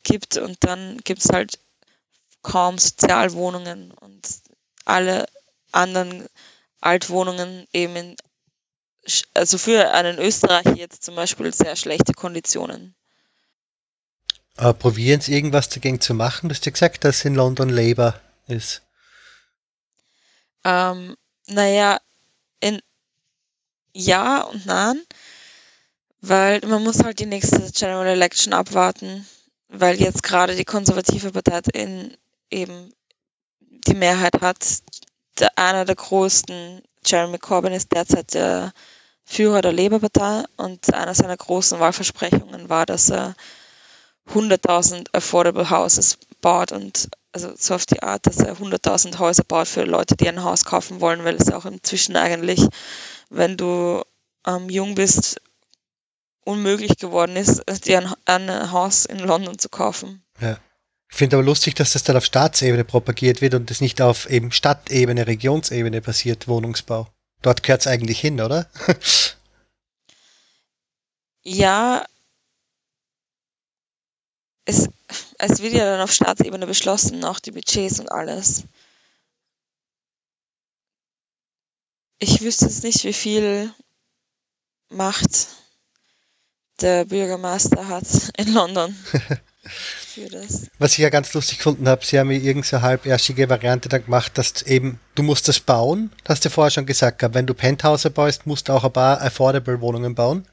gibt. 0.04 0.38
Und 0.38 0.58
dann 0.62 1.00
gibt 1.04 1.24
es 1.24 1.32
halt 1.32 1.60
kaum 2.44 2.78
Sozialwohnungen 2.78 3.92
und 3.92 4.28
alle 4.86 5.26
anderen 5.72 6.28
Altwohnungen 6.82 7.68
eben 7.74 7.96
in, 7.96 8.16
also 9.34 9.58
für 9.58 9.92
einen 9.92 10.20
Österreicher 10.20 10.76
jetzt 10.76 11.04
zum 11.04 11.16
Beispiel 11.16 11.54
sehr 11.54 11.76
schlechte 11.76 12.14
Konditionen. 12.14 12.96
Aber 14.56 14.74
probieren 14.74 15.20
Sie 15.20 15.34
irgendwas 15.34 15.70
dagegen 15.70 16.00
zu 16.00 16.14
machen? 16.14 16.50
Du 16.50 16.54
hast 16.54 16.66
ja 16.66 16.72
gesagt, 16.72 17.04
dass 17.06 17.26
in 17.26 17.34
London 17.34 17.70
Labour 17.70 18.14
ist. 18.48 18.84
Ähm, 20.64 21.16
naja, 21.48 22.00
in 22.60 22.80
ja 23.94 24.42
und 24.42 24.66
nein, 24.66 25.02
weil 26.26 26.62
man 26.66 26.82
muss 26.82 27.04
halt 27.04 27.20
die 27.20 27.26
nächste 27.26 27.70
General 27.74 28.08
Election 28.08 28.54
abwarten, 28.54 29.28
weil 29.68 30.00
jetzt 30.00 30.24
gerade 30.24 30.56
die 30.56 30.64
konservative 30.64 31.34
Partei 31.34 31.60
in 31.74 32.16
eben 32.50 32.94
die 33.60 33.94
Mehrheit 33.94 34.40
hat. 34.40 34.84
Der, 35.40 35.50
einer 35.58 35.84
der 35.84 35.96
größten, 35.96 36.82
Jeremy 37.06 37.40
Corbyn, 37.40 37.74
ist 37.74 37.92
derzeit 37.92 38.34
der 38.36 38.72
Führer 39.26 39.62
der 39.62 39.74
Labour-Partei 39.74 40.46
und 40.56 40.94
einer 40.94 41.14
seiner 41.14 41.36
großen 41.36 41.80
Wahlversprechungen 41.82 42.70
war, 42.70 42.86
dass 42.86 43.10
er 43.10 43.36
100.000 44.34 45.08
Affordable 45.12 45.70
Houses 45.70 46.20
baut 46.40 46.72
und 46.72 47.10
also 47.34 47.52
so 47.58 47.76
auf 47.76 47.86
die 47.86 48.02
Art, 48.02 48.28
dass 48.28 48.38
er 48.38 48.56
100.000 48.56 49.20
Häuser 49.20 49.44
baut 49.44 49.68
für 49.68 49.84
Leute, 49.84 50.16
die 50.16 50.30
ein 50.30 50.44
Haus 50.44 50.64
kaufen 50.64 51.02
wollen, 51.02 51.26
weil 51.26 51.36
es 51.36 51.52
auch 51.52 51.66
inzwischen 51.66 52.16
eigentlich, 52.16 52.66
wenn 53.30 53.58
du 53.58 54.04
ähm, 54.48 54.70
jung 54.70 54.96
bist, 54.96 55.42
unmöglich 56.46 56.98
geworden 56.98 57.36
ist, 57.36 57.64
dir 57.86 58.00
ein, 58.26 58.48
ein 58.48 58.72
Haus 58.72 59.06
in 59.06 59.20
London 59.20 59.58
zu 59.58 59.70
kaufen. 59.70 60.24
Ja. 60.40 60.58
Ich 61.10 61.18
finde 61.18 61.36
aber 61.36 61.46
lustig, 61.46 61.76
dass 61.76 61.94
das 61.94 62.02
dann 62.02 62.18
auf 62.18 62.26
Staatsebene 62.26 62.84
propagiert 62.84 63.40
wird 63.40 63.54
und 63.54 63.70
es 63.70 63.82
nicht 63.82 64.02
auf 64.02 64.28
eben 64.32 64.52
Stadtebene, 64.52 65.28
Regionsebene 65.28 66.02
passiert, 66.02 66.48
Wohnungsbau. 66.48 67.08
Dort 67.44 67.62
gehört 67.62 67.82
es 67.82 67.88
eigentlich 67.88 68.20
hin, 68.20 68.42
oder? 68.42 68.68
ja, 71.44 72.04
es, 74.66 74.90
es 75.38 75.62
wird 75.62 75.74
ja 75.74 75.86
dann 75.86 76.02
auf 76.02 76.12
Staatsebene 76.12 76.66
beschlossen, 76.66 77.24
auch 77.26 77.40
die 77.40 77.52
Budgets 77.52 78.00
und 78.00 78.12
alles. 78.12 78.64
Ich 82.18 82.42
wüsste 82.42 82.66
jetzt 82.66 82.84
nicht, 82.84 83.04
wie 83.04 83.14
viel 83.14 83.72
Macht 84.90 85.63
der 86.82 87.06
Bürgermeister 87.06 87.88
hat 87.88 88.06
in 88.38 88.54
London. 88.54 88.96
Was 90.78 90.92
ich 90.92 90.98
ja 91.00 91.10
ganz 91.10 91.34
lustig 91.34 91.58
gefunden 91.58 91.88
habe, 91.88 92.06
sie 92.06 92.20
haben 92.20 92.28
mir 92.28 92.38
irgendeine 92.38 92.82
halbärschige 92.82 93.50
Variante 93.50 93.90
dann 93.90 94.04
gemacht, 94.04 94.38
dass 94.38 94.62
eben, 94.64 95.00
du 95.16 95.24
musst 95.24 95.48
das 95.48 95.60
bauen, 95.60 96.12
das 96.24 96.36
hast 96.36 96.46
du 96.46 96.50
vorher 96.50 96.72
schon 96.72 96.86
gesagt 96.86 97.20
gehabt, 97.20 97.34
wenn 97.34 97.48
du 97.48 97.54
Penthouse 97.54 98.10
baust, 98.10 98.46
musst 98.46 98.68
du 98.68 98.74
auch 98.74 98.84
ein 98.84 98.94
paar 98.94 99.22
affordable 99.22 99.82
Wohnungen 99.82 100.16
bauen. 100.16 100.46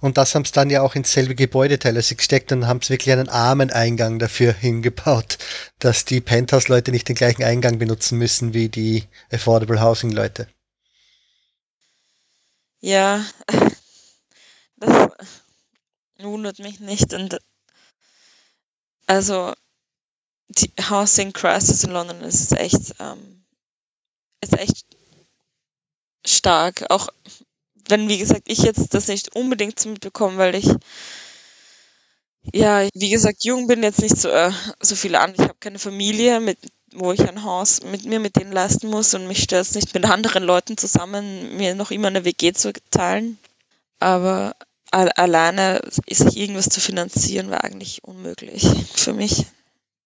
Und 0.00 0.16
das 0.16 0.34
haben 0.34 0.46
sie 0.46 0.52
dann 0.52 0.70
ja 0.70 0.80
auch 0.80 0.94
ins 0.94 1.12
selbe 1.12 1.34
Gebäudeteil 1.34 1.94
also 1.94 2.14
gesteckt 2.14 2.52
und 2.52 2.66
haben 2.66 2.80
es 2.82 2.88
wirklich 2.88 3.12
einen 3.12 3.28
armen 3.28 3.70
Eingang 3.70 4.18
dafür 4.18 4.52
hingebaut, 4.60 5.38
dass 5.78 6.06
die 6.06 6.22
Penthouse-Leute 6.22 6.90
nicht 6.90 7.08
den 7.08 7.16
gleichen 7.16 7.44
Eingang 7.44 7.78
benutzen 7.78 8.18
müssen 8.18 8.54
wie 8.54 8.70
die 8.70 9.04
Affordable 9.30 9.82
Housing-Leute. 9.82 10.48
Ja, 12.80 13.22
das 14.78 15.39
wundert 16.22 16.58
mich 16.58 16.80
nicht. 16.80 17.12
Und 17.14 17.38
also 19.06 19.52
die 20.48 20.72
Housing 20.88 21.32
Crisis 21.32 21.84
in 21.84 21.92
London 21.92 22.20
ist 22.22 22.52
echt, 22.52 22.94
ähm, 22.98 23.44
ist 24.40 24.58
echt 24.58 24.86
stark. 26.26 26.90
Auch 26.90 27.08
wenn, 27.88 28.08
wie 28.08 28.18
gesagt, 28.18 28.42
ich 28.46 28.58
jetzt 28.58 28.94
das 28.94 29.08
nicht 29.08 29.34
unbedingt 29.34 29.84
mitbekomme, 29.84 30.38
weil 30.38 30.54
ich 30.54 30.68
ja, 32.52 32.88
wie 32.94 33.10
gesagt, 33.10 33.44
jung 33.44 33.66
bin 33.66 33.82
jetzt 33.82 34.00
nicht 34.00 34.16
so, 34.16 34.28
äh, 34.28 34.52
so 34.80 34.96
viel 34.96 35.14
an. 35.14 35.34
Ich 35.34 35.42
habe 35.42 35.56
keine 35.60 35.78
Familie, 35.78 36.40
mit, 36.40 36.58
wo 36.92 37.12
ich 37.12 37.20
ein 37.20 37.44
Haus 37.44 37.82
mit 37.82 38.04
mir 38.06 38.18
mit 38.18 38.36
denen 38.36 38.52
leisten 38.52 38.88
muss 38.88 39.14
und 39.14 39.26
mich 39.26 39.42
stört 39.42 39.66
es 39.66 39.74
nicht, 39.74 39.94
mit 39.94 40.04
anderen 40.04 40.42
Leuten 40.42 40.76
zusammen 40.76 41.56
mir 41.56 41.74
noch 41.74 41.90
immer 41.90 42.08
eine 42.08 42.24
WG 42.24 42.52
zu 42.52 42.72
teilen. 42.90 43.38
Aber 43.98 44.56
alleine 44.90 45.80
sich 46.08 46.36
irgendwas 46.36 46.68
zu 46.68 46.80
finanzieren, 46.80 47.50
war 47.50 47.64
eigentlich 47.64 48.02
unmöglich 48.04 48.66
für 48.94 49.12
mich. 49.12 49.46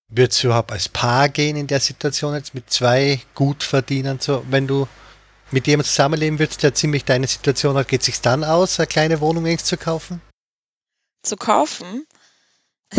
Wird 0.08 0.32
es 0.32 0.44
überhaupt 0.44 0.70
als 0.70 0.88
Paar 0.88 1.28
gehen 1.28 1.56
in 1.56 1.66
der 1.66 1.80
Situation 1.80 2.34
jetzt 2.34 2.54
mit 2.54 2.70
zwei 2.70 3.20
Gutverdienern? 3.34 4.20
So, 4.20 4.44
wenn 4.48 4.66
du 4.66 4.86
mit 5.50 5.66
jemandem 5.66 5.88
zusammenleben 5.88 6.38
willst, 6.38 6.62
der 6.62 6.74
ziemlich 6.74 7.04
deine 7.04 7.26
Situation 7.26 7.76
hat, 7.76 7.88
geht 7.88 8.00
es 8.00 8.06
sich 8.06 8.20
dann 8.20 8.44
aus, 8.44 8.78
eine 8.78 8.86
kleine 8.86 9.20
Wohnung 9.20 9.44
längst 9.44 9.66
zu 9.66 9.76
kaufen? 9.76 10.20
Zu 11.22 11.36
kaufen? 11.36 12.06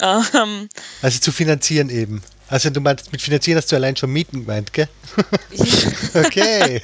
ähm, 0.00 0.68
also 1.02 1.20
zu 1.20 1.32
finanzieren 1.32 1.90
eben. 1.90 2.22
Also 2.48 2.70
du 2.70 2.80
meinst, 2.80 3.10
mit 3.12 3.20
finanzieren 3.20 3.58
hast 3.58 3.72
du 3.72 3.76
allein 3.76 3.96
schon 3.96 4.12
Mieten 4.12 4.40
gemeint, 4.42 4.72
gell? 4.72 4.88
okay. 6.14 6.80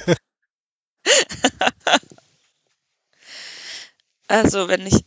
Also 4.33 4.67
wenn 4.67 4.87
ich 4.87 5.05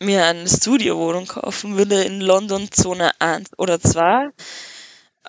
mir 0.00 0.24
eine 0.24 0.48
Studiowohnung 0.48 1.26
kaufen 1.26 1.76
würde 1.76 2.04
in 2.04 2.22
London 2.22 2.72
Zone 2.72 3.10
1 3.20 3.50
oder 3.58 3.78
2 3.78 4.30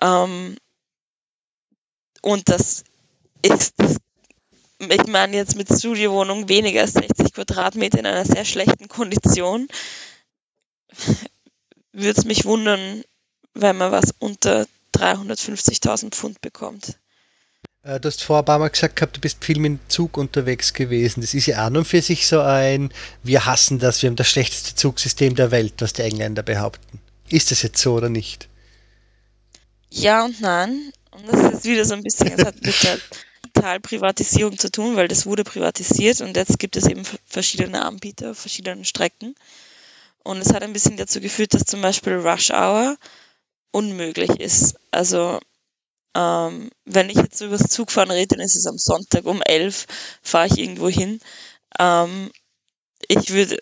ähm, 0.00 0.56
und 2.22 2.48
das 2.48 2.84
ist, 3.42 3.74
ich 4.78 5.06
meine 5.08 5.36
jetzt 5.36 5.56
mit 5.56 5.68
Studiowohnung 5.68 6.48
weniger 6.48 6.80
als 6.80 6.94
60 6.94 7.34
Quadratmeter 7.34 7.98
in 7.98 8.06
einer 8.06 8.24
sehr 8.24 8.46
schlechten 8.46 8.88
Kondition, 8.88 9.68
würde 11.92 12.18
es 12.18 12.24
mich 12.24 12.46
wundern, 12.46 13.04
wenn 13.52 13.76
man 13.76 13.92
was 13.92 14.14
unter 14.20 14.66
350.000 14.96 16.12
Pfund 16.12 16.40
bekommt. 16.40 16.98
Äh, 17.84 18.00
du 18.00 18.08
hast 18.08 18.24
vor 18.24 18.38
ein 18.38 18.44
paar 18.44 18.58
Mal 18.58 18.68
gesagt 18.68 18.96
gehabt, 18.96 19.16
du 19.16 19.20
bist 19.20 19.44
viel 19.44 19.60
mit 19.60 19.72
dem 19.72 19.80
Zug 19.88 20.16
unterwegs 20.16 20.72
gewesen. 20.72 21.20
Das 21.20 21.34
ist 21.34 21.46
ja 21.46 21.64
an 21.64 21.76
und 21.76 21.84
für 21.84 22.02
sich 22.02 22.26
so 22.26 22.40
ein, 22.40 22.92
wir 23.22 23.46
hassen 23.46 23.78
das, 23.78 24.02
wir 24.02 24.08
haben 24.08 24.16
das 24.16 24.28
schlechteste 24.28 24.74
Zugsystem 24.74 25.34
der 25.34 25.50
Welt, 25.50 25.74
was 25.78 25.92
die 25.92 26.02
Engländer 26.02 26.42
behaupten. 26.42 27.00
Ist 27.28 27.50
das 27.50 27.62
jetzt 27.62 27.80
so 27.80 27.94
oder 27.94 28.08
nicht? 28.08 28.48
Ja 29.90 30.24
und 30.24 30.40
nein. 30.40 30.92
Und 31.10 31.32
das 31.32 31.54
ist 31.54 31.64
wieder 31.64 31.84
so 31.84 31.94
ein 31.94 32.02
bisschen, 32.02 32.26
es 32.28 32.44
hat 32.44 32.60
mit 32.60 32.82
der 32.82 32.98
Teilprivatisierung 33.52 34.58
zu 34.58 34.70
tun, 34.70 34.96
weil 34.96 35.06
das 35.06 35.26
wurde 35.26 35.44
privatisiert 35.44 36.20
und 36.20 36.36
jetzt 36.36 36.58
gibt 36.58 36.76
es 36.76 36.86
eben 36.86 37.04
verschiedene 37.24 37.84
Anbieter 37.84 38.32
auf 38.32 38.38
verschiedenen 38.38 38.84
Strecken. 38.84 39.36
Und 40.24 40.38
es 40.38 40.52
hat 40.52 40.62
ein 40.62 40.72
bisschen 40.72 40.96
dazu 40.96 41.20
geführt, 41.20 41.54
dass 41.54 41.64
zum 41.64 41.82
Beispiel 41.82 42.14
Rush 42.14 42.50
Hour 42.50 42.96
unmöglich 43.70 44.30
ist. 44.40 44.76
Also 44.90 45.38
ähm, 46.14 46.70
wenn 46.84 47.10
ich 47.10 47.16
jetzt 47.16 47.40
über 47.40 47.56
das 47.56 47.70
Zugfahren 47.70 48.10
rede, 48.10 48.36
dann 48.36 48.44
ist 48.44 48.56
es 48.56 48.66
am 48.66 48.78
Sonntag 48.78 49.24
um 49.26 49.42
elf, 49.42 49.86
fahre 50.22 50.46
ich 50.46 50.58
irgendwo 50.58 50.88
hin. 50.88 51.20
Ähm, 51.78 52.30
ich 53.08 53.30
würde, 53.30 53.58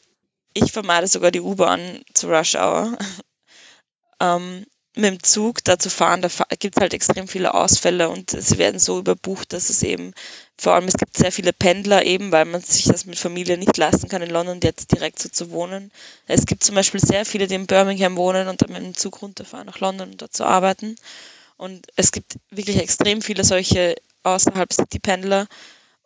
ich 0.55 0.73
vermeide 0.73 1.07
sogar 1.07 1.31
die 1.31 1.41
U-Bahn 1.41 2.03
zu 2.15 2.29
Rush 2.29 2.55
Hour. 2.57 2.97
ähm, 4.21 4.67
mit 4.95 5.05
dem 5.07 5.23
Zug 5.23 5.65
da 5.65 5.79
zu 5.79 5.89
fahren, 5.89 6.21
da 6.21 6.29
gibt 6.59 6.77
es 6.77 6.81
halt 6.81 6.93
extrem 6.93 7.27
viele 7.27 7.55
Ausfälle 7.55 8.11
und 8.11 8.31
sie 8.31 8.59
werden 8.59 8.79
so 8.79 8.99
überbucht, 8.99 9.55
dass 9.55 9.71
es 9.71 9.83
eben, 9.83 10.13
vor 10.59 10.75
allem 10.75 10.87
es 10.87 10.99
gibt 10.99 11.17
sehr 11.17 11.33
viele 11.33 11.55
Pendler 11.55 12.05
eben, 12.05 12.31
weil 12.31 12.45
man 12.45 12.61
sich 12.61 12.85
das 12.85 13.07
mit 13.07 13.19
Familie 13.19 13.57
nicht 13.57 13.77
leisten 13.79 14.09
kann, 14.09 14.21
in 14.21 14.29
London 14.31 14.61
jetzt 14.63 14.93
direkt 14.93 15.19
so 15.19 15.31
zu 15.31 15.51
wohnen. 15.51 15.91
Es 16.27 16.45
gibt 16.45 16.63
zum 16.63 16.75
Beispiel 16.75 17.01
sehr 17.01 17.25
viele, 17.25 17.47
die 17.47 17.55
in 17.55 17.67
Birmingham 17.67 18.17
wohnen 18.17 18.49
und 18.49 18.61
dann 18.61 18.73
mit 18.73 18.83
dem 18.83 18.95
Zug 18.95 19.23
runterfahren 19.23 19.67
nach 19.67 19.81
London 19.81 20.11
und 20.11 20.21
dort 20.21 20.37
zu 20.37 20.45
arbeiten. 20.45 20.97
Und 21.63 21.87
es 21.95 22.11
gibt 22.11 22.39
wirklich 22.51 22.79
extrem 22.79 23.23
viele 23.23 23.45
solche 23.45 23.95
außerhalb 24.25 24.73
City-Pendler 24.73 25.47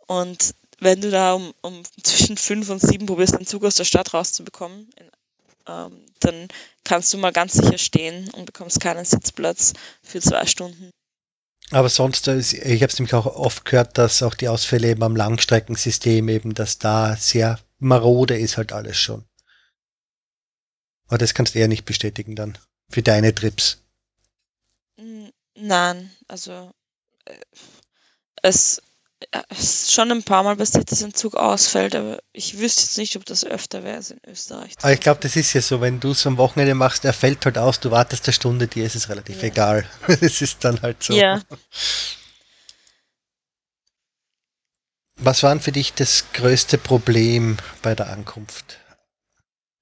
und 0.07 0.55
wenn 0.81 1.01
du 1.01 1.11
da 1.11 1.33
um, 1.33 1.55
um 1.63 1.83
zwischen 2.03 2.37
fünf 2.37 2.69
und 2.69 2.83
sieben 2.83 3.07
probierst, 3.07 3.35
einen 3.35 3.47
Zug 3.47 3.65
aus 3.65 3.77
der 3.77 3.85
Stadt 3.85 4.13
rauszubekommen, 4.13 4.91
in 4.97 5.11
ähm, 5.67 6.05
dann 6.21 6.49
kannst 6.85 7.15
du 7.15 7.19
mal 7.19 7.33
ganz 7.33 7.55
sicher 7.55 7.79
stehen 7.79 8.31
und 8.35 8.45
bekommst 8.45 8.81
keinen 8.81 9.07
Sitzplatz 9.07 9.73
für 10.03 10.21
zwei 10.21 10.45
Stunden. 10.45 10.91
Aber 11.71 11.89
sonst, 11.89 12.29
äh, 12.29 12.39
ich 12.39 12.83
habe 12.83 12.93
es 12.93 12.99
nämlich 12.99 13.15
auch 13.15 13.27
oft 13.27 13.65
gehört, 13.65 13.97
dass 13.97 14.23
auch 14.23 14.35
die 14.35 14.49
Ausfälle 14.49 14.91
eben 14.91 15.03
am 15.03 15.17
Langstreckensystem 15.17 16.29
eben, 16.29 16.53
dass 16.53 16.79
da 16.79 17.17
sehr 17.17 17.59
marode 17.79 18.39
ist 18.39 18.59
halt 18.59 18.73
alles 18.73 18.99
schon. 18.99 19.25
Aber 21.09 21.17
das 21.19 21.33
kannst 21.33 21.55
du 21.55 21.59
eher 21.61 21.69
nicht 21.69 21.87
bestätigen 21.87 22.37
dann 22.37 22.59
für 22.91 23.03
deine 23.03 23.35
Trips. 23.35 23.79
Nein, 25.57 26.11
also 26.29 26.73
äh, 27.25 27.35
es 28.43 28.83
es 29.49 29.59
ist 29.59 29.93
schon 29.93 30.13
ein 30.13 30.23
paar 30.23 30.43
Mal 30.43 30.57
passiert, 30.57 30.91
dass 30.93 31.03
ein 31.03 31.15
Zug 31.15 31.37
ausfällt, 31.37 31.95
aber 31.95 32.19
ich 32.33 32.59
wüsste 32.59 32.83
jetzt 32.83 32.99
nicht, 32.99 33.17
ob 33.17 33.25
das 33.25 33.45
öfter 33.45 33.83
wäre 33.83 33.97
als 33.97 34.11
in 34.11 34.21
Österreich. 34.27 34.75
Aber 34.83 34.93
ich 34.93 35.01
glaube, 35.01 35.21
das 35.23 35.37
ist 35.37 35.53
ja 35.55 35.63
so, 35.63 35.81
wenn 35.81 36.01
du 36.01 36.11
es 36.11 36.27
am 36.27 36.37
Wochenende 36.37 36.75
machst, 36.75 37.05
er 37.05 37.15
fällt 37.15 37.45
halt 37.47 37.57
aus, 37.57 37.81
du 37.81 37.91
wartest 37.91 38.27
eine 38.27 38.35
Stunde, 38.35 38.69
dir 38.69 38.85
ist 38.85 38.95
es 38.95 39.09
relativ 39.09 39.39
ja. 39.39 39.49
egal. 39.49 39.87
Es 40.21 40.43
ist 40.43 40.65
dann 40.65 40.83
halt 40.83 41.03
so. 41.03 41.15
Ja. 41.15 41.41
Was 45.19 45.43
war 45.43 45.59
für 45.61 45.73
dich 45.73 45.95
das 45.95 46.25
größte 46.35 46.77
Problem 46.77 47.57
bei 47.81 47.95
der 47.95 48.11
Ankunft? 48.11 48.79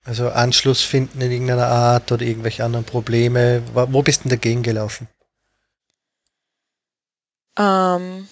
Also 0.04 0.28
Anschluss 0.28 0.82
finden 0.82 1.20
in 1.20 1.32
irgendeiner 1.32 1.66
Art 1.66 2.12
oder 2.12 2.24
irgendwelche 2.24 2.62
anderen 2.62 2.84
Probleme. 2.84 3.62
Wo 3.72 4.02
bist 4.02 4.20
du 4.20 4.28
denn 4.28 4.38
dagegen 4.38 4.62
gelaufen? 4.62 5.08
Ähm, 7.58 8.28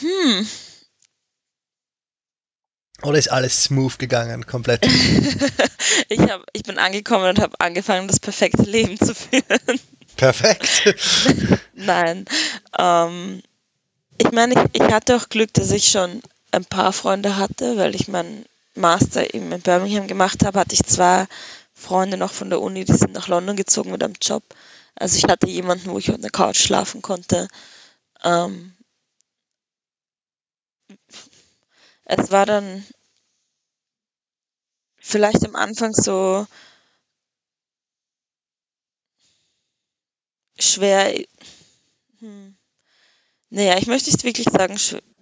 hm. 0.00 0.46
Oder 3.02 3.18
ist 3.18 3.30
alles 3.30 3.64
smooth 3.64 3.98
gegangen, 3.98 4.46
komplett? 4.46 4.86
ich, 6.08 6.20
hab, 6.20 6.42
ich 6.52 6.62
bin 6.62 6.78
angekommen 6.78 7.28
und 7.28 7.40
habe 7.40 7.54
angefangen, 7.60 8.08
das 8.08 8.20
perfekte 8.20 8.62
Leben 8.62 8.98
zu 8.98 9.14
führen. 9.14 9.80
Perfekt. 10.16 10.96
Nein. 11.74 12.24
Ähm, 12.78 13.42
ich 14.18 14.32
meine, 14.32 14.54
ich, 14.54 14.82
ich 14.82 14.92
hatte 14.92 15.16
auch 15.16 15.28
Glück, 15.28 15.52
dass 15.54 15.70
ich 15.70 15.88
schon 15.88 16.22
ein 16.52 16.64
paar 16.64 16.92
Freunde 16.92 17.36
hatte, 17.36 17.76
weil 17.76 17.94
ich 17.94 18.08
meinen 18.08 18.46
Master 18.74 19.34
eben 19.34 19.52
in 19.52 19.60
Birmingham 19.60 20.06
gemacht 20.06 20.44
habe, 20.44 20.60
hatte 20.60 20.74
ich 20.74 20.84
zwei 20.84 21.26
Freunde 21.74 22.16
noch 22.16 22.32
von 22.32 22.48
der 22.48 22.62
Uni, 22.62 22.84
die 22.84 22.94
sind 22.94 23.12
nach 23.12 23.28
London 23.28 23.56
gezogen 23.56 23.90
mit 23.90 24.02
einem 24.02 24.14
Job. 24.20 24.42
Also 24.96 25.16
ich 25.18 25.24
hatte 25.24 25.46
jemanden, 25.48 25.90
wo 25.90 25.98
ich 25.98 26.10
auf 26.10 26.20
der 26.20 26.30
Couch 26.30 26.58
schlafen 26.58 27.00
konnte. 27.02 27.48
Ähm, 28.24 28.76
es 32.04 32.30
war 32.30 32.46
dann 32.46 32.84
vielleicht 34.98 35.42
am 35.46 35.56
Anfang 35.56 35.94
so 35.94 36.46
schwer. 40.58 41.14
Hm. 42.20 42.56
Naja, 43.50 43.78
ich 43.78 43.86
möchte 43.88 44.10
nicht 44.10 44.24
wirklich 44.24 44.48
sagen 44.50 44.78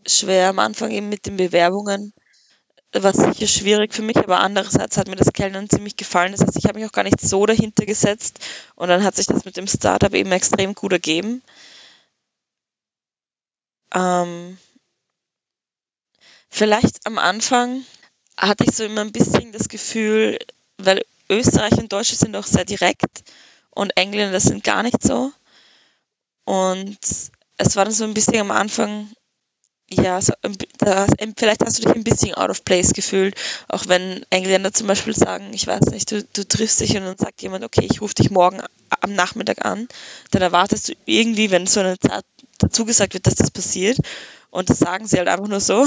schwer 0.06 0.50
am 0.50 0.58
Anfang 0.60 0.90
eben 0.90 1.08
mit 1.08 1.26
den 1.26 1.36
Bewerbungen. 1.36 2.12
War 2.94 3.12
sicher 3.12 3.48
schwierig 3.48 3.92
für 3.92 4.02
mich, 4.02 4.16
aber 4.16 4.38
andererseits 4.38 4.96
hat 4.96 5.08
mir 5.08 5.16
das 5.16 5.32
Kellnern 5.32 5.68
ziemlich 5.68 5.96
gefallen. 5.96 6.32
Das 6.32 6.42
heißt, 6.42 6.56
ich 6.56 6.64
habe 6.66 6.78
mich 6.78 6.88
auch 6.88 6.92
gar 6.92 7.02
nicht 7.02 7.20
so 7.20 7.44
dahinter 7.44 7.86
gesetzt 7.86 8.38
und 8.76 8.88
dann 8.88 9.02
hat 9.02 9.16
sich 9.16 9.26
das 9.26 9.44
mit 9.44 9.56
dem 9.56 9.66
Startup 9.66 10.14
eben 10.14 10.30
extrem 10.30 10.74
gut 10.74 10.92
ergeben. 10.92 11.42
Ähm, 13.92 14.58
Vielleicht 16.56 17.04
am 17.04 17.18
Anfang 17.18 17.84
hatte 18.36 18.62
ich 18.62 18.76
so 18.76 18.84
immer 18.84 19.00
ein 19.00 19.10
bisschen 19.10 19.50
das 19.50 19.68
Gefühl, 19.68 20.38
weil 20.78 21.04
Österreich 21.28 21.72
und 21.78 21.92
Deutsche 21.92 22.14
sind 22.14 22.36
auch 22.36 22.46
sehr 22.46 22.64
direkt 22.64 23.24
und 23.70 23.96
Engländer 23.96 24.38
sind 24.38 24.62
gar 24.62 24.84
nicht 24.84 25.02
so. 25.02 25.32
Und 26.44 26.96
es 27.56 27.74
war 27.74 27.84
dann 27.84 27.92
so 27.92 28.04
ein 28.04 28.14
bisschen 28.14 28.40
am 28.40 28.52
Anfang, 28.52 29.10
ja, 29.90 30.20
so, 30.20 30.32
da, 30.78 31.06
vielleicht 31.36 31.64
hast 31.64 31.78
du 31.78 31.82
dich 31.82 31.94
ein 31.94 32.04
bisschen 32.04 32.34
out 32.34 32.50
of 32.50 32.64
place 32.64 32.92
gefühlt, 32.92 33.36
auch 33.68 33.86
wenn 33.86 34.24
Engländer 34.30 34.72
zum 34.72 34.86
Beispiel 34.86 35.14
sagen, 35.14 35.52
ich 35.52 35.66
weiß 35.66 35.86
nicht, 35.86 36.10
du, 36.10 36.24
du 36.24 36.46
triffst 36.46 36.80
dich 36.80 36.96
und 36.96 37.04
dann 37.04 37.18
sagt 37.18 37.42
jemand, 37.42 37.64
okay, 37.64 37.86
ich 37.90 38.00
rufe 38.00 38.14
dich 38.14 38.30
morgen 38.30 38.60
am 39.00 39.14
Nachmittag 39.14 39.64
an, 39.64 39.88
dann 40.30 40.42
erwartest 40.42 40.88
du 40.88 40.92
irgendwie, 41.04 41.50
wenn 41.50 41.66
so 41.66 41.80
eine 41.80 41.98
Zeit 41.98 42.24
dazu 42.58 42.84
gesagt 42.84 43.14
wird, 43.14 43.26
dass 43.26 43.34
das 43.34 43.50
passiert 43.50 43.98
und 44.50 44.70
das 44.70 44.78
sagen 44.78 45.06
sie 45.06 45.18
halt 45.18 45.28
einfach 45.28 45.48
nur 45.48 45.60
so. 45.60 45.86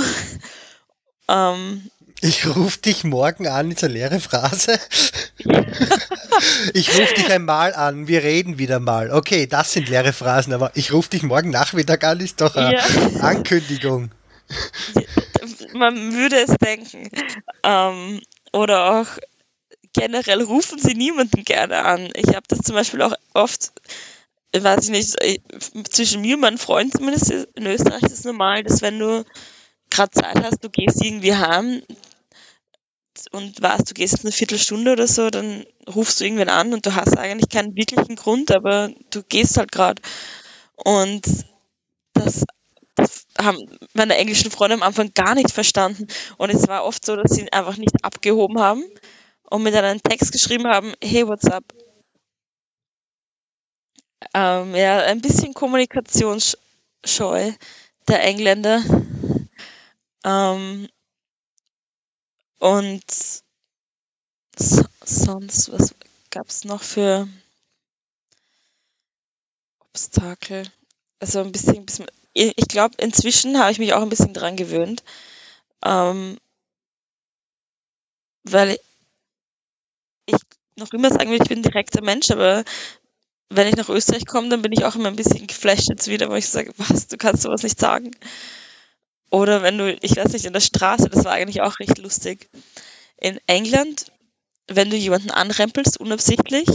ähm, 1.28 1.90
ich 2.22 2.46
rufe 2.48 2.80
dich 2.80 3.04
morgen 3.04 3.48
an, 3.48 3.72
ist 3.72 3.84
eine 3.84 3.94
leere 3.94 4.20
Phrase. 4.20 4.80
ich 6.74 6.90
rufe 6.98 7.14
dich 7.16 7.30
einmal 7.30 7.74
an, 7.74 8.08
wir 8.08 8.24
reden 8.24 8.58
wieder 8.58 8.80
mal. 8.80 9.12
Okay, 9.12 9.48
das 9.48 9.74
sind 9.74 9.90
leere 9.90 10.14
Phrasen, 10.14 10.54
aber 10.54 10.72
ich 10.76 10.92
rufe 10.92 11.10
dich 11.10 11.24
morgen 11.24 11.50
Nachmittag 11.50 12.04
an, 12.04 12.20
ist 12.20 12.42
doch 12.42 12.56
eine 12.56 12.76
ja. 12.76 12.84
Ankündigung. 13.22 14.12
Man 15.74 16.14
würde 16.14 16.38
es 16.38 16.56
denken. 16.58 17.10
Ähm, 17.64 18.22
oder 18.54 19.00
auch 19.00 19.08
generell 19.94 20.42
rufen 20.42 20.80
sie 20.80 20.96
niemanden 20.96 21.44
gerne 21.44 21.84
an. 21.84 22.10
Ich 22.16 22.30
habe 22.30 22.46
das 22.48 22.60
zum 22.60 22.76
Beispiel 22.76 23.02
auch 23.02 23.14
oft 23.34 23.72
weiß 24.54 24.86
ich 24.86 24.90
nicht, 24.90 25.94
zwischen 25.94 26.22
mir 26.22 26.36
und 26.36 26.42
meinem 26.42 26.58
Freund 26.58 26.94
zumindest 26.94 27.32
in 27.32 27.66
Österreich 27.66 28.04
ist 28.04 28.14
es 28.14 28.24
normal, 28.24 28.64
dass 28.64 28.82
wenn 28.82 29.00
du 29.00 29.26
gerade 29.90 30.12
Zeit 30.12 30.44
hast, 30.44 30.64
du 30.64 30.70
gehst 30.70 31.04
irgendwie 31.04 31.36
heim 31.36 31.82
und 33.32 33.62
weißt, 33.62 33.90
du 33.90 33.94
gehst 33.94 34.14
jetzt 34.14 34.26
eine 34.26 34.32
Viertelstunde 34.32 34.92
oder 34.92 35.08
so, 35.08 35.30
dann 35.30 35.66
rufst 35.94 36.20
du 36.20 36.26
irgendwen 36.26 36.50
an 36.50 36.74
und 36.74 36.86
du 36.86 36.96
hast 36.96 37.18
eigentlich 37.18 37.50
keinen 37.50 37.76
wirklichen 37.76 38.16
Grund, 38.16 38.52
aber 38.52 38.90
du 39.12 39.24
gehst 39.24 39.58
halt 39.58 39.72
gerade. 39.72 40.02
Und 40.76 41.26
das, 42.14 42.46
das 42.96 43.28
haben 43.40 43.58
meine 43.94 44.16
englischen 44.18 44.52
Freunde 44.52 44.76
am 44.76 44.84
Anfang 44.84 45.14
gar 45.14 45.36
nicht 45.36 45.52
verstanden. 45.52 46.08
Und 46.38 46.50
es 46.52 46.68
war 46.68 46.86
oft 46.86 47.06
so, 47.06 47.16
dass 47.16 47.32
sie 47.32 47.52
einfach 47.52 47.78
nicht 47.78 48.04
abgehoben 48.04 48.60
haben 48.60 48.84
und 49.50 49.64
mir 49.64 49.72
dann 49.72 49.86
einen 49.86 50.04
Text 50.04 50.32
geschrieben 50.32 50.68
haben, 50.68 50.94
hey, 51.04 51.28
what's 51.28 51.46
up? 51.46 51.64
ähm, 54.34 54.76
ja, 54.76 55.00
ein 55.00 55.22
bisschen 55.22 55.54
kommunikationsscheu 55.54 57.52
der 58.08 58.24
Engländer. 58.24 58.82
Ähm, 60.24 60.88
und 62.60 63.04
so, 64.58 64.84
sonst, 65.04 65.72
was 65.72 65.96
gab 66.32 66.48
es 66.50 66.64
noch 66.64 66.82
für 66.82 67.28
Obstakel? 69.80 70.64
Also 71.20 71.42
ein 71.42 71.52
bisschen, 71.52 71.86
ich 72.34 72.68
glaube, 72.68 72.96
inzwischen 73.00 73.60
habe 73.60 73.72
ich 73.72 73.80
mich 73.80 73.94
auch 73.94 74.02
ein 74.02 74.10
bisschen 74.10 74.34
dran 74.34 74.56
gewöhnt. 74.56 75.04
Ähm, 75.84 76.38
weil 78.44 78.80
ich 80.26 80.36
noch 80.76 80.92
immer 80.94 81.10
sagen 81.10 81.30
will, 81.30 81.42
ich 81.42 81.50
bin 81.50 81.60
ein 81.60 81.64
direkter 81.64 82.02
Mensch, 82.02 82.32
aber 82.32 82.64
wenn 83.50 83.68
ich 83.68 83.76
nach 83.76 83.90
Österreich 83.90 84.26
komme, 84.26 84.50
dann 84.50 84.62
bin 84.62 84.72
ich 84.72 84.86
auch 84.86 84.96
immer 84.96 85.08
ein 85.10 85.16
bisschen 85.16 85.48
geflasht 85.48 85.90
jetzt 85.90 86.08
wieder, 86.08 86.30
wo 86.30 86.36
ich 86.36 86.48
sage, 86.48 86.74
was, 86.78 87.08
du 87.08 87.18
kannst 87.18 87.44
sowas 87.44 87.64
nicht 87.64 87.80
sagen. 87.80 88.12
Oder 89.30 89.62
wenn 89.62 89.78
du, 89.78 89.94
ich 90.02 90.16
weiß 90.16 90.34
nicht, 90.34 90.46
in 90.46 90.54
der 90.54 90.62
Straße, 90.62 91.10
das 91.10 91.26
war 91.26 91.34
eigentlich 91.34 91.62
auch 91.62 91.80
recht 91.80 91.98
lustig. 91.98 92.50
In 93.18 93.40
England, 93.48 94.12
wenn 94.68 94.90
du 94.90 94.96
jemanden 94.96 95.32
anrempelst, 95.32 96.00
unabsichtlich, 96.00 96.68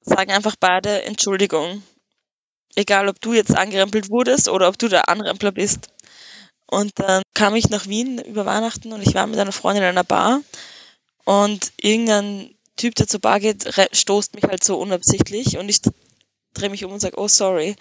sagen 0.00 0.30
einfach 0.32 0.56
beide 0.58 1.02
Entschuldigung. 1.04 1.82
egal 2.76 3.08
ob 3.08 3.20
du 3.20 3.32
jetzt 3.32 3.56
angerempelt 3.56 4.10
wurdest 4.10 4.48
oder 4.48 4.68
ob 4.68 4.78
du 4.78 4.88
der 4.88 5.08
Anrempler 5.08 5.50
bist. 5.52 5.88
Und 6.66 6.92
dann 6.96 7.22
kam 7.34 7.54
ich 7.54 7.70
nach 7.70 7.86
Wien 7.86 8.18
über 8.18 8.44
Weihnachten 8.46 8.92
und 8.92 9.02
ich 9.02 9.14
war 9.14 9.26
mit 9.26 9.38
einer 9.38 9.52
Freundin 9.52 9.84
in 9.84 9.88
einer 9.90 10.04
Bar 10.04 10.40
und 11.24 11.72
irgendein 11.80 12.54
Typ, 12.76 12.94
der 12.96 13.06
zur 13.08 13.20
Bar 13.20 13.40
geht, 13.40 13.66
stoßt 13.92 14.34
mich 14.34 14.44
halt 14.44 14.62
so 14.62 14.78
unabsichtlich 14.78 15.56
und 15.58 15.68
ich 15.68 15.80
drehe 16.54 16.70
mich 16.70 16.84
um 16.84 16.92
und 16.92 17.00
sage, 17.00 17.18
oh 17.18 17.28
sorry. 17.28 17.76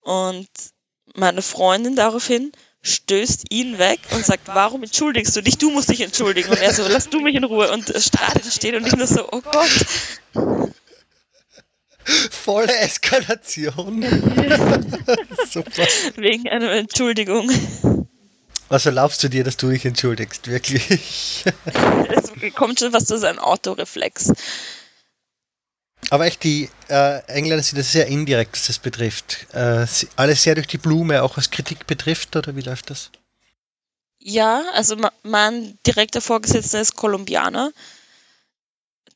Und 0.00 0.48
meine 1.14 1.42
Freundin 1.42 1.96
daraufhin 1.96 2.52
stößt 2.82 3.46
ihn 3.50 3.78
weg 3.78 4.00
und 4.12 4.24
sagt, 4.24 4.48
warum 4.48 4.82
entschuldigst 4.82 5.36
du 5.36 5.42
dich? 5.42 5.58
Du 5.58 5.70
musst 5.70 5.90
dich 5.90 6.00
entschuldigen. 6.00 6.50
Und 6.50 6.60
er 6.60 6.72
so, 6.72 6.86
lass 6.88 7.08
du 7.08 7.20
mich 7.20 7.34
in 7.34 7.44
Ruhe. 7.44 7.70
Und 7.72 7.92
Strate 7.96 8.50
steht 8.50 8.74
und 8.74 8.86
ich 8.86 8.94
nur 8.94 9.06
so, 9.06 9.28
oh 9.30 9.40
Gott. 9.40 10.66
Volle 12.30 12.74
Eskalation. 12.78 14.02
Super. 15.50 15.86
Wegen 16.16 16.48
einer 16.48 16.72
Entschuldigung. 16.72 17.50
Also 18.70 18.90
erlaubst 18.90 19.22
du 19.22 19.28
dir, 19.28 19.44
dass 19.44 19.56
du 19.56 19.70
dich 19.70 19.84
entschuldigst, 19.84 20.46
wirklich? 20.46 21.44
es 22.10 22.54
kommt 22.54 22.78
schon 22.78 22.92
was 22.92 23.06
zu 23.06 23.18
seinem 23.18 23.38
Autoreflex. 23.38 24.32
Aber 26.10 26.26
echt, 26.26 26.42
die 26.42 26.70
äh, 26.88 27.18
Engländer 27.26 27.62
sind 27.62 27.78
das 27.78 27.92
sehr 27.92 28.06
indirekt, 28.06 28.54
was 28.54 28.66
das 28.66 28.78
betrifft. 28.78 29.46
Äh, 29.52 29.86
alles 30.16 30.42
sehr 30.42 30.54
durch 30.54 30.66
die 30.66 30.78
Blume, 30.78 31.22
auch 31.22 31.36
was 31.36 31.50
Kritik 31.50 31.86
betrifft, 31.86 32.34
oder 32.34 32.56
wie 32.56 32.62
läuft 32.62 32.90
das? 32.90 33.10
Ja, 34.18 34.64
also 34.72 34.96
mein 35.22 35.78
direkter 35.86 36.20
Vorgesetzter 36.20 36.80
ist 36.80 36.96
Kolumbianer. 36.96 37.72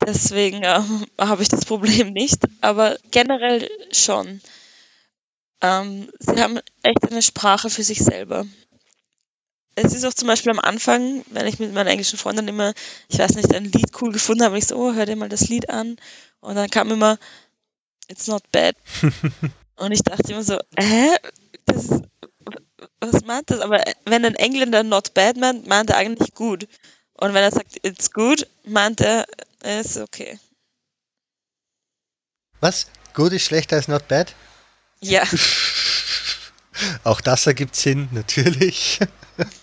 Deswegen 0.06 0.62
ähm, 0.62 1.06
habe 1.18 1.42
ich 1.42 1.48
das 1.48 1.64
Problem 1.64 2.12
nicht. 2.12 2.42
Aber 2.60 2.98
generell 3.10 3.68
schon. 3.92 4.40
Ähm, 5.60 6.10
sie 6.18 6.42
haben 6.42 6.58
echt 6.82 7.10
eine 7.10 7.22
Sprache 7.22 7.70
für 7.70 7.84
sich 7.84 7.98
selber. 8.00 8.46
Es 9.74 9.94
ist 9.94 10.04
auch 10.04 10.12
zum 10.12 10.28
Beispiel 10.28 10.50
am 10.50 10.58
Anfang, 10.58 11.24
wenn 11.30 11.46
ich 11.46 11.58
mit 11.58 11.72
meiner 11.72 11.90
englischen 11.90 12.18
Freundin 12.18 12.48
immer, 12.48 12.74
ich 13.08 13.18
weiß 13.18 13.34
nicht, 13.36 13.54
ein 13.54 13.64
Lied 13.64 13.90
cool 14.00 14.12
gefunden 14.12 14.42
habe, 14.42 14.54
und 14.54 14.58
ich 14.58 14.66
so, 14.66 14.76
oh, 14.76 14.92
hör 14.92 15.06
dir 15.06 15.16
mal 15.16 15.30
das 15.30 15.48
Lied 15.48 15.70
an. 15.70 15.96
Und 16.40 16.56
dann 16.56 16.68
kam 16.68 16.90
immer, 16.90 17.18
it's 18.08 18.26
not 18.26 18.42
bad. 18.52 18.76
und 19.76 19.92
ich 19.92 20.02
dachte 20.02 20.32
immer 20.32 20.42
so, 20.42 20.58
hä? 20.78 21.16
Das, 21.64 22.02
was 23.00 23.24
meint 23.24 23.50
das? 23.50 23.60
Aber 23.60 23.82
wenn 24.04 24.24
ein 24.24 24.34
Engländer 24.34 24.82
not 24.82 25.14
bad 25.14 25.36
meint, 25.36 25.66
meint 25.66 25.90
er 25.90 25.96
eigentlich 25.96 26.34
gut. 26.34 26.68
Und 27.14 27.34
wenn 27.34 27.42
er 27.42 27.52
sagt, 27.52 27.78
it's 27.82 28.10
good, 28.10 28.46
meint 28.64 29.00
er, 29.00 29.26
es 29.60 29.96
ist 29.96 30.02
okay. 30.02 30.38
Was? 32.60 32.86
Gut 33.14 33.32
ist 33.32 33.44
schlechter 33.44 33.76
als 33.76 33.88
not 33.88 34.06
bad? 34.08 34.34
Ja. 35.00 35.22
Auch 37.04 37.20
das 37.20 37.46
ergibt 37.46 37.76
Sinn, 37.76 38.08
natürlich. 38.12 39.00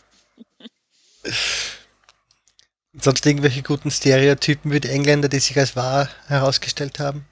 Sonst 2.93 3.25
irgendwelche 3.25 3.61
guten 3.61 3.91
Stereotypen 3.91 4.71
wie 4.71 4.79
die 4.79 4.89
Engländer, 4.89 5.29
die 5.29 5.39
sich 5.39 5.57
als 5.57 5.75
wahr 5.75 6.09
herausgestellt 6.27 6.99
haben? 6.99 7.25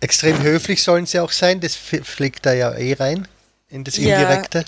Extrem 0.00 0.42
höflich 0.42 0.82
sollen 0.82 1.06
sie 1.06 1.18
auch 1.20 1.32
sein, 1.32 1.60
das 1.60 1.74
fliegt 1.76 2.44
da 2.44 2.52
ja 2.52 2.74
eh 2.74 2.92
rein 2.92 3.26
in 3.68 3.84
das 3.84 3.96
Indirekte. 3.96 4.64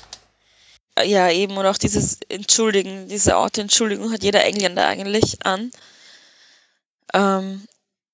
Ja, 0.96 1.04
ja 1.04 1.30
eben, 1.30 1.56
und 1.58 1.66
auch 1.66 1.76
dieses 1.76 2.18
Entschuldigen, 2.28 3.08
diese 3.08 3.36
Auto-Entschuldigung 3.36 4.10
hat 4.12 4.22
jeder 4.22 4.44
Engländer 4.44 4.86
eigentlich 4.86 5.44
an. 5.44 5.70
Ähm, 7.12 7.66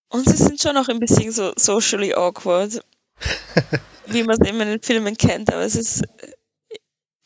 und 0.08 0.28
sie 0.28 0.36
sind 0.36 0.60
schon 0.60 0.76
auch 0.76 0.88
ein 0.88 0.98
bisschen 0.98 1.30
so 1.30 1.52
socially 1.56 2.12
awkward, 2.12 2.84
wie 4.06 4.24
man 4.24 4.38
es 4.40 4.48
eben 4.48 4.60
in 4.60 4.68
den 4.68 4.82
Filmen 4.82 5.16
kennt, 5.16 5.52
aber 5.52 5.62
es 5.62 5.76
ist 5.76 6.02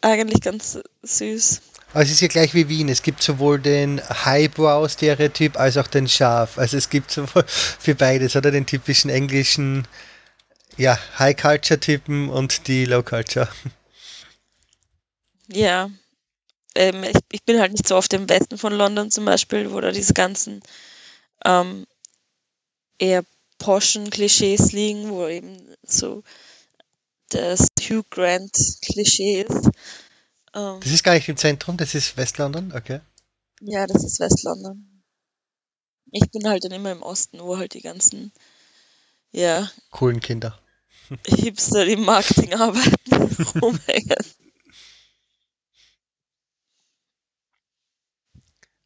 eigentlich 0.07 0.41
ganz 0.41 0.79
süß. 1.03 1.61
Aber 1.93 2.03
es 2.03 2.11
ist 2.11 2.21
ja 2.21 2.29
gleich 2.29 2.55
wie 2.55 2.69
Wien. 2.69 2.89
Es 2.89 3.03
gibt 3.03 3.23
sowohl 3.23 3.59
den 3.59 4.01
Highbrow-Stereotyp 4.01 5.59
als 5.59 5.77
auch 5.77 5.87
den 5.87 6.09
Scharf. 6.09 6.59
Also 6.59 6.77
es 6.77 6.91
gibt 6.91 7.11
sowohl 7.11 7.45
für 7.47 7.95
beides, 7.95 8.37
oder? 8.37 8.51
Den 8.51 8.67
typischen 8.67 9.11
englischen 9.11 9.87
ja, 10.77 10.99
High-Culture-Typen 11.19 12.29
und 12.29 12.67
die 12.67 12.85
Low-Culture. 12.85 13.49
Ja. 15.49 15.91
Ähm, 16.75 17.05
ich, 17.05 17.17
ich, 17.33 17.45
bin 17.45 17.59
halt 17.59 17.73
nicht 17.73 17.89
so 17.89 17.97
oft 17.97 18.13
im 18.13 18.29
Westen 18.29 18.59
von 18.59 18.75
London 18.75 19.11
zum 19.11 19.25
Beispiel, 19.25 19.73
wo 19.73 19.81
da 19.81 19.93
diese 19.93 20.13
ganzen 20.13 20.61
ähm, 21.45 21.87
eher 22.99 23.25
poschen 23.59 24.11
Klischees 24.11 24.73
liegen, 24.73 25.09
wo 25.11 25.27
eben 25.29 25.75
so 25.83 26.23
das 27.31 27.69
Hugh 27.81 28.05
Grant 28.11 28.57
Klischee 28.83 29.43
ist. 29.43 29.71
Ähm, 30.55 30.81
das 30.81 30.93
ist 30.93 31.05
gar 31.05 31.15
nicht 31.15 31.29
im 31.29 31.37
Zentrum, 31.37 31.77
das 31.77 31.95
ist 31.95 32.17
Westlondon, 32.17 32.73
okay. 32.75 33.01
Ja, 33.61 33.87
das 33.87 34.05
ist 34.05 34.21
Westlondon. 34.21 35.03
Ich 36.13 36.31
bin 36.31 36.49
halt 36.49 36.65
dann 36.65 36.73
immer 36.73 36.93
im 36.93 37.03
Osten, 37.03 37.41
wo 37.41 37.59
halt 37.59 37.75
die 37.75 37.81
ganzen, 37.83 38.33
ja. 39.33 39.71
Coolen 39.91 40.21
Kinder. 40.21 40.59
Hipster, 41.27 41.85
die 41.85 41.93
im 41.93 42.05
Marketing 42.05 42.55
arbeiten, 42.55 43.59
rumhängen. 43.61 44.17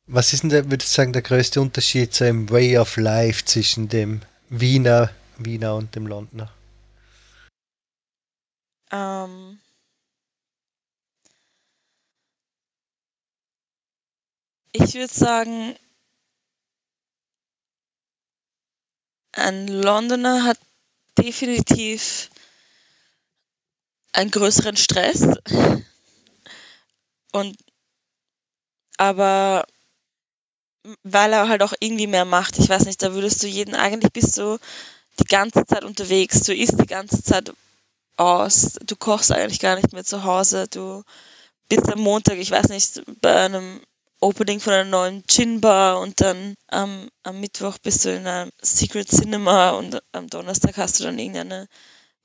Was 0.06 0.32
ist 0.32 0.42
denn, 0.42 0.50
der, 0.50 0.68
würde 0.68 0.82
ich 0.82 0.90
sagen, 0.90 1.12
der 1.12 1.22
größte 1.22 1.60
Unterschied 1.60 2.12
so 2.12 2.24
im 2.24 2.50
Way 2.50 2.78
of 2.78 2.96
Life 2.96 3.44
zwischen 3.44 3.88
dem 3.88 4.22
Wiener, 4.48 5.10
Wiener 5.38 5.76
und 5.76 5.94
dem 5.94 6.06
Londoner? 6.06 6.50
Ähm, 8.92 9.58
Ich 14.72 14.94
würde 14.94 15.14
sagen, 15.14 15.76
ein 19.32 19.66
Londoner 19.66 20.44
hat 20.44 20.58
definitiv 21.18 22.30
einen 24.12 24.30
größeren 24.30 24.76
Stress. 24.76 25.26
Und 27.32 27.56
aber 28.98 29.64
weil 31.02 31.32
er 31.32 31.48
halt 31.48 31.62
auch 31.62 31.74
irgendwie 31.80 32.06
mehr 32.06 32.24
macht, 32.24 32.58
ich 32.58 32.68
weiß 32.68 32.86
nicht, 32.86 33.02
da 33.02 33.12
würdest 33.12 33.42
du 33.42 33.46
jeden, 33.46 33.74
eigentlich 33.74 34.12
bist 34.12 34.38
du 34.38 34.58
die 35.20 35.24
ganze 35.24 35.66
Zeit 35.66 35.84
unterwegs, 35.84 36.42
du 36.42 36.54
isst 36.54 36.80
die 36.80 36.86
ganze 36.86 37.22
Zeit 37.22 37.52
aus, 38.20 38.74
du 38.84 38.96
kochst 38.96 39.32
eigentlich 39.32 39.60
gar 39.60 39.76
nicht 39.76 39.92
mehr 39.92 40.04
zu 40.04 40.24
Hause, 40.24 40.66
du 40.68 41.02
bist 41.68 41.90
am 41.90 42.00
Montag, 42.00 42.38
ich 42.38 42.50
weiß 42.50 42.68
nicht, 42.68 43.02
bei 43.20 43.34
einem 43.34 43.80
Opening 44.20 44.60
von 44.60 44.74
einer 44.74 44.90
neuen 44.90 45.24
Gin-Bar 45.26 46.00
und 46.00 46.20
dann 46.20 46.54
ähm, 46.70 47.08
am 47.22 47.40
Mittwoch 47.40 47.78
bist 47.78 48.04
du 48.04 48.14
in 48.14 48.26
einem 48.26 48.50
Secret 48.60 49.08
Cinema 49.08 49.70
und 49.70 50.02
am 50.12 50.28
Donnerstag 50.28 50.76
hast 50.76 51.00
du 51.00 51.04
dann 51.04 51.18
irgendeine 51.18 51.68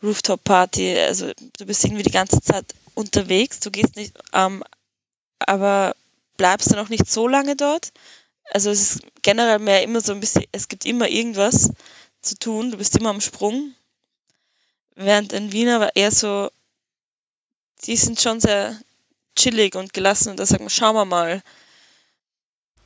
Rooftop-Party. 0.04 1.00
Also 1.00 1.32
du 1.58 1.66
bist 1.66 1.86
irgendwie 1.86 2.04
die 2.04 2.12
ganze 2.12 2.41
Zeit 2.41 2.76
unterwegs, 2.96 3.62
du 3.62 3.72
gehst 3.72 3.96
nicht, 3.96 4.14
ähm, 4.34 4.64
aber 5.39 5.96
bleibst 6.36 6.72
du 6.72 6.76
noch 6.76 6.89
nicht 6.89 7.10
so 7.10 7.30
lange 7.30 7.56
dort. 7.56 7.93
Also 8.52 8.70
es 8.70 8.96
ist 8.96 9.02
generell 9.22 9.60
mehr 9.60 9.82
immer 9.84 10.02
so 10.02 10.12
ein 10.12 10.20
bisschen, 10.20 10.43
es 10.52 10.68
gibt 10.68 10.86
immer 10.86 11.08
irgendwas 11.08 11.72
zu 12.22 12.36
tun, 12.38 12.72
du 12.72 12.78
bist 12.78 12.98
immer 12.98 13.12
am 13.12 13.22
Sprung. 13.22 13.74
Während 14.96 15.34
in 15.34 15.52
Wien 15.52 15.70
aber 15.70 15.96
eher 15.96 16.12
so, 16.12 16.50
die 17.86 17.98
sind 17.98 18.20
schon 18.20 18.39
sehr 18.39 18.80
chillig 19.36 19.76
und 19.76 19.93
gelassen 19.93 20.30
und 20.30 20.39
da 20.39 20.46
sagen 20.46 20.66
wir, 20.66 20.70
schauen 20.70 20.96
wir 20.96 21.06
mal, 21.06 21.41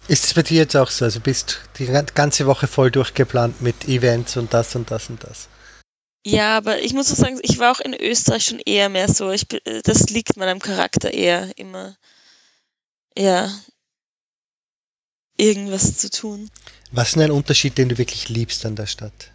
ist 0.10 0.26
es 0.26 0.34
bei 0.34 0.42
dir 0.42 0.58
jetzt 0.58 0.76
auch 0.76 0.90
so? 0.90 1.06
Also 1.06 1.20
bist 1.20 1.60
die 1.78 1.86
ganze 1.86 2.48
Woche 2.48 2.66
voll 2.66 2.90
durchgeplant 2.90 3.62
mit 3.62 3.88
Events 3.88 4.38
und 4.38 4.54
das 4.54 4.76
und 4.76 4.90
das 4.90 5.10
und 5.10 5.24
das? 5.24 5.50
Ja, 6.26 6.58
aber 6.58 6.82
ich 6.82 6.94
muss 6.94 7.12
auch 7.12 7.16
sagen, 7.16 7.40
ich 7.44 7.60
war 7.60 7.72
auch 7.72 7.80
in 7.80 7.94
Österreich 7.94 8.46
schon 8.46 8.60
eher 8.60 8.90
mehr 8.90 9.08
so. 9.08 9.32
Ich, 9.32 9.46
das 9.48 10.10
liegt 10.10 10.36
meinem 10.36 10.60
Charakter 10.60 11.14
eher 11.14 11.56
immer. 11.58 11.96
Ja. 13.16 13.54
Irgendwas 15.38 15.98
zu 15.98 16.10
tun. 16.10 16.50
Was 16.92 17.10
ist 17.10 17.16
denn 17.16 17.24
ein 17.24 17.32
Unterschied, 17.32 17.78
den 17.78 17.90
du 17.90 17.98
wirklich 17.98 18.30
liebst 18.30 18.66
an 18.66 18.76
der 18.76 18.88
Stadt? 18.88 19.32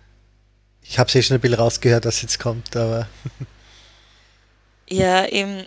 Ich 0.86 0.98
habe 0.98 1.08
es 1.08 1.14
eh 1.14 1.22
schon 1.22 1.36
ein 1.36 1.40
bisschen 1.40 1.58
rausgehört, 1.58 2.04
dass 2.04 2.22
jetzt 2.22 2.38
kommt, 2.38 2.76
aber. 2.76 3.08
ja, 4.88 5.26
eben 5.26 5.66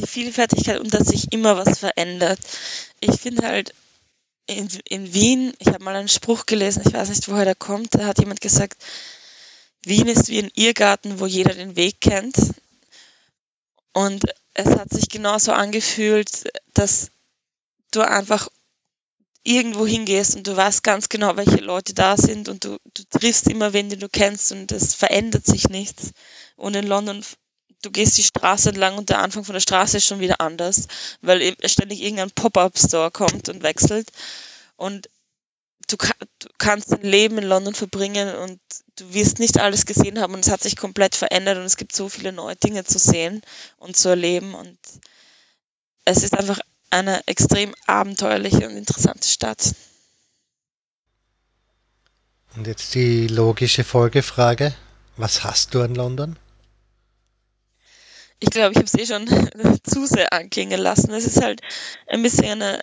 die 0.00 0.06
Vielfältigkeit 0.06 0.78
und 0.80 0.94
dass 0.94 1.08
sich 1.08 1.32
immer 1.32 1.56
was 1.56 1.80
verändert. 1.80 2.38
Ich 3.00 3.20
finde 3.20 3.46
halt, 3.46 3.74
in, 4.46 4.68
in 4.88 5.12
Wien, 5.12 5.52
ich 5.58 5.68
habe 5.68 5.84
mal 5.84 5.96
einen 5.96 6.08
Spruch 6.08 6.46
gelesen, 6.46 6.82
ich 6.86 6.92
weiß 6.92 7.08
nicht, 7.08 7.28
woher 7.28 7.44
der 7.44 7.54
kommt, 7.54 7.94
da 7.94 8.06
hat 8.06 8.18
jemand 8.18 8.40
gesagt, 8.40 8.82
Wien 9.84 10.08
ist 10.08 10.28
wie 10.28 10.38
ein 10.42 10.50
Irrgarten, 10.54 11.18
wo 11.20 11.26
jeder 11.26 11.54
den 11.54 11.76
Weg 11.76 12.00
kennt. 12.00 12.36
Und 13.92 14.24
es 14.54 14.66
hat 14.66 14.90
sich 14.90 15.08
genauso 15.08 15.52
angefühlt, 15.52 16.44
dass 16.72 17.10
du 17.90 18.00
einfach 18.00 18.48
irgendwo 19.44 19.86
hingehst 19.86 20.36
und 20.36 20.46
du 20.46 20.56
weißt 20.56 20.82
ganz 20.82 21.08
genau, 21.08 21.36
welche 21.36 21.56
Leute 21.56 21.94
da 21.94 22.16
sind 22.16 22.48
und 22.48 22.64
du, 22.64 22.78
du 22.94 23.02
triffst 23.10 23.48
immer 23.48 23.72
wen, 23.72 23.90
den 23.90 24.00
du 24.00 24.08
kennst 24.08 24.52
und 24.52 24.70
es 24.70 24.94
verändert 24.94 25.46
sich 25.46 25.68
nichts. 25.68 26.12
Und 26.56 26.76
in 26.76 26.86
London, 26.86 27.24
du 27.82 27.90
gehst 27.90 28.16
die 28.18 28.22
Straße 28.22 28.68
entlang 28.68 28.96
und 28.96 29.10
der 29.10 29.18
Anfang 29.18 29.44
von 29.44 29.54
der 29.54 29.60
Straße 29.60 29.96
ist 29.96 30.06
schon 30.06 30.20
wieder 30.20 30.40
anders, 30.40 30.86
weil 31.20 31.56
ständig 31.64 32.02
irgendein 32.02 32.30
Pop-up-Store 32.30 33.10
kommt 33.10 33.48
und 33.48 33.64
wechselt. 33.64 34.10
Und 34.76 35.08
du, 35.88 35.96
du, 36.38 36.48
kannst 36.58 36.92
dein 36.92 37.02
Leben 37.02 37.38
in 37.38 37.44
London 37.44 37.74
verbringen 37.74 38.34
und 38.36 38.60
du 38.96 39.12
wirst 39.12 39.40
nicht 39.40 39.58
alles 39.58 39.86
gesehen 39.86 40.20
haben 40.20 40.34
und 40.34 40.44
es 40.44 40.50
hat 40.50 40.62
sich 40.62 40.76
komplett 40.76 41.16
verändert 41.16 41.58
und 41.58 41.64
es 41.64 41.76
gibt 41.76 41.94
so 41.94 42.08
viele 42.08 42.32
neue 42.32 42.56
Dinge 42.56 42.84
zu 42.84 42.98
sehen 42.98 43.42
und 43.78 43.96
zu 43.96 44.08
erleben 44.08 44.54
und 44.54 44.78
es 46.04 46.22
ist 46.22 46.36
einfach 46.36 46.60
eine 46.92 47.26
extrem 47.26 47.74
abenteuerliche 47.86 48.68
und 48.68 48.76
interessante 48.76 49.26
Stadt. 49.26 49.74
Und 52.54 52.66
jetzt 52.66 52.94
die 52.94 53.28
logische 53.28 53.82
Folgefrage. 53.82 54.74
Was 55.16 55.42
hast 55.42 55.74
du 55.74 55.82
an 55.82 55.94
London? 55.94 56.38
Ich 58.40 58.50
glaube, 58.50 58.72
ich 58.72 58.76
habe 58.76 58.86
es 58.86 58.94
eh 58.94 59.06
schon 59.06 59.26
zu 59.84 60.06
sehr 60.06 60.32
anklingen 60.32 60.80
lassen. 60.80 61.12
Es 61.12 61.24
ist 61.24 61.40
halt 61.40 61.62
ein 62.08 62.22
bisschen 62.22 62.62
eine 62.62 62.80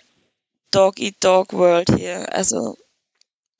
Dog-Eat-Dog-World 0.72 1.94
hier. 1.96 2.32
Also 2.32 2.76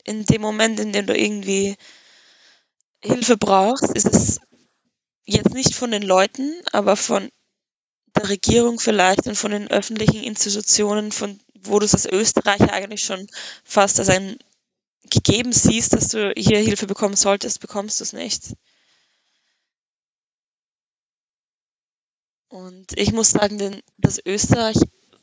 in 0.04 0.24
dem 0.24 0.40
Moment, 0.40 0.80
in 0.80 0.92
dem 0.92 1.06
du 1.06 1.16
irgendwie 1.16 1.76
Hilfe 3.02 3.36
brauchst, 3.36 3.90
ist 3.90 4.06
es 4.06 4.40
jetzt 5.24 5.54
nicht 5.54 5.74
von 5.74 5.90
den 5.90 6.02
Leuten, 6.02 6.60
aber 6.72 6.96
von 6.96 7.30
der 8.20 8.28
Regierung 8.28 8.78
vielleicht 8.78 9.26
und 9.26 9.36
von 9.36 9.50
den 9.50 9.70
öffentlichen 9.70 10.22
Institutionen, 10.22 11.12
von 11.12 11.40
wo 11.62 11.78
du 11.78 11.84
es 11.84 11.94
als 11.94 12.06
Österreicher 12.06 12.72
eigentlich 12.72 13.04
schon 13.04 13.26
fast 13.64 13.98
als 13.98 14.08
ein 14.08 14.38
gegeben 15.10 15.52
siehst, 15.52 15.92
dass 15.92 16.08
du 16.08 16.32
hier 16.36 16.58
Hilfe 16.58 16.86
bekommen 16.86 17.16
solltest, 17.16 17.60
bekommst 17.60 18.00
du 18.00 18.04
es 18.04 18.12
nicht. 18.12 18.54
Und 22.48 22.86
ich 22.96 23.12
muss 23.12 23.30
sagen, 23.30 23.58
denn, 23.58 23.82
dass 23.98 24.24
Österreich 24.24 24.76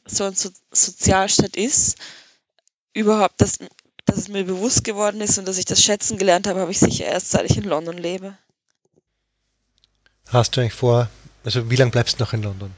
so 0.06 0.24
ein 0.24 0.36
so 0.36 0.50
Sozialstaat 0.72 1.56
ist, 1.56 1.98
überhaupt, 2.94 3.42
dass, 3.42 3.60
dass 4.06 4.18
es 4.18 4.28
mir 4.28 4.46
bewusst 4.46 4.84
geworden 4.84 5.22
ist 5.22 5.38
und 5.38 5.48
dass 5.48 5.58
ich 5.58 5.66
das 5.66 5.82
schätzen 5.82 6.18
gelernt 6.18 6.48
habe, 6.48 6.62
habe 6.62 6.72
ich 6.72 6.80
sicher 6.80 7.06
erst, 7.06 7.32
seit 7.32 7.50
ich 7.50 7.58
in 7.58 7.66
London 7.66 7.98
lebe. 7.98 8.38
Hast 10.30 10.56
du 10.56 10.62
eigentlich 10.62 10.74
vor, 10.74 11.10
also 11.44 11.70
wie 11.70 11.76
lange 11.76 11.92
bleibst 11.92 12.20
du 12.20 12.24
noch 12.24 12.34
in 12.34 12.44
London? 12.44 12.74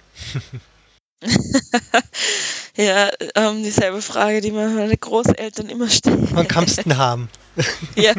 ja, 2.78 3.10
ähm, 3.36 3.64
dieselbe 3.64 4.02
Frage, 4.02 4.42
die 4.42 4.52
mir 4.52 4.70
meine 4.70 4.98
Großeltern 4.98 5.70
immer 5.70 5.90
stellen. 5.90 6.28
Wann 6.32 6.48
kannst 6.48 6.80
du 6.80 6.84
denn 6.84 6.98
haben? 6.98 7.30
ja. 7.96 8.14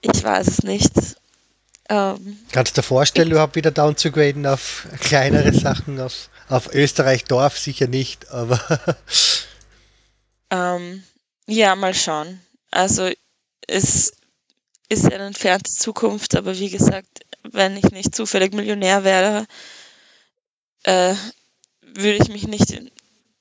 Ich 0.00 0.22
weiß 0.22 0.46
es 0.48 0.62
nicht. 0.62 0.92
Ähm, 1.88 2.38
Kannst 2.52 2.76
du 2.76 2.80
dir 2.80 2.86
vorstellen, 2.86 3.30
überhaupt 3.30 3.56
wieder 3.56 3.70
down 3.70 3.96
zu 3.96 4.10
graden 4.10 4.46
auf 4.46 4.86
kleinere 5.00 5.54
Sachen, 5.54 6.00
auf, 6.00 6.28
auf 6.48 6.72
Österreich 6.74 7.24
Dorf 7.24 7.58
sicher 7.58 7.86
nicht, 7.86 8.30
aber. 8.30 8.60
ähm, 10.50 11.02
ja, 11.46 11.74
mal 11.76 11.94
schauen. 11.94 12.40
Also 12.70 13.10
es 13.66 14.12
ist 14.90 15.04
eine 15.06 15.24
entfernte 15.24 15.70
Zukunft, 15.70 16.36
aber 16.36 16.58
wie 16.58 16.70
gesagt, 16.70 17.08
wenn 17.42 17.76
ich 17.76 17.90
nicht 17.90 18.14
zufällig 18.14 18.52
Millionär 18.52 19.04
wäre, 19.04 19.46
äh, 20.84 21.14
würde 21.82 22.18
ich 22.22 22.28
mich 22.28 22.46
nicht 22.46 22.70
in 22.70 22.90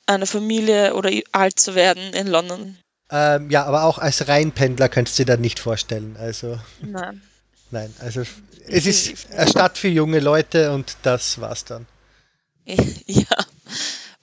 eine 0.06 0.26
Familie 0.26 0.96
oder 0.96 1.12
alt 1.32 1.60
zu 1.60 1.76
werden 1.76 2.14
in 2.14 2.28
London. 2.28 2.78
Ähm, 3.10 3.50
ja, 3.50 3.66
aber 3.66 3.84
auch 3.84 4.00
als 4.00 4.28
Rheinpendler 4.28 4.90
könntest 4.90 5.18
du 5.20 5.26
dir 5.26 5.36
da 5.36 5.42
nicht 5.42 5.60
vorstellen. 5.60 6.18
Also. 6.18 6.60
Nein. 6.82 7.22
Nein, 7.70 7.94
also 8.00 8.24
es 8.68 8.86
ist 8.86 9.32
eine 9.32 9.50
Stadt 9.50 9.78
für 9.78 9.90
junge 9.90 10.20
Leute 10.20 10.72
und 10.72 10.98
das 11.04 11.40
war's 11.40 11.66
dann. 11.66 11.86
Ja. 13.06 13.46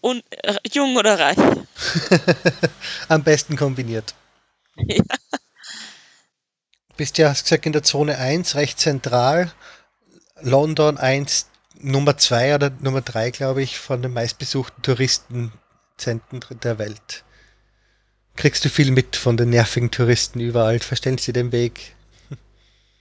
Und 0.00 0.22
äh, 0.42 0.56
jung 0.70 0.96
oder 0.96 1.18
reich? 1.18 1.38
Am 3.08 3.22
besten 3.22 3.56
kombiniert. 3.56 4.14
Ja. 4.76 5.04
Bist 6.96 7.18
ja, 7.18 7.28
hast 7.30 7.44
gesagt, 7.44 7.66
in 7.66 7.72
der 7.72 7.82
Zone 7.82 8.18
1, 8.18 8.54
recht 8.54 8.78
zentral. 8.78 9.52
London 10.40 10.98
1, 10.98 11.46
Nummer 11.80 12.16
2 12.16 12.54
oder 12.54 12.70
Nummer 12.80 13.00
3, 13.00 13.30
glaube 13.30 13.62
ich, 13.62 13.78
von 13.78 14.02
den 14.02 14.12
meistbesuchten 14.12 14.82
Touristenzentren 14.82 16.60
der 16.62 16.78
Welt. 16.78 17.24
Kriegst 18.36 18.64
du 18.64 18.68
viel 18.68 18.90
mit 18.90 19.16
von 19.16 19.36
den 19.36 19.50
nervigen 19.50 19.90
Touristen 19.90 20.40
überall? 20.40 20.80
Verstellen 20.80 21.18
sie 21.18 21.32
den 21.32 21.52
Weg? 21.52 21.94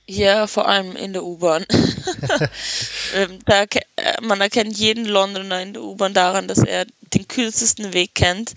Ja, 0.05 0.47
vor 0.47 0.67
allem 0.67 0.97
in 0.97 1.13
der 1.13 1.24
U-Bahn. 1.24 1.65
Ähm, 3.15 3.39
äh, 3.47 4.21
man 4.21 4.41
erkennt 4.41 4.76
jeden 4.76 5.05
Londoner 5.05 5.61
in 5.61 5.74
der 5.74 5.84
U-Bahn 5.84 6.15
daran, 6.15 6.47
dass 6.47 6.57
er 6.57 6.88
den 7.13 7.28
kürzesten 7.28 7.93
Weg 7.93 8.15
kennt, 8.15 8.53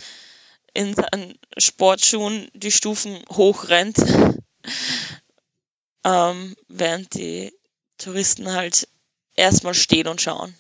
in 0.73 0.95
seinen 0.95 1.39
Sportschuhen 1.59 2.49
die 2.55 2.73
Stufen 2.73 3.23
hochrennt, 3.31 3.99
ähm, 6.05 6.57
während 6.69 7.15
die 7.15 7.53
Touristen 7.99 8.53
halt 8.53 8.89
erstmal 9.37 9.75
stehen 9.75 10.09
und 10.09 10.21
schauen. 10.21 10.55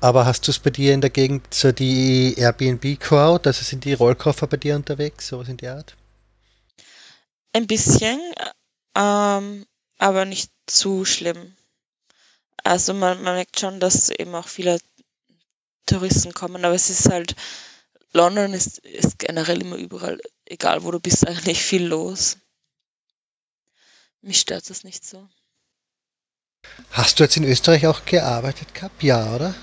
Aber 0.00 0.26
hast 0.26 0.46
du 0.46 0.50
es 0.50 0.58
bei 0.58 0.70
dir 0.70 0.92
in 0.92 1.00
der 1.00 1.10
Gegend 1.10 1.54
so 1.54 1.72
die 1.72 2.34
Airbnb-Crowd? 2.36 3.48
Also 3.48 3.64
sind 3.64 3.84
die 3.84 3.94
Rollkoffer 3.94 4.46
bei 4.46 4.58
dir 4.58 4.76
unterwegs, 4.76 5.28
sowas 5.28 5.48
in 5.48 5.56
der 5.56 5.76
Art? 5.76 5.96
Ein 7.54 7.66
bisschen, 7.66 8.20
ähm, 8.94 9.64
aber 9.98 10.24
nicht 10.24 10.50
zu 10.66 11.04
schlimm. 11.04 11.56
Also 12.62 12.92
man, 12.92 13.22
man 13.22 13.34
merkt 13.34 13.60
schon, 13.60 13.80
dass 13.80 14.10
eben 14.10 14.34
auch 14.34 14.48
viele 14.48 14.78
Touristen 15.86 16.34
kommen, 16.34 16.64
aber 16.64 16.74
es 16.74 16.90
ist 16.90 17.10
halt, 17.10 17.34
London 18.12 18.52
ist, 18.52 18.78
ist 18.78 19.18
generell 19.18 19.62
immer 19.62 19.76
überall, 19.76 20.20
egal 20.44 20.82
wo 20.82 20.90
du 20.90 21.00
bist, 21.00 21.26
eigentlich 21.26 21.62
viel 21.62 21.86
los. 21.86 22.38
Mich 24.20 24.40
stört 24.40 24.68
das 24.68 24.84
nicht 24.84 25.04
so. 25.04 25.28
Hast 26.90 27.18
du 27.18 27.24
jetzt 27.24 27.36
in 27.36 27.44
Österreich 27.44 27.86
auch 27.86 28.04
gearbeitet 28.04 28.74
gehabt? 28.74 29.02
Ja, 29.02 29.34
oder? 29.34 29.54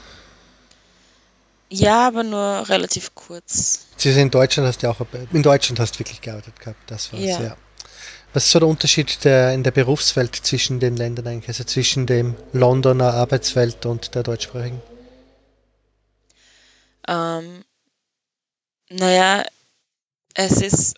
Ja, 1.69 2.07
aber 2.07 2.23
nur 2.23 2.67
relativ 2.67 3.15
kurz. 3.15 3.87
Sie 3.95 4.11
sind 4.11 4.23
in 4.23 4.31
Deutschland 4.31 4.67
hast 4.67 4.83
du 4.83 4.89
auch 4.89 4.99
in 5.31 5.41
Deutschland 5.41 5.79
hast 5.79 5.95
du 5.95 5.99
wirklich 5.99 6.19
gearbeitet 6.19 6.59
gehabt, 6.59 6.79
das 6.87 7.13
war's, 7.13 7.21
ja. 7.21 7.41
ja. 7.41 7.57
Was 8.33 8.45
ist 8.45 8.51
so 8.51 8.59
der 8.59 8.67
Unterschied 8.67 9.23
der, 9.23 9.53
in 9.53 9.63
der 9.63 9.71
Berufswelt 9.71 10.35
zwischen 10.35 10.79
den 10.79 10.95
Ländern 10.95 11.27
eigentlich, 11.27 11.49
also 11.49 11.63
zwischen 11.63 12.05
dem 12.07 12.35
Londoner 12.53 13.13
Arbeitswelt 13.13 13.85
und 13.85 14.15
der 14.15 14.23
deutschsprachigen? 14.23 14.81
Ähm, 17.07 17.63
naja, 18.89 19.45
es 20.33 20.61
ist, 20.61 20.95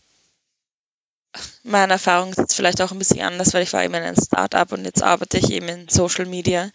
meine 1.64 1.94
Erfahrung 1.94 2.32
ist 2.32 2.38
jetzt 2.38 2.56
vielleicht 2.56 2.82
auch 2.82 2.92
ein 2.92 3.00
bisschen 3.00 3.22
anders, 3.22 3.54
weil 3.54 3.64
ich 3.64 3.74
war 3.74 3.84
eben 3.84 3.94
in 3.94 4.04
einem 4.04 4.22
Startup 4.22 4.72
und 4.72 4.86
jetzt 4.86 5.02
arbeite 5.02 5.38
ich 5.38 5.52
eben 5.52 5.68
in 5.68 5.90
Social 5.90 6.26
Media. 6.26 6.70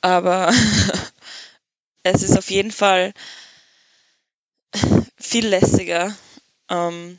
Aber 0.00 0.52
es 2.02 2.22
ist 2.22 2.36
auf 2.36 2.50
jeden 2.50 2.72
Fall 2.72 3.12
viel 5.18 5.46
lässiger. 5.46 6.14
Ähm, 6.70 7.18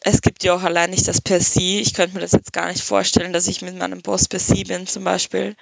es 0.00 0.20
gibt 0.20 0.42
ja 0.42 0.54
auch 0.54 0.62
allein 0.62 0.90
nicht 0.90 1.06
das 1.06 1.20
per 1.20 1.40
Sie. 1.40 1.80
Ich 1.80 1.94
könnte 1.94 2.14
mir 2.14 2.22
das 2.22 2.32
jetzt 2.32 2.52
gar 2.52 2.68
nicht 2.68 2.82
vorstellen, 2.82 3.32
dass 3.32 3.46
ich 3.46 3.62
mit 3.62 3.76
meinem 3.76 4.02
Boss 4.02 4.26
per 4.28 4.40
Sie 4.40 4.64
bin 4.64 4.86
zum 4.86 5.04
Beispiel. 5.04 5.56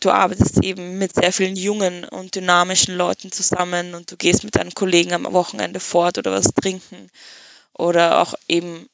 Du 0.00 0.10
arbeitest 0.10 0.64
eben 0.64 0.96
mit 0.96 1.14
sehr 1.14 1.32
vielen 1.32 1.54
jungen 1.54 2.04
und 2.04 2.34
dynamischen 2.34 2.96
Leuten 2.96 3.30
zusammen 3.30 3.94
und 3.94 4.10
du 4.10 4.16
gehst 4.16 4.44
mit 4.44 4.56
deinen 4.56 4.72
Kollegen 4.72 5.12
am 5.12 5.30
Wochenende 5.32 5.80
fort 5.80 6.16
oder 6.16 6.32
was 6.32 6.54
trinken 6.54 7.10
oder 7.74 8.22
auch 8.22 8.34
eben 8.48 8.88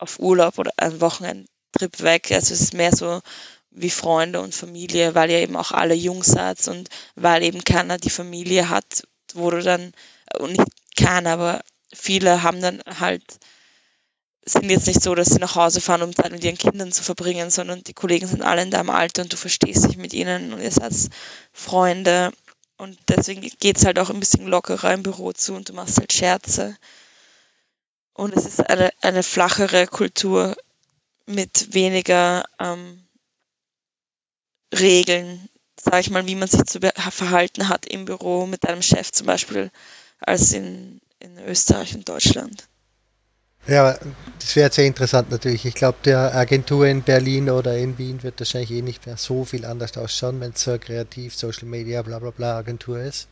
auf 0.00 0.18
Urlaub 0.18 0.58
oder 0.58 0.72
einen 0.76 1.00
Wochenendtrip 1.00 2.02
weg. 2.02 2.30
Also 2.32 2.54
es 2.54 2.60
ist 2.60 2.74
mehr 2.74 2.94
so 2.94 3.20
wie 3.70 3.90
Freunde 3.90 4.40
und 4.40 4.54
Familie, 4.54 5.14
weil 5.14 5.30
ihr 5.30 5.38
eben 5.38 5.56
auch 5.56 5.72
alle 5.72 5.94
jung 5.94 6.22
seid 6.22 6.66
und 6.68 6.88
weil 7.14 7.42
eben 7.42 7.62
keiner 7.64 7.98
die 7.98 8.10
Familie 8.10 8.68
hat, 8.68 9.04
wo 9.34 9.50
du 9.50 9.62
dann, 9.62 9.92
und 10.38 10.52
nicht 10.52 10.66
keiner, 10.96 11.30
aber 11.30 11.60
viele 11.92 12.42
haben 12.42 12.60
dann 12.60 12.82
halt 12.98 13.22
sind 14.44 14.70
jetzt 14.70 14.86
nicht 14.86 15.02
so, 15.02 15.14
dass 15.14 15.28
sie 15.28 15.38
nach 15.38 15.54
Hause 15.54 15.80
fahren, 15.80 16.02
um 16.02 16.14
Zeit 16.14 16.32
mit 16.32 16.42
ihren 16.42 16.58
Kindern 16.58 16.92
zu 16.92 17.02
verbringen, 17.02 17.50
sondern 17.50 17.84
die 17.84 17.92
Kollegen 17.92 18.26
sind 18.26 18.42
alle 18.42 18.62
in 18.62 18.70
deinem 18.70 18.90
Alter 18.90 19.22
und 19.22 19.32
du 19.32 19.36
verstehst 19.36 19.86
dich 19.86 19.96
mit 19.96 20.12
ihnen 20.12 20.52
und 20.52 20.60
ihr 20.60 20.70
seid 20.70 20.92
Freunde. 21.52 22.32
Und 22.76 22.98
deswegen 23.08 23.42
geht 23.42 23.76
es 23.76 23.84
halt 23.84 23.98
auch 23.98 24.10
ein 24.10 24.20
bisschen 24.20 24.46
lockerer 24.46 24.94
im 24.94 25.02
Büro 25.02 25.32
zu 25.32 25.54
und 25.54 25.68
du 25.68 25.74
machst 25.74 25.98
halt 25.98 26.12
Scherze. 26.12 26.76
Und 28.14 28.36
es 28.36 28.44
ist 28.44 28.60
eine, 28.68 28.90
eine 29.00 29.22
flachere 29.22 29.86
Kultur 29.86 30.56
mit 31.26 31.72
weniger 31.74 32.44
ähm, 32.58 33.04
Regeln, 34.74 35.48
sag 35.80 36.00
ich 36.00 36.10
mal, 36.10 36.26
wie 36.26 36.34
man 36.34 36.48
sich 36.48 36.64
zu 36.64 36.80
verhalten 36.80 37.68
hat 37.68 37.86
im 37.86 38.04
Büro 38.04 38.46
mit 38.46 38.64
deinem 38.64 38.82
Chef 38.82 39.10
zum 39.12 39.26
Beispiel 39.26 39.70
als 40.20 40.52
in, 40.52 41.00
in 41.18 41.38
Österreich 41.38 41.94
und 41.94 42.08
Deutschland. 42.08 42.68
Ja, 43.66 43.98
das 44.38 44.56
wäre 44.56 44.72
sehr 44.72 44.86
interessant 44.86 45.30
natürlich. 45.30 45.64
Ich 45.66 45.74
glaube, 45.74 45.98
der 46.04 46.34
Agentur 46.34 46.86
in 46.86 47.02
Berlin 47.02 47.50
oder 47.50 47.76
in 47.76 47.98
Wien 47.98 48.22
wird 48.22 48.40
wahrscheinlich 48.40 48.70
eh 48.70 48.82
nicht 48.82 49.06
mehr 49.06 49.16
so 49.16 49.44
viel 49.44 49.64
anders 49.64 49.96
ausschauen, 49.96 50.40
wenn 50.40 50.52
es 50.52 50.62
so 50.62 50.78
kreativ, 50.78 51.34
Social 51.36 51.66
Media, 51.66 52.02
bla 52.02 52.18
bla 52.18 52.30
bla 52.30 52.56
Agentur 52.56 53.00
ist. 53.00 53.28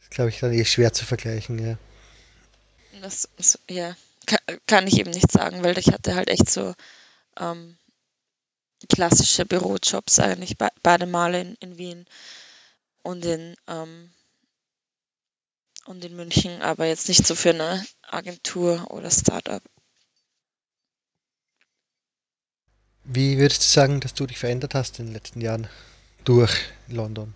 Das 0.00 0.10
glaube 0.10 0.30
ich 0.30 0.38
dann 0.38 0.52
eh 0.52 0.64
schwer 0.64 0.92
zu 0.92 1.04
vergleichen, 1.04 1.58
ja. 1.58 1.76
Das, 3.00 3.28
das 3.36 3.58
ja, 3.68 3.96
kann, 4.26 4.38
kann, 4.66 4.86
ich 4.86 4.98
eben 4.98 5.10
nicht 5.10 5.30
sagen, 5.30 5.62
weil 5.62 5.78
ich 5.78 5.92
hatte 5.92 6.14
halt 6.14 6.28
echt 6.28 6.50
so 6.50 6.74
ähm, 7.38 7.76
klassische 8.88 9.46
Bürojobs 9.46 10.18
eigentlich 10.18 10.56
beide 10.82 11.06
Male 11.06 11.40
in, 11.40 11.54
in 11.60 11.78
Wien 11.78 12.06
und 13.02 13.24
in 13.24 13.56
ähm, 13.66 14.10
und 15.86 16.04
in 16.04 16.14
München, 16.14 16.62
aber 16.62 16.86
jetzt 16.86 17.08
nicht 17.08 17.26
so 17.26 17.34
für 17.34 17.50
eine 17.50 17.84
Agentur 18.02 18.90
oder 18.90 19.10
Startup. 19.10 19.62
Wie 23.04 23.38
würdest 23.38 23.62
du 23.62 23.66
sagen, 23.66 24.00
dass 24.00 24.14
du 24.14 24.26
dich 24.26 24.38
verändert 24.38 24.74
hast 24.74 24.98
in 24.98 25.06
den 25.06 25.14
letzten 25.14 25.40
Jahren 25.40 25.68
durch 26.24 26.52
London? 26.86 27.34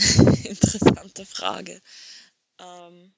Interessante 0.44 1.26
Frage. 1.26 1.80
Ähm. 2.58 3.12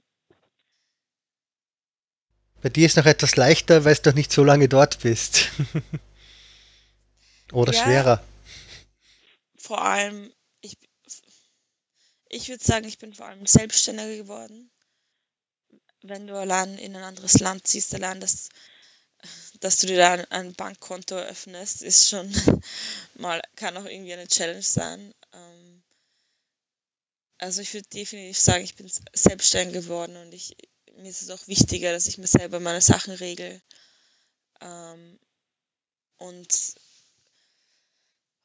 Bei 2.61 2.68
dir 2.68 2.87
ist 2.87 2.97
noch 2.97 3.07
etwas 3.07 3.37
leichter, 3.37 3.85
weil 3.85 3.97
du 3.97 4.11
noch 4.11 4.16
nicht 4.16 4.33
so 4.33 4.45
lange 4.45 4.68
dort 4.68 5.01
bist. 5.01 5.51
Oder 7.53 7.72
ja, 7.72 7.83
schwerer 7.83 8.24
vor 9.62 9.83
allem, 9.83 10.33
ich, 10.61 10.76
ich 12.28 12.49
würde 12.49 12.64
sagen, 12.64 12.87
ich 12.87 12.99
bin 12.99 13.14
vor 13.14 13.26
allem 13.26 13.47
selbstständiger 13.47 14.16
geworden. 14.16 14.70
Wenn 16.03 16.26
du 16.26 16.37
allein 16.37 16.76
in 16.78 16.97
ein 16.97 17.05
anderes 17.05 17.39
Land 17.39 17.66
ziehst, 17.66 17.95
allein 17.95 18.20
das, 18.20 18.49
dass 19.61 19.78
du 19.78 19.87
dir 19.87 19.99
da 19.99 20.24
ein, 20.30 20.55
Bankkonto 20.55 21.14
eröffnest, 21.14 21.83
ist 21.83 22.09
schon 22.09 22.30
mal, 23.14 23.41
kann 23.55 23.76
auch 23.76 23.85
irgendwie 23.85 24.12
eine 24.12 24.26
Challenge 24.26 24.62
sein. 24.62 25.14
Ähm, 25.33 25.62
also 27.43 27.61
ich 27.61 27.74
würde 27.74 27.88
definitiv 27.88 28.38
sagen, 28.38 28.62
ich 28.62 28.76
bin 28.76 28.88
selbstständig 29.12 29.74
geworden 29.74 30.16
und 30.16 30.32
ich, 30.32 30.57
mir 30.99 31.11
ist 31.11 31.22
es 31.22 31.30
auch 31.30 31.49
wichtiger, 31.49 31.93
dass 31.93 32.07
ich 32.07 32.16
mir 32.16 32.28
selber 32.28 32.61
meine 32.61 32.80
Sachen 32.80 33.12
regel. 33.14 33.61
Ähm, 34.61 35.18
und 36.18 36.74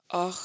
auch 0.07 0.39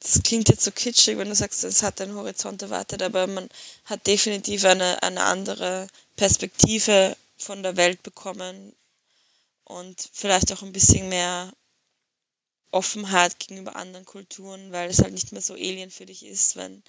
das 0.00 0.20
klingt 0.24 0.48
jetzt 0.48 0.64
so 0.64 0.72
kitschig, 0.72 1.18
wenn 1.18 1.28
du 1.28 1.36
sagst, 1.36 1.62
es 1.62 1.84
hat 1.84 2.00
einen 2.00 2.16
Horizont 2.16 2.62
erwartet, 2.62 3.00
aber 3.02 3.28
man 3.28 3.48
hat 3.84 4.08
definitiv 4.08 4.64
eine, 4.64 5.00
eine 5.04 5.22
andere 5.22 5.86
Perspektive 6.16 7.16
von 7.38 7.62
der 7.62 7.76
Welt 7.76 8.02
bekommen 8.02 8.74
und 9.62 10.08
vielleicht 10.12 10.52
auch 10.52 10.62
ein 10.62 10.72
bisschen 10.72 11.08
mehr 11.08 11.52
Offenheit 12.70 13.38
gegenüber 13.38 13.76
anderen 13.76 14.04
Kulturen, 14.04 14.72
weil 14.72 14.90
es 14.90 15.00
halt 15.00 15.12
nicht 15.12 15.32
mehr 15.32 15.42
so 15.42 15.54
alien 15.54 15.90
für 15.90 16.06
dich 16.06 16.24
ist, 16.24 16.56
wenn 16.56 16.82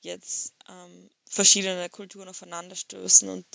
jetzt 0.00 0.52
ähm, 0.68 1.10
verschiedene 1.28 1.88
Kulturen 1.88 2.28
aufeinanderstößen 2.28 3.28
und 3.28 3.46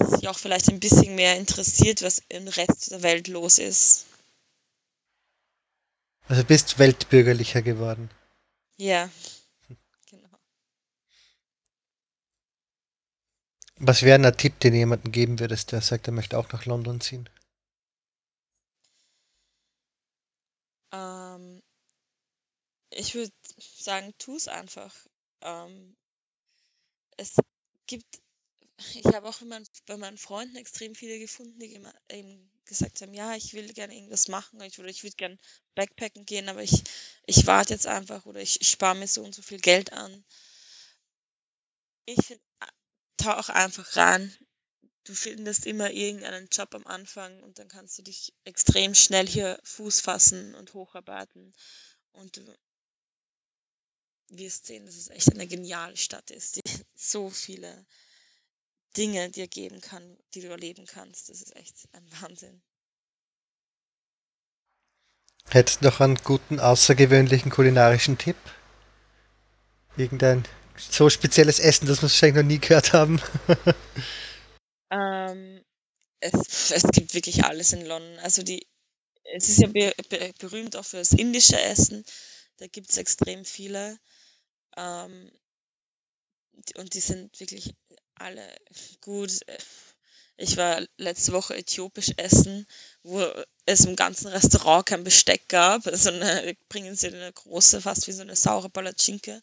sich 0.00 0.28
auch 0.28 0.38
vielleicht 0.38 0.68
ein 0.70 0.80
bisschen 0.80 1.14
mehr 1.14 1.36
interessiert, 1.36 2.02
was 2.02 2.22
im 2.28 2.48
Rest 2.48 2.90
der 2.90 3.02
Welt 3.02 3.28
los 3.28 3.58
ist. 3.58 4.06
Also 6.28 6.44
bist 6.44 6.78
weltbürgerlicher 6.78 7.62
geworden. 7.62 8.10
Ja, 8.76 9.10
genau. 10.08 10.28
Was 13.76 14.02
wäre 14.02 14.24
ein 14.24 14.36
Tipp, 14.36 14.60
den 14.60 14.74
jemanden 14.74 15.12
geben 15.12 15.40
würdest, 15.40 15.72
der 15.72 15.82
sagt, 15.82 16.06
er 16.06 16.12
möchte 16.12 16.38
auch 16.38 16.50
nach 16.52 16.64
London 16.64 17.00
ziehen? 17.00 17.28
Ähm, 20.92 21.62
ich 22.90 23.14
würde 23.14 23.32
sagen, 23.58 24.14
tu 24.18 24.36
es 24.36 24.46
einfach. 24.48 24.94
Ähm, 25.40 25.96
es 27.16 27.36
gibt, 27.86 28.20
ich 28.94 29.04
habe 29.06 29.28
auch 29.28 29.40
mein, 29.42 29.64
bei 29.86 29.96
meinen 29.96 30.18
Freunden 30.18 30.56
extrem 30.56 30.94
viele 30.94 31.18
gefunden, 31.18 31.58
die 31.58 31.80
eben 32.10 32.50
gesagt 32.64 33.00
haben, 33.02 33.14
ja, 33.14 33.34
ich 33.34 33.54
will 33.54 33.72
gerne 33.72 33.94
irgendwas 33.94 34.28
machen 34.28 34.60
ich, 34.62 34.78
oder 34.78 34.88
ich 34.88 35.02
würde 35.02 35.16
gerne 35.16 35.38
Backpacken 35.74 36.24
gehen, 36.26 36.48
aber 36.48 36.62
ich, 36.62 36.82
ich 37.26 37.46
warte 37.46 37.74
jetzt 37.74 37.86
einfach 37.86 38.26
oder 38.26 38.40
ich, 38.40 38.60
ich 38.60 38.70
spare 38.70 38.96
mir 38.96 39.08
so 39.08 39.22
und 39.22 39.34
so 39.34 39.42
viel 39.42 39.60
Geld 39.60 39.92
an. 39.92 40.24
Ich 42.06 42.24
finde, 42.24 42.42
tauch 43.16 43.48
einfach 43.48 43.96
rein. 43.96 44.36
Du 45.04 45.14
findest 45.14 45.66
immer 45.66 45.90
irgendeinen 45.90 46.48
Job 46.48 46.74
am 46.74 46.86
Anfang 46.86 47.42
und 47.42 47.58
dann 47.58 47.68
kannst 47.68 47.98
du 47.98 48.02
dich 48.02 48.32
extrem 48.44 48.94
schnell 48.94 49.26
hier 49.26 49.58
Fuß 49.64 50.00
fassen 50.00 50.54
und 50.54 50.74
hocharbeiten. 50.74 51.52
Und 52.12 52.36
du 52.36 52.42
wirst 54.28 54.66
sehen, 54.66 54.86
dass 54.86 54.94
es 54.94 55.08
echt 55.08 55.32
eine 55.32 55.46
geniale 55.46 55.96
Stadt 55.96 56.30
ist, 56.30 56.56
die 56.56 56.62
so 56.94 57.30
viele 57.30 57.84
Dinge 58.96 59.30
dir 59.30 59.48
geben 59.48 59.80
kann, 59.80 60.16
die 60.34 60.40
du 60.40 60.48
erleben 60.48 60.86
kannst. 60.86 61.28
Das 61.28 61.42
ist 61.42 61.56
echt 61.56 61.88
ein 61.92 62.06
Wahnsinn. 62.20 62.62
Hättest 65.48 65.80
du 65.80 65.86
noch 65.86 66.00
einen 66.00 66.16
guten, 66.16 66.60
außergewöhnlichen 66.60 67.50
kulinarischen 67.50 68.18
Tipp? 68.18 68.36
Irgendein 69.96 70.44
so 70.76 71.10
spezielles 71.10 71.58
Essen, 71.58 71.86
das 71.86 71.98
wir 71.98 72.02
wahrscheinlich 72.02 72.42
noch 72.42 72.48
nie 72.48 72.58
gehört 72.58 72.92
haben? 72.92 73.20
ähm, 74.92 75.64
es, 76.20 76.70
es 76.70 76.82
gibt 76.92 77.14
wirklich 77.14 77.44
alles 77.44 77.72
in 77.72 77.84
London. 77.86 78.18
Also 78.20 78.42
die, 78.42 78.66
es 79.34 79.48
ist 79.48 79.60
ja 79.60 79.68
be, 79.68 79.92
be, 80.08 80.32
berühmt 80.38 80.76
auch 80.76 80.84
für 80.84 80.98
das 80.98 81.12
indische 81.12 81.60
Essen. 81.60 82.04
Da 82.58 82.66
gibt 82.68 82.90
es 82.90 82.98
extrem 82.98 83.44
viele. 83.44 83.98
Ähm, 84.76 85.30
und 86.76 86.94
die 86.94 87.00
sind 87.00 87.38
wirklich 87.40 87.74
alle 88.14 88.46
gut. 89.00 89.40
Ich 90.36 90.56
war 90.56 90.82
letzte 90.96 91.32
Woche 91.32 91.56
äthiopisch 91.56 92.12
essen, 92.16 92.66
wo 93.02 93.24
es 93.66 93.84
im 93.84 93.96
ganzen 93.96 94.28
Restaurant 94.28 94.86
kein 94.86 95.04
Besteck 95.04 95.48
gab. 95.48 95.86
Also 95.86 96.10
eine, 96.10 96.54
bringen 96.68 96.94
sie 96.94 97.08
eine 97.08 97.32
große, 97.32 97.80
fast 97.80 98.06
wie 98.06 98.12
so 98.12 98.22
eine 98.22 98.36
saure 98.36 98.70
Palatschinke, 98.70 99.42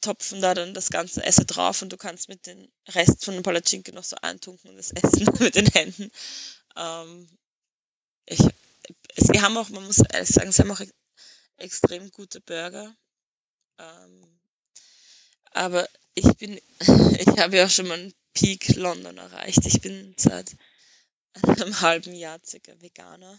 topfen 0.00 0.40
da 0.40 0.54
dann 0.54 0.74
das 0.74 0.90
ganze 0.90 1.22
Essen 1.22 1.46
drauf 1.46 1.82
und 1.82 1.92
du 1.92 1.96
kannst 1.96 2.28
mit 2.28 2.46
dem 2.46 2.70
Rest 2.88 3.24
von 3.24 3.34
der 3.34 3.42
Palatschinke 3.42 3.92
noch 3.92 4.04
so 4.04 4.16
eintunken 4.22 4.70
und 4.70 4.76
das 4.76 4.90
Essen 4.92 5.28
mit 5.38 5.54
den 5.54 5.66
Händen. 5.66 6.10
Ähm, 6.76 7.28
ich, 8.26 8.40
sie 9.16 9.40
haben 9.40 9.56
auch, 9.56 9.68
man 9.70 9.84
muss 9.84 9.98
ehrlich 9.98 10.28
sagen, 10.28 10.52
sie 10.52 10.62
haben 10.62 10.70
auch 10.70 10.82
extrem 11.56 12.10
gute 12.10 12.40
Burger. 12.40 12.94
Ähm, 13.78 14.40
aber 15.52 15.88
ich 16.14 16.36
bin, 16.36 16.60
ich 16.80 17.38
habe 17.38 17.56
ja 17.56 17.68
schon 17.68 17.88
mal 17.88 17.98
einen 17.98 18.14
Peak 18.32 18.76
London 18.76 19.18
erreicht. 19.18 19.64
Ich 19.66 19.80
bin 19.80 20.14
seit 20.16 20.56
einem 21.42 21.80
halben 21.80 22.14
Jahr 22.14 22.40
circa 22.44 22.72
Veganer. 22.80 23.38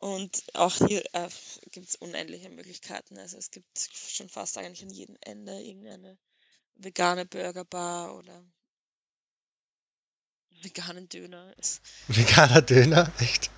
Und 0.00 0.44
auch 0.54 0.76
hier 0.86 1.04
äh, 1.12 1.28
gibt 1.72 1.88
es 1.88 1.96
unendliche 1.96 2.50
Möglichkeiten. 2.50 3.18
Also 3.18 3.36
es 3.36 3.50
gibt 3.50 3.66
schon 3.76 4.28
fast 4.28 4.56
eigentlich 4.56 4.82
an 4.82 4.90
jedem 4.90 5.16
Ende 5.20 5.60
irgendeine 5.60 6.16
vegane 6.76 7.26
Burgerbar 7.26 8.16
oder 8.16 8.44
veganen 10.62 11.08
Döner. 11.08 11.52
Veganer 12.08 12.62
Döner? 12.62 13.12
Echt? 13.18 13.50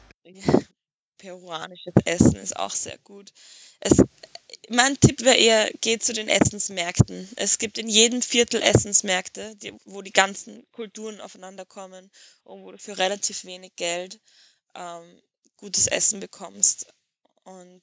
peruanisches 1.21 1.93
Essen 2.05 2.37
ist 2.37 2.57
auch 2.57 2.73
sehr 2.73 2.99
gut. 2.99 3.33
Es, 3.81 4.03
mein 4.69 4.99
Tipp 4.99 5.21
wäre 5.21 5.37
eher, 5.37 5.71
geht 5.81 6.03
zu 6.03 6.13
den 6.13 6.29
Essensmärkten. 6.29 7.29
Es 7.37 7.59
gibt 7.59 7.79
in 7.79 7.89
jedem 7.89 8.23
Viertel 8.23 8.63
Essensmärkte, 8.63 9.55
die, 9.57 9.75
wo 9.85 10.03
die 10.03 10.13
ganzen 10.13 10.67
Kulturen 10.73 11.21
aufeinander 11.21 11.67
kommen 11.67 12.11
und 12.43 12.63
wo 12.63 12.73
du 12.73 12.79
für 12.79 12.99
relativ 12.99 13.45
wenig 13.45 13.77
Geld 13.77 14.19
ähm, 14.75 15.21
gutes 15.61 15.87
Essen 15.87 16.21
bekommst. 16.21 16.87
Und 17.45 17.83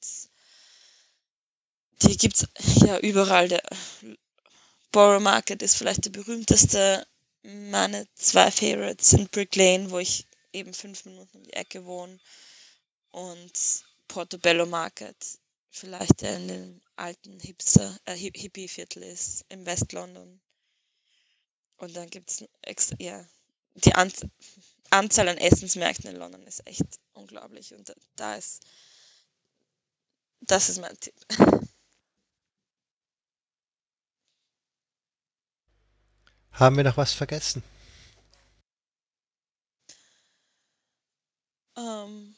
die 2.01 2.17
gibt 2.17 2.36
es 2.36 2.47
ja 2.82 2.99
überall. 2.99 3.47
Der 3.47 3.63
Borough 4.91 5.21
Market 5.21 5.61
ist 5.61 5.75
vielleicht 5.75 6.05
der 6.05 6.11
berühmteste. 6.11 7.05
Meine 7.43 8.07
zwei 8.15 8.51
Favorites 8.51 9.09
sind 9.11 9.32
Brick 9.32 9.55
Lane, 9.55 9.89
wo 9.91 9.99
ich 9.99 10.28
eben 10.53 10.73
fünf 10.73 11.05
Minuten 11.05 11.38
um 11.38 11.43
die 11.43 11.53
Ecke 11.53 11.86
wohne, 11.86 12.19
und 13.11 13.53
Portobello 14.07 14.65
Market 14.65 15.15
vielleicht 15.69 16.21
in 16.23 16.47
den 16.47 16.82
alten 16.95 17.39
Hipster, 17.39 17.97
äh, 18.05 18.15
Hippie-Viertel 18.15 19.03
ist, 19.03 19.45
im 19.49 19.65
West-London. 19.65 20.39
Und 21.78 21.95
dann 21.95 22.09
gibt 22.09 22.32
es 22.63 22.93
ja, 22.99 23.23
die 23.75 23.93
An 23.93 24.11
Anzahl 24.89 25.29
an 25.29 25.38
Essensmärkten 25.38 26.09
in 26.09 26.17
London 26.17 26.43
ist 26.43 26.65
echt 26.67 26.99
unglaublich. 27.13 27.73
Und 27.73 27.93
da 28.15 28.35
ist, 28.35 28.65
das 30.41 30.69
ist 30.69 30.79
mein 30.79 30.97
Tipp. 30.99 31.15
Haben 36.51 36.77
wir 36.77 36.83
noch 36.83 36.97
was 36.97 37.13
vergessen? 37.13 37.61
Ähm, 41.77 42.35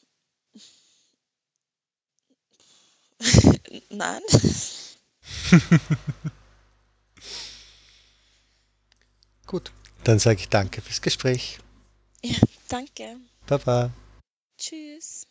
nein. 3.90 4.20
Gut, 9.46 9.72
dann 10.04 10.18
sage 10.18 10.40
ich 10.40 10.50
danke 10.50 10.82
fürs 10.82 11.00
Gespräch. 11.00 11.58
Ja, 12.22 12.36
danke. 12.68 13.16
Baba. 13.46 13.90
Tschüss. 14.58 15.26